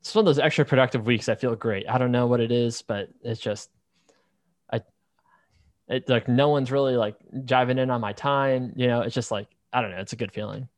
it's 0.00 0.14
one 0.14 0.22
of 0.22 0.26
those 0.26 0.38
extra 0.38 0.64
productive 0.64 1.06
weeks 1.06 1.26
that 1.26 1.40
feel 1.40 1.54
great. 1.56 1.88
I 1.88 1.98
don't 1.98 2.12
know 2.12 2.26
what 2.26 2.40
it 2.40 2.52
is, 2.52 2.82
but 2.82 3.08
it's 3.22 3.40
just 3.40 3.70
I 4.70 4.80
it 5.88 6.08
like 6.08 6.28
no 6.28 6.48
one's 6.48 6.70
really 6.70 6.96
like 6.96 7.16
jiving 7.32 7.78
in 7.78 7.90
on 7.90 8.00
my 8.00 8.12
time. 8.12 8.72
You 8.76 8.86
know, 8.86 9.00
it's 9.00 9.14
just 9.14 9.30
like 9.30 9.48
I 9.72 9.80
don't 9.80 9.90
know. 9.90 10.00
It's 10.00 10.12
a 10.12 10.16
good 10.16 10.32
feeling. 10.32 10.68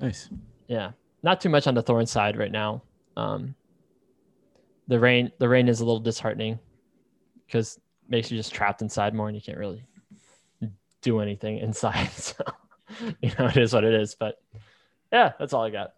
Nice. 0.00 0.28
Yeah, 0.68 0.92
not 1.22 1.40
too 1.40 1.48
much 1.48 1.66
on 1.66 1.74
the 1.74 1.82
thorn 1.82 2.06
side 2.06 2.36
right 2.36 2.52
now. 2.52 2.82
Um, 3.16 3.54
the 4.88 4.98
rain, 4.98 5.32
the 5.38 5.48
rain 5.48 5.68
is 5.68 5.80
a 5.80 5.84
little 5.84 6.00
disheartening 6.00 6.58
because 7.46 7.78
makes 8.08 8.30
you 8.30 8.36
just 8.36 8.52
trapped 8.52 8.82
inside 8.82 9.14
more, 9.14 9.28
and 9.28 9.36
you 9.36 9.42
can't 9.42 9.58
really 9.58 9.84
do 11.02 11.20
anything 11.20 11.58
inside. 11.58 12.10
So, 12.98 13.14
you 13.22 13.30
know, 13.38 13.46
it 13.46 13.56
is 13.56 13.72
what 13.72 13.84
it 13.84 13.94
is. 13.94 14.16
But 14.16 14.42
yeah, 15.12 15.32
that's 15.38 15.52
all 15.52 15.62
I 15.62 15.70
got. 15.70 15.92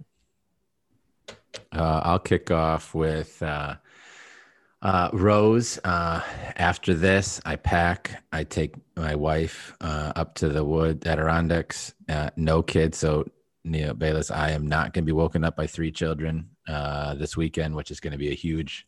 Uh, 1.75 2.01
I'll 2.05 2.19
kick 2.19 2.51
off 2.51 2.95
with 2.95 3.43
uh, 3.43 3.77
uh, 4.83 5.09
Rose. 5.15 5.79
Uh, 5.85 6.21
after 6.57 6.93
this, 6.93 7.41
I 7.47 7.57
pack. 7.57 8.23
I 8.31 8.45
take 8.45 8.75
my 8.95 9.15
wife 9.15 9.75
uh, 9.81 10.13
up 10.17 10.35
to 10.37 10.51
the 10.51 10.63
wood 10.63 11.07
Adirondacks. 11.07 11.95
Uh, 12.11 12.29
no 12.37 12.63
kids, 12.63 12.99
so 12.99 13.25
Neil 13.65 13.95
Bayless. 13.95 14.31
I 14.31 14.51
am 14.51 14.67
not 14.67 14.93
going 14.93 15.05
to 15.05 15.07
be 15.07 15.13
woken 15.13 15.45
up 15.45 15.57
by 15.57 15.67
three 15.67 15.93
children 15.93 16.51
this 16.67 17.37
weekend, 17.39 17.75
which 17.75 17.91
is 17.91 18.01
going 18.01 18.13
to 18.13 18.19
be 18.19 18.31
a 18.31 18.35
huge, 18.35 18.87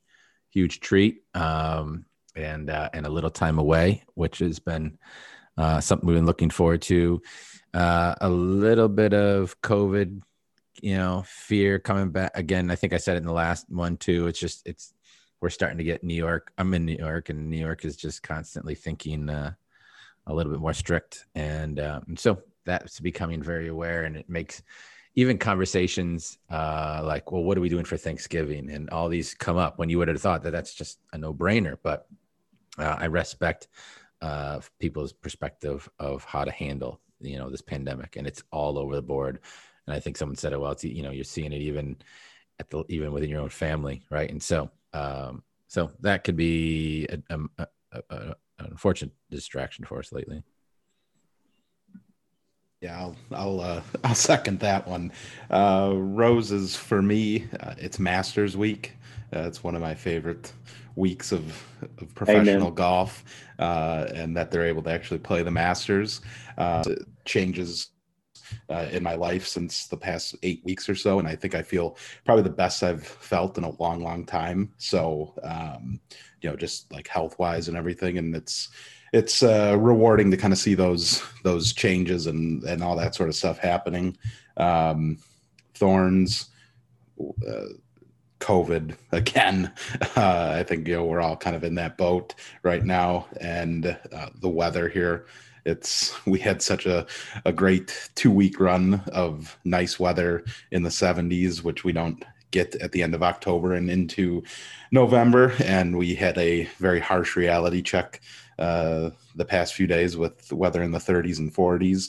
huge 0.51 0.81
treat. 0.81 1.23
Um, 1.35 2.05
and 2.37 2.69
and 2.69 3.07
a 3.07 3.11
little 3.11 3.31
time 3.31 3.59
away, 3.59 4.03
which 4.15 4.41
has 4.41 4.59
been 4.59 4.99
uh, 5.57 5.81
something 5.81 6.07
we've 6.07 6.17
been 6.17 6.27
looking 6.27 6.51
forward 6.51 6.83
to. 6.83 7.21
Uh, 7.73 8.15
a 8.21 8.29
little 8.29 8.89
bit 8.89 9.13
of 9.13 9.61
COVID 9.63 10.21
you 10.83 10.97
know, 10.97 11.25
fear 11.27 11.79
coming 11.79 12.11
back 12.11 12.33
again. 12.35 12.71
I 12.71 12.75
think 12.75 12.93
I 12.93 12.99
said 12.99 13.15
it 13.15 13.21
in 13.21 13.27
the 13.27 13.33
last 13.33 13.71
one 13.71 13.97
too. 13.97 14.27
It's 14.27 14.39
just 14.39 14.67
it's 14.67 14.93
we're 15.41 15.51
starting 15.51 15.79
to 15.79 15.85
get 15.85 16.03
New 16.03 16.15
York. 16.15 16.53
I'm 16.59 16.75
in 16.75 16.85
New 16.85 16.97
York, 16.97 17.29
and 17.29 17.49
New 17.49 17.59
York 17.59 17.85
is 17.85 17.97
just 17.97 18.23
constantly 18.23 18.75
thinking 18.75 19.29
uh, 19.29 19.53
a 20.27 20.35
little 20.35 20.51
bit 20.51 20.61
more 20.61 20.73
strict, 20.73 21.27
and, 21.35 21.79
uh, 21.79 22.01
and 22.07 22.19
so 22.19 22.43
that's 22.65 22.99
becoming 22.99 23.43
very 23.43 23.69
aware, 23.69 24.05
and 24.05 24.17
it 24.17 24.29
makes 24.29 24.63
even 25.17 25.39
conversations 25.39 26.39
uh, 26.51 27.03
like, 27.05 27.31
well, 27.31 27.45
what 27.45 27.57
are 27.57 27.61
we 27.61 27.69
doing 27.69 27.85
for 27.85 27.97
Thanksgiving, 27.97 28.71
and 28.71 28.89
all 28.91 29.09
these 29.09 29.35
come 29.35 29.59
up 29.59 29.79
when 29.79 29.91
you 29.91 29.99
would 29.99 30.09
have 30.09 30.21
thought 30.21 30.43
that 30.43 30.53
that's 30.53 30.75
just 30.75 30.99
a 31.13 31.19
no 31.19 31.35
brainer, 31.35 31.77
but 31.83 32.07
uh, 32.79 32.97
I 32.99 33.05
respect 33.05 33.69
uh, 34.23 34.61
people's 34.79 35.13
perspective 35.13 35.89
of 35.99 36.25
how 36.25 36.45
to 36.45 36.51
handle 36.51 37.01
you 37.21 37.39
know 37.39 37.51
this 37.51 37.63
pandemic, 37.63 38.17
and 38.17 38.27
it's 38.27 38.43
all 38.51 38.79
over 38.79 38.95
the 38.95 39.03
board. 39.03 39.41
And 39.87 39.95
I 39.95 40.01
think 40.01 40.17
someone 40.17 40.37
said 40.37 40.53
it 40.53 40.61
well. 40.61 40.73
It's 40.73 40.85
you 40.85 41.03
know 41.03 41.11
you're 41.11 41.25
seeing 41.25 41.53
it 41.53 41.61
even 41.61 41.97
at 42.61 42.71
the 42.71 42.85
even 42.89 43.13
within 43.13 43.31
your 43.31 43.41
own 43.41 43.49
family, 43.49 44.03
right? 44.11 44.31
And 44.31 44.43
so 44.43 44.71
um, 44.93 45.43
so 45.67 45.91
that 46.01 46.25
could 46.25 46.37
be 46.37 47.07
a, 47.07 47.19
a, 47.31 47.41
a, 47.59 48.03
a, 48.11 48.17
an 48.59 48.67
unfortunate 48.67 49.13
distraction 49.31 49.85
for 49.85 49.99
us 49.99 50.13
lately. 50.13 50.43
Yeah, 52.81 52.99
I'll 52.99 53.17
I'll 53.33 53.61
uh, 53.61 53.81
I'll 54.05 54.15
second 54.15 54.61
that 54.61 54.87
one. 54.87 55.13
Uh, 55.51 55.93
roses 55.97 56.77
for 56.77 57.03
me, 57.03 57.47
uh, 57.61 57.75
it's 57.79 57.99
Masters 57.99 58.57
Week. 58.57 58.93
Uh, 59.35 59.47
it's 59.47 59.65
one 59.65 59.75
of 59.75 59.83
my 59.83 59.95
favorite 59.95 60.53
weeks 60.97 61.33
of 61.33 61.45
of 61.99 62.15
professional 62.15 62.69
Amen. 62.69 62.75
golf, 62.75 63.25
uh, 63.59 64.07
and 64.15 64.37
that 64.37 64.51
they're 64.51 64.67
able 64.67 64.83
to 64.83 64.91
actually 64.91 65.19
play 65.19 65.43
the 65.43 65.51
Masters 65.51 66.21
uh, 66.59 66.85
changes 67.25 67.91
uh, 68.69 68.87
in 68.93 69.03
my 69.03 69.15
life 69.15 69.47
since 69.47 69.87
the 69.87 69.97
past 69.97 70.37
eight 70.43 70.63
weeks 70.65 70.89
or 70.89 70.95
so, 70.95 71.19
and 71.19 71.29
I 71.29 71.37
think 71.37 71.55
I 71.55 71.63
feel 71.63 71.97
probably 72.25 72.45
the 72.45 72.51
best 72.51 72.83
I've 72.83 73.07
felt 73.07 73.59
in 73.59 73.65
a 73.65 73.71
long, 73.81 74.03
long 74.03 74.25
time. 74.25 74.73
So, 74.79 75.35
um, 75.43 76.01
you 76.41 76.51
know, 76.51 76.57
just 76.57 76.93
like 76.93 77.09
health 77.09 77.39
wise 77.39 77.69
and 77.69 77.77
everything, 77.77 78.19
and 78.19 78.35
it's 78.35 78.69
it's 79.13 79.43
uh, 79.43 79.77
rewarding 79.79 80.31
to 80.31 80.37
kind 80.37 80.53
of 80.53 80.59
see 80.59 80.75
those 80.75 81.23
those 81.43 81.73
changes 81.73 82.27
and 82.27 82.63
and 82.65 82.83
all 82.83 82.97
that 82.97 83.15
sort 83.15 83.29
of 83.29 83.35
stuff 83.35 83.59
happening. 83.59 84.17
Um, 84.57 85.19
thorns, 85.75 86.51
uh, 87.21 87.75
COVID 88.45 88.97
again. 89.13 89.73
Uh, 90.17 90.55
I 90.61 90.63
think 90.63 90.87
you 90.87 90.95
know 90.95 91.05
we're 91.05 91.21
all 91.21 91.37
kind 91.37 91.57
of 91.57 91.65
in 91.65 91.75
that 91.75 91.97
boat 91.97 92.35
right 92.63 92.85
now, 92.85 93.27
and 93.41 93.99
uh, 94.13 94.29
the 94.41 94.49
weather 94.49 94.89
here. 94.89 95.27
It's 95.65 96.15
we 96.27 96.39
had 96.39 96.63
such 96.63 96.87
a 96.87 97.07
a 97.45 97.53
great 97.53 98.11
two 98.15 98.31
week 98.31 98.61
run 98.61 99.03
of 99.13 99.59
nice 99.65 99.99
weather 99.99 100.45
in 100.71 100.83
the 100.85 100.91
70s, 100.91 101.65
which 101.65 101.83
we 101.83 101.93
don't 101.93 102.23
get 102.53 102.77
at 102.77 102.93
the 102.93 103.03
end 103.03 103.15
of 103.15 103.23
October 103.23 103.73
and 103.75 103.91
into 103.91 104.45
November, 104.93 105.53
and 105.65 105.97
we 105.97 106.15
had 106.15 106.39
a 106.39 106.65
very 106.79 107.01
harsh 107.01 107.35
reality 107.35 107.83
check 107.83 108.21
uh, 108.59 109.11
the 109.35 109.45
past 109.45 109.75
few 109.75 109.89
days 109.89 110.17
with 110.17 110.49
the 110.49 110.57
weather 110.57 110.83
in 110.83 110.93
the 110.93 110.99
30s 110.99 111.39
and 111.41 111.53
40s. 111.53 112.09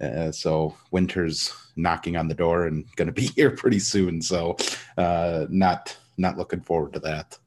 Uh, 0.00 0.30
so 0.30 0.76
winter's 0.90 1.52
knocking 1.76 2.16
on 2.16 2.28
the 2.28 2.34
door 2.34 2.66
and 2.66 2.84
going 2.96 3.06
to 3.06 3.12
be 3.12 3.26
here 3.36 3.50
pretty 3.50 3.78
soon. 3.78 4.20
So 4.22 4.56
uh, 4.96 5.46
not 5.50 5.96
not 6.18 6.38
looking 6.38 6.60
forward 6.60 6.94
to 6.94 7.00
that. 7.00 7.38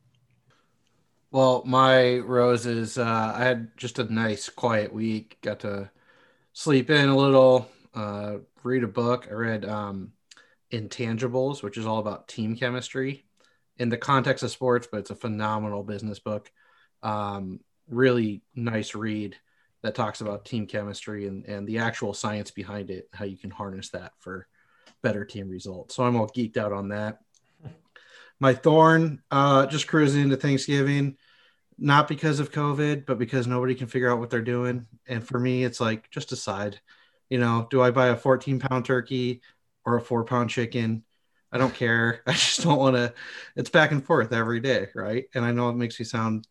Well, 1.31 1.63
my 1.65 2.17
roses, 2.17 2.97
uh, 2.97 3.33
I 3.35 3.43
had 3.43 3.77
just 3.77 3.99
a 3.99 4.11
nice 4.11 4.49
quiet 4.49 4.93
week. 4.93 5.37
Got 5.41 5.59
to 5.59 5.91
sleep 6.53 6.89
in 6.89 7.09
a 7.09 7.17
little, 7.17 7.69
uh, 7.93 8.37
read 8.63 8.83
a 8.83 8.87
book. 8.87 9.27
I 9.29 9.33
read 9.33 9.65
um, 9.65 10.13
Intangibles, 10.71 11.61
which 11.61 11.77
is 11.77 11.85
all 11.85 11.99
about 11.99 12.27
team 12.27 12.55
chemistry 12.55 13.25
in 13.77 13.89
the 13.89 13.97
context 13.97 14.43
of 14.43 14.51
sports, 14.51 14.87
but 14.91 14.99
it's 15.01 15.11
a 15.11 15.15
phenomenal 15.15 15.83
business 15.83 16.19
book. 16.19 16.51
Um, 17.03 17.59
really 17.87 18.41
nice 18.55 18.95
read 18.95 19.37
that 19.81 19.95
talks 19.95 20.21
about 20.21 20.45
team 20.45 20.67
chemistry 20.67 21.27
and, 21.27 21.45
and 21.45 21.67
the 21.67 21.79
actual 21.79 22.13
science 22.13 22.51
behind 22.51 22.89
it, 22.89 23.07
how 23.13 23.25
you 23.25 23.37
can 23.37 23.49
harness 23.49 23.89
that 23.89 24.11
for 24.19 24.47
better 25.01 25.23
team 25.23 25.49
results. 25.49 25.95
So 25.95 26.03
I'm 26.03 26.15
all 26.15 26.27
geeked 26.27 26.57
out 26.57 26.73
on 26.73 26.89
that. 26.89 27.19
My 28.39 28.53
thorn, 28.53 29.21
uh, 29.31 29.65
just 29.67 29.87
cruising 29.87 30.23
into 30.23 30.37
Thanksgiving, 30.37 31.17
not 31.77 32.07
because 32.07 32.39
of 32.39 32.51
COVID, 32.51 33.05
but 33.05 33.17
because 33.17 33.47
nobody 33.47 33.73
can 33.75 33.87
figure 33.87 34.11
out 34.11 34.19
what 34.19 34.29
they're 34.29 34.41
doing. 34.41 34.85
And 35.07 35.25
for 35.25 35.39
me, 35.39 35.63
it's 35.63 35.79
like 35.79 36.09
just 36.11 36.29
decide, 36.29 36.79
you 37.29 37.37
know, 37.37 37.67
do 37.69 37.81
I 37.81 37.91
buy 37.91 38.07
a 38.07 38.17
14 38.17 38.59
pound 38.59 38.85
turkey 38.85 39.41
or 39.85 39.95
a 39.95 40.01
four 40.01 40.25
pound 40.25 40.49
chicken? 40.49 41.03
I 41.51 41.57
don't 41.57 41.73
care. 41.73 42.21
I 42.27 42.33
just 42.33 42.63
don't 42.63 42.77
want 42.79 42.95
to. 42.97 43.13
It's 43.55 43.69
back 43.69 43.91
and 43.91 44.05
forth 44.05 44.33
every 44.33 44.59
day, 44.59 44.87
right? 44.93 45.25
And 45.33 45.45
I 45.45 45.51
know 45.51 45.69
it 45.69 45.77
makes 45.77 45.99
me 45.99 46.05
sound 46.05 46.45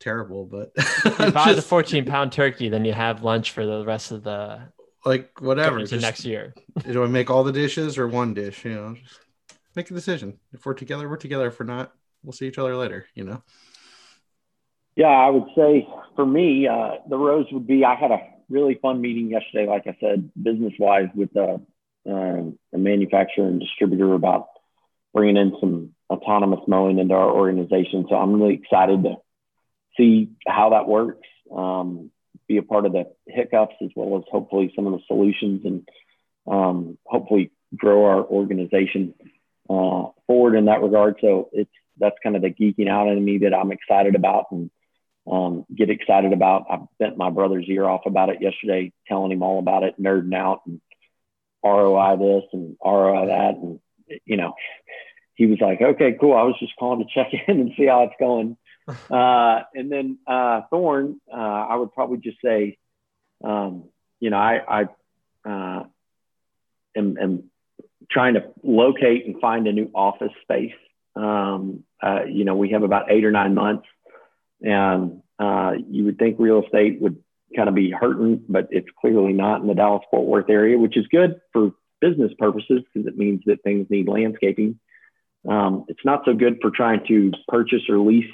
terrible, 0.00 0.44
but 0.44 0.72
you 1.04 1.10
buy 1.32 1.46
just, 1.46 1.56
the 1.56 1.62
14 1.62 2.04
pound 2.04 2.32
turkey, 2.32 2.68
then 2.68 2.84
you 2.84 2.92
have 2.92 3.22
lunch 3.22 3.50
for 3.50 3.64
the 3.64 3.84
rest 3.84 4.12
of 4.12 4.22
the 4.22 4.60
like 5.04 5.40
whatever 5.40 5.84
to 5.86 6.00
next 6.00 6.24
year. 6.24 6.54
do 6.84 7.02
I 7.02 7.06
make 7.06 7.30
all 7.30 7.44
the 7.44 7.52
dishes 7.52 7.98
or 7.98 8.08
one 8.08 8.34
dish? 8.34 8.64
You 8.64 8.74
know, 8.74 8.94
just 8.94 9.20
make 9.74 9.90
a 9.90 9.94
decision. 9.94 10.38
If 10.52 10.66
we're 10.66 10.74
together, 10.74 11.08
we're 11.08 11.16
together. 11.16 11.46
If 11.48 11.60
we're 11.60 11.66
not, 11.66 11.92
we'll 12.22 12.32
see 12.32 12.46
each 12.46 12.58
other 12.58 12.76
later. 12.76 13.06
You 13.14 13.24
know. 13.24 13.42
Yeah, 14.96 15.08
I 15.08 15.28
would 15.28 15.48
say 15.56 15.86
for 16.14 16.26
me, 16.26 16.66
uh, 16.66 16.96
the 17.08 17.16
rose 17.16 17.46
would 17.52 17.66
be. 17.66 17.84
I 17.84 17.94
had 17.94 18.10
a 18.10 18.20
really 18.48 18.78
fun 18.80 19.00
meeting 19.00 19.30
yesterday, 19.30 19.66
like 19.66 19.86
I 19.86 19.96
said, 20.00 20.30
business 20.40 20.72
wise, 20.78 21.08
with 21.14 21.34
a, 21.36 21.60
uh, 22.08 22.42
a 22.72 22.78
manufacturer 22.78 23.46
and 23.46 23.60
distributor 23.60 24.14
about 24.14 24.48
bringing 25.12 25.36
in 25.36 25.56
some 25.60 25.94
autonomous 26.08 26.60
mowing 26.66 26.98
into 26.98 27.14
our 27.14 27.30
organization. 27.30 28.06
So 28.08 28.16
I'm 28.16 28.40
really 28.40 28.54
excited 28.54 29.02
to 29.04 29.16
see 29.96 30.30
how 30.46 30.70
that 30.70 30.88
works, 30.88 31.26
um, 31.54 32.10
be 32.48 32.58
a 32.58 32.62
part 32.62 32.86
of 32.86 32.92
the 32.92 33.12
hiccups 33.26 33.74
as 33.82 33.90
well 33.96 34.18
as 34.18 34.24
hopefully 34.30 34.72
some 34.76 34.86
of 34.86 34.92
the 34.92 35.02
solutions 35.06 35.62
and 35.64 35.88
um, 36.46 36.98
hopefully 37.04 37.50
grow 37.76 38.04
our 38.04 38.24
organization 38.24 39.14
uh, 39.68 40.04
forward 40.26 40.56
in 40.56 40.66
that 40.66 40.82
regard. 40.82 41.16
So 41.20 41.50
it's 41.52 41.70
that's 41.98 42.16
kind 42.22 42.36
of 42.36 42.42
the 42.42 42.50
geeking 42.50 42.88
out 42.88 43.08
in 43.08 43.24
me 43.24 43.38
that 43.38 43.54
I'm 43.54 43.72
excited 43.72 44.14
about 44.14 44.46
and 44.50 44.70
um, 45.30 45.64
get 45.74 45.90
excited 45.90 46.32
about. 46.32 46.66
I 46.70 46.78
bent 46.98 47.16
my 47.16 47.30
brother's 47.30 47.66
ear 47.68 47.84
off 47.84 48.02
about 48.06 48.28
it 48.28 48.42
yesterday, 48.42 48.92
telling 49.08 49.32
him 49.32 49.42
all 49.42 49.58
about 49.58 49.82
it, 49.82 50.00
nerding 50.00 50.34
out 50.34 50.60
and 50.66 50.80
ROI 51.64 52.16
this 52.16 52.44
and 52.52 52.76
ROI 52.84 53.26
that. 53.26 53.54
And, 53.56 53.80
you 54.24 54.36
know, 54.36 54.54
he 55.34 55.46
was 55.46 55.58
like, 55.60 55.80
okay, 55.80 56.16
cool. 56.20 56.34
I 56.34 56.42
was 56.42 56.56
just 56.60 56.76
calling 56.78 57.04
to 57.06 57.12
check 57.12 57.32
in 57.48 57.60
and 57.60 57.72
see 57.76 57.86
how 57.86 58.04
it's 58.04 58.14
going. 58.20 58.56
Uh, 59.10 59.62
and 59.74 59.90
then 59.90 60.18
uh, 60.26 60.62
Thorn, 60.70 61.20
uh, 61.32 61.36
I 61.36 61.76
would 61.76 61.92
probably 61.92 62.18
just 62.18 62.38
say, 62.44 62.78
um, 63.42 63.84
you 64.20 64.30
know, 64.30 64.36
I, 64.36 64.84
I 65.44 65.48
uh, 65.48 65.84
am, 66.96 67.18
am, 67.18 67.50
trying 68.10 68.34
to 68.34 68.44
locate 68.62 69.26
and 69.26 69.40
find 69.40 69.66
a 69.66 69.72
new 69.72 69.90
office 69.94 70.32
space. 70.42 70.74
Um, 71.16 71.82
uh, 72.00 72.24
you 72.24 72.44
know, 72.44 72.54
we 72.54 72.70
have 72.70 72.82
about 72.82 73.10
eight 73.10 73.24
or 73.24 73.32
nine 73.32 73.54
months, 73.54 73.86
and 74.60 75.22
uh, 75.38 75.72
you 75.88 76.04
would 76.04 76.18
think 76.18 76.36
real 76.38 76.62
estate 76.62 77.00
would 77.00 77.16
kind 77.54 77.68
of 77.68 77.74
be 77.74 77.90
hurting, 77.90 78.44
but 78.48 78.68
it's 78.70 78.88
clearly 79.00 79.32
not 79.32 79.60
in 79.60 79.66
the 79.66 79.74
Dallas 79.74 80.04
Fort 80.10 80.26
Worth 80.26 80.50
area, 80.50 80.78
which 80.78 80.96
is 80.96 81.06
good 81.08 81.40
for 81.52 81.72
business 82.00 82.32
purposes 82.38 82.82
because 82.92 83.06
it 83.06 83.16
means 83.16 83.42
that 83.46 83.62
things 83.62 83.86
need 83.90 84.08
landscaping. 84.08 84.78
Um, 85.48 85.84
it's 85.88 86.04
not 86.04 86.22
so 86.24 86.34
good 86.34 86.58
for 86.60 86.70
trying 86.70 87.06
to 87.08 87.32
purchase 87.48 87.82
or 87.88 87.98
lease 87.98 88.32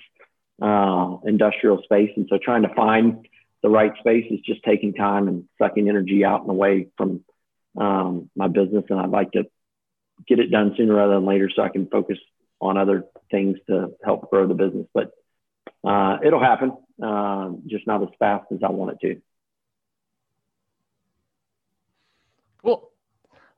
uh, 0.63 1.17
industrial 1.27 1.83
space. 1.83 2.11
And 2.17 2.27
so 2.31 2.39
trying 2.39 2.63
to 2.63 2.75
find 2.75 3.27
the 3.63 3.69
right 3.69 3.93
space 3.99 4.27
is 4.31 4.41
just 4.41 4.63
taking 4.63 4.95
time 4.95 5.29
and 5.29 5.45
sucking 5.61 5.89
energy 5.89 6.25
out 6.25 6.43
and 6.43 6.51
away 6.51 6.89
from 6.97 7.25
um, 7.77 8.31
my 8.37 8.49
business. 8.49 8.85
And 8.89 9.01
I'd 9.01 9.11
like 9.11 9.33
to 9.33 9.45
get 10.29 10.39
it 10.39 10.51
done 10.51 10.75
sooner 10.77 10.95
rather 10.95 11.15
than 11.15 11.27
later 11.27 11.51
so 11.55 11.63
I 11.63 11.69
can 11.69 11.89
focus 11.89 12.19
on 12.61 12.77
other 12.77 13.05
things 13.31 13.59
to 13.69 13.93
help 14.05 14.31
grow 14.31 14.47
the 14.47 14.55
business. 14.55 14.87
But 14.95 15.11
uh, 15.85 16.19
it'll 16.25 16.43
happen, 16.43 16.77
uh, 17.03 17.51
just 17.67 17.87
not 17.87 18.03
as 18.03 18.09
fast 18.21 18.47
as 18.53 18.61
I 18.65 18.71
want 18.71 18.93
it 18.93 19.01
to. 19.01 19.21
Cool. 22.63 22.89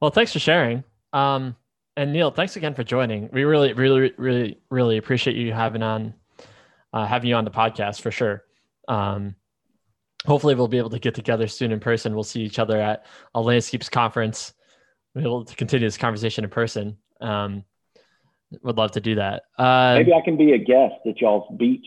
Well, 0.00 0.11
thanks 0.11 0.32
for 0.32 0.38
sharing. 0.38 0.84
Um, 1.12 1.55
and 1.98 2.14
Neil, 2.14 2.30
thanks 2.30 2.57
again 2.57 2.74
for 2.74 2.82
joining. 2.82 3.28
We 3.30 3.44
really, 3.44 3.74
really, 3.74 4.12
really, 4.16 4.59
really 4.70 4.96
appreciate 4.96 5.36
you 5.36 5.52
having 5.52 5.82
on 5.82 6.14
uh, 6.95 7.05
having 7.05 7.28
you 7.28 7.34
on 7.34 7.45
the 7.45 7.51
podcast 7.51 8.01
for 8.01 8.12
sure. 8.12 8.45
Um, 8.86 9.34
hopefully, 10.24 10.55
we'll 10.55 10.68
be 10.68 10.78
able 10.78 10.90
to 10.90 11.01
get 11.01 11.14
together 11.14 11.49
soon 11.49 11.72
in 11.72 11.80
person. 11.80 12.14
We'll 12.14 12.22
see 12.22 12.42
each 12.42 12.61
other 12.61 12.80
at 12.80 13.05
a 13.34 13.40
landscapes 13.40 13.88
conference. 13.88 14.55
We'll 15.14 15.22
be 15.22 15.28
able 15.28 15.45
to 15.45 15.57
continue 15.57 15.86
this 15.86 15.99
conversation 15.99 16.45
in 16.45 16.51
person. 16.51 16.97
Um, 17.20 17.64
would 18.62 18.76
love 18.76 18.92
to 18.92 19.01
do 19.01 19.16
that. 19.16 19.42
Uh, 19.59 19.97
Maybe 19.99 20.12
I 20.12 20.20
can 20.24 20.36
be 20.36 20.53
a 20.53 20.59
guest 20.59 20.95
at 21.07 21.20
y'all's 21.20 21.53
beach. 21.57 21.86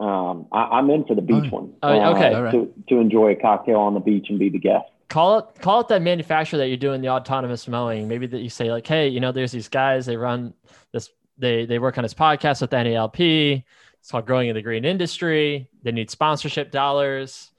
Um, 0.00 0.46
I, 0.50 0.80
am 0.80 0.90
in 0.90 1.04
for 1.04 1.14
the 1.14 1.22
beach 1.22 1.50
oh, 1.52 1.56
one. 1.56 1.74
Oh, 1.82 1.88
uh, 1.88 2.10
okay. 2.12 2.30
To, 2.50 2.72
to 2.88 3.00
enjoy 3.00 3.32
a 3.32 3.36
cocktail 3.36 3.78
on 3.78 3.94
the 3.94 4.00
beach 4.00 4.26
and 4.28 4.38
be 4.38 4.48
the 4.48 4.58
guest. 4.58 4.86
Call 5.08 5.38
it 5.38 5.60
call 5.60 5.80
it 5.80 5.88
that 5.88 6.02
manufacturer 6.02 6.58
that 6.58 6.68
you're 6.68 6.76
doing 6.76 7.00
the 7.00 7.08
autonomous 7.08 7.66
mowing. 7.66 8.08
Maybe 8.08 8.26
that 8.26 8.40
you 8.40 8.50
say 8.50 8.70
like, 8.70 8.86
hey, 8.86 9.08
you 9.08 9.20
know, 9.20 9.32
there's 9.32 9.52
these 9.52 9.68
guys. 9.68 10.04
They 10.04 10.16
run 10.16 10.52
this. 10.92 11.08
They 11.38 11.64
they 11.64 11.78
work 11.78 11.96
on 11.96 12.02
this 12.02 12.14
podcast 12.14 12.60
with 12.60 12.70
NALP. 12.70 13.64
It's 14.08 14.12
called 14.12 14.24
Growing 14.24 14.48
in 14.48 14.54
the 14.54 14.62
Green 14.62 14.86
Industry. 14.86 15.68
They 15.82 15.92
need 15.92 16.08
sponsorship 16.10 16.70
dollars. 16.70 17.50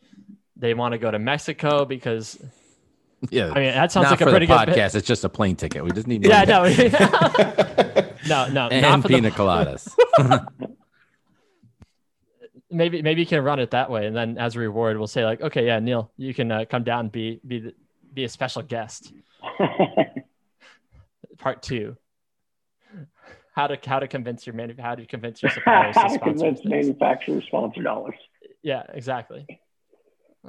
They 0.58 0.74
want 0.74 0.94
to 0.94 0.98
go 0.98 1.12
to 1.12 1.20
Mexico 1.20 1.86
because 1.86 2.44
yeah, 3.30 3.52
I 3.52 3.60
mean 3.60 3.72
that 3.72 3.92
sounds 3.92 4.10
like 4.10 4.22
a 4.22 4.26
pretty 4.26 4.48
good 4.48 4.58
podcast. 4.58 4.96
It's 4.96 5.08
just 5.08 5.24
a 5.24 5.30
plane 5.30 5.56
ticket. 5.58 5.84
We 5.84 5.92
just 5.92 6.08
need 6.08 6.26
yeah, 6.26 6.46
no, 8.28 8.48
no, 8.48 8.48
no, 8.48 8.68
and 8.70 8.82
not 8.82 9.06
pina 9.06 9.30
the... 9.30 9.36
coladas. 9.36 9.96
maybe 12.72 13.04
maybe 13.04 13.22
you 13.22 13.28
can 13.28 13.44
run 13.44 13.60
it 13.60 13.70
that 13.70 13.92
way, 13.92 14.08
and 14.08 14.16
then 14.16 14.40
as 14.40 14.56
a 14.56 14.60
reward, 14.60 14.98
we'll 14.98 15.06
say 15.06 15.26
like, 15.26 15.42
okay, 15.42 15.68
yeah, 15.68 15.78
Neil, 15.78 16.10
you 16.18 16.34
can 16.34 16.52
uh, 16.52 16.66
come 16.68 16.84
down 16.84 17.02
and 17.02 17.12
be 17.12 17.40
be 17.46 17.76
be 18.12 18.24
a 18.24 18.30
special 18.30 18.64
guest. 18.64 19.14
Part 21.38 21.62
two 21.62 21.96
how 23.60 23.68
to 23.68 23.78
how 23.86 24.00
to 24.00 24.08
convince 24.08 24.48
your 24.48 24.56
manu- 24.56 24.76
how 24.80 24.96
to 24.96 25.06
convince 25.06 25.44
your 25.44 25.52
suppliers 25.58 25.96
how 25.96 26.08
to, 26.08 26.14
to 26.14 26.20
convince 26.20 26.64
manufacturers 26.64 27.44
sponsor 27.46 27.84
dollars. 27.84 28.16
Yeah, 28.64 28.84
exactly. 28.94 29.46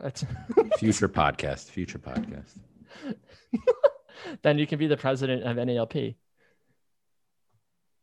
That's 0.01 0.25
future 0.79 1.09
podcast. 1.09 1.71
Future 1.71 1.99
podcast. 1.99 2.57
then 4.43 4.59
you 4.59 4.67
can 4.67 4.79
be 4.79 4.87
the 4.87 4.97
president 4.97 5.43
of 5.43 5.57
NALP. 5.57 6.15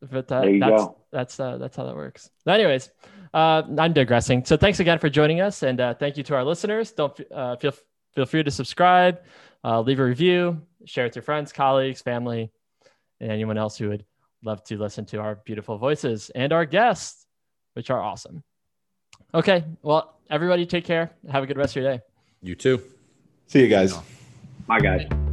But 0.01 0.31
uh, 0.31 0.41
there 0.41 0.49
you 0.49 0.59
that's 0.59 0.83
go. 0.83 0.97
that's 1.11 1.39
uh, 1.39 1.57
that's 1.57 1.77
how 1.77 1.85
that 1.85 1.95
works. 1.95 2.29
Anyways, 2.45 2.91
uh, 3.33 3.63
I'm 3.77 3.93
digressing. 3.93 4.43
So 4.43 4.57
thanks 4.57 4.79
again 4.81 4.99
for 4.99 5.09
joining 5.09 5.39
us, 5.39 5.63
and 5.63 5.79
uh, 5.79 5.93
thank 5.93 6.17
you 6.17 6.23
to 6.23 6.35
our 6.35 6.43
listeners. 6.43 6.91
Don't 6.91 7.19
uh, 7.31 7.55
feel 7.55 7.73
feel 8.13 8.25
free 8.25 8.43
to 8.43 8.51
subscribe, 8.51 9.21
uh, 9.63 9.79
leave 9.81 9.99
a 9.99 10.05
review, 10.05 10.61
share 10.85 11.05
with 11.05 11.15
your 11.15 11.23
friends, 11.23 11.53
colleagues, 11.53 12.01
family, 12.01 12.51
and 13.21 13.31
anyone 13.31 13.57
else 13.57 13.77
who 13.77 13.89
would 13.89 14.05
love 14.43 14.63
to 14.65 14.77
listen 14.77 15.05
to 15.07 15.19
our 15.19 15.35
beautiful 15.35 15.77
voices 15.77 16.29
and 16.31 16.53
our 16.53 16.65
guests, 16.65 17.25
which 17.73 17.89
are 17.89 18.01
awesome. 18.01 18.43
Okay. 19.33 19.63
Well, 19.81 20.19
everybody 20.29 20.65
take 20.65 20.85
care. 20.85 21.11
Have 21.31 21.43
a 21.43 21.47
good 21.47 21.57
rest 21.57 21.75
of 21.75 21.83
your 21.83 21.93
day. 21.93 22.03
You 22.41 22.55
too. 22.55 22.81
See 23.47 23.61
you 23.61 23.67
guys. 23.67 23.93
Bye, 24.67 24.79
guys. 24.79 25.26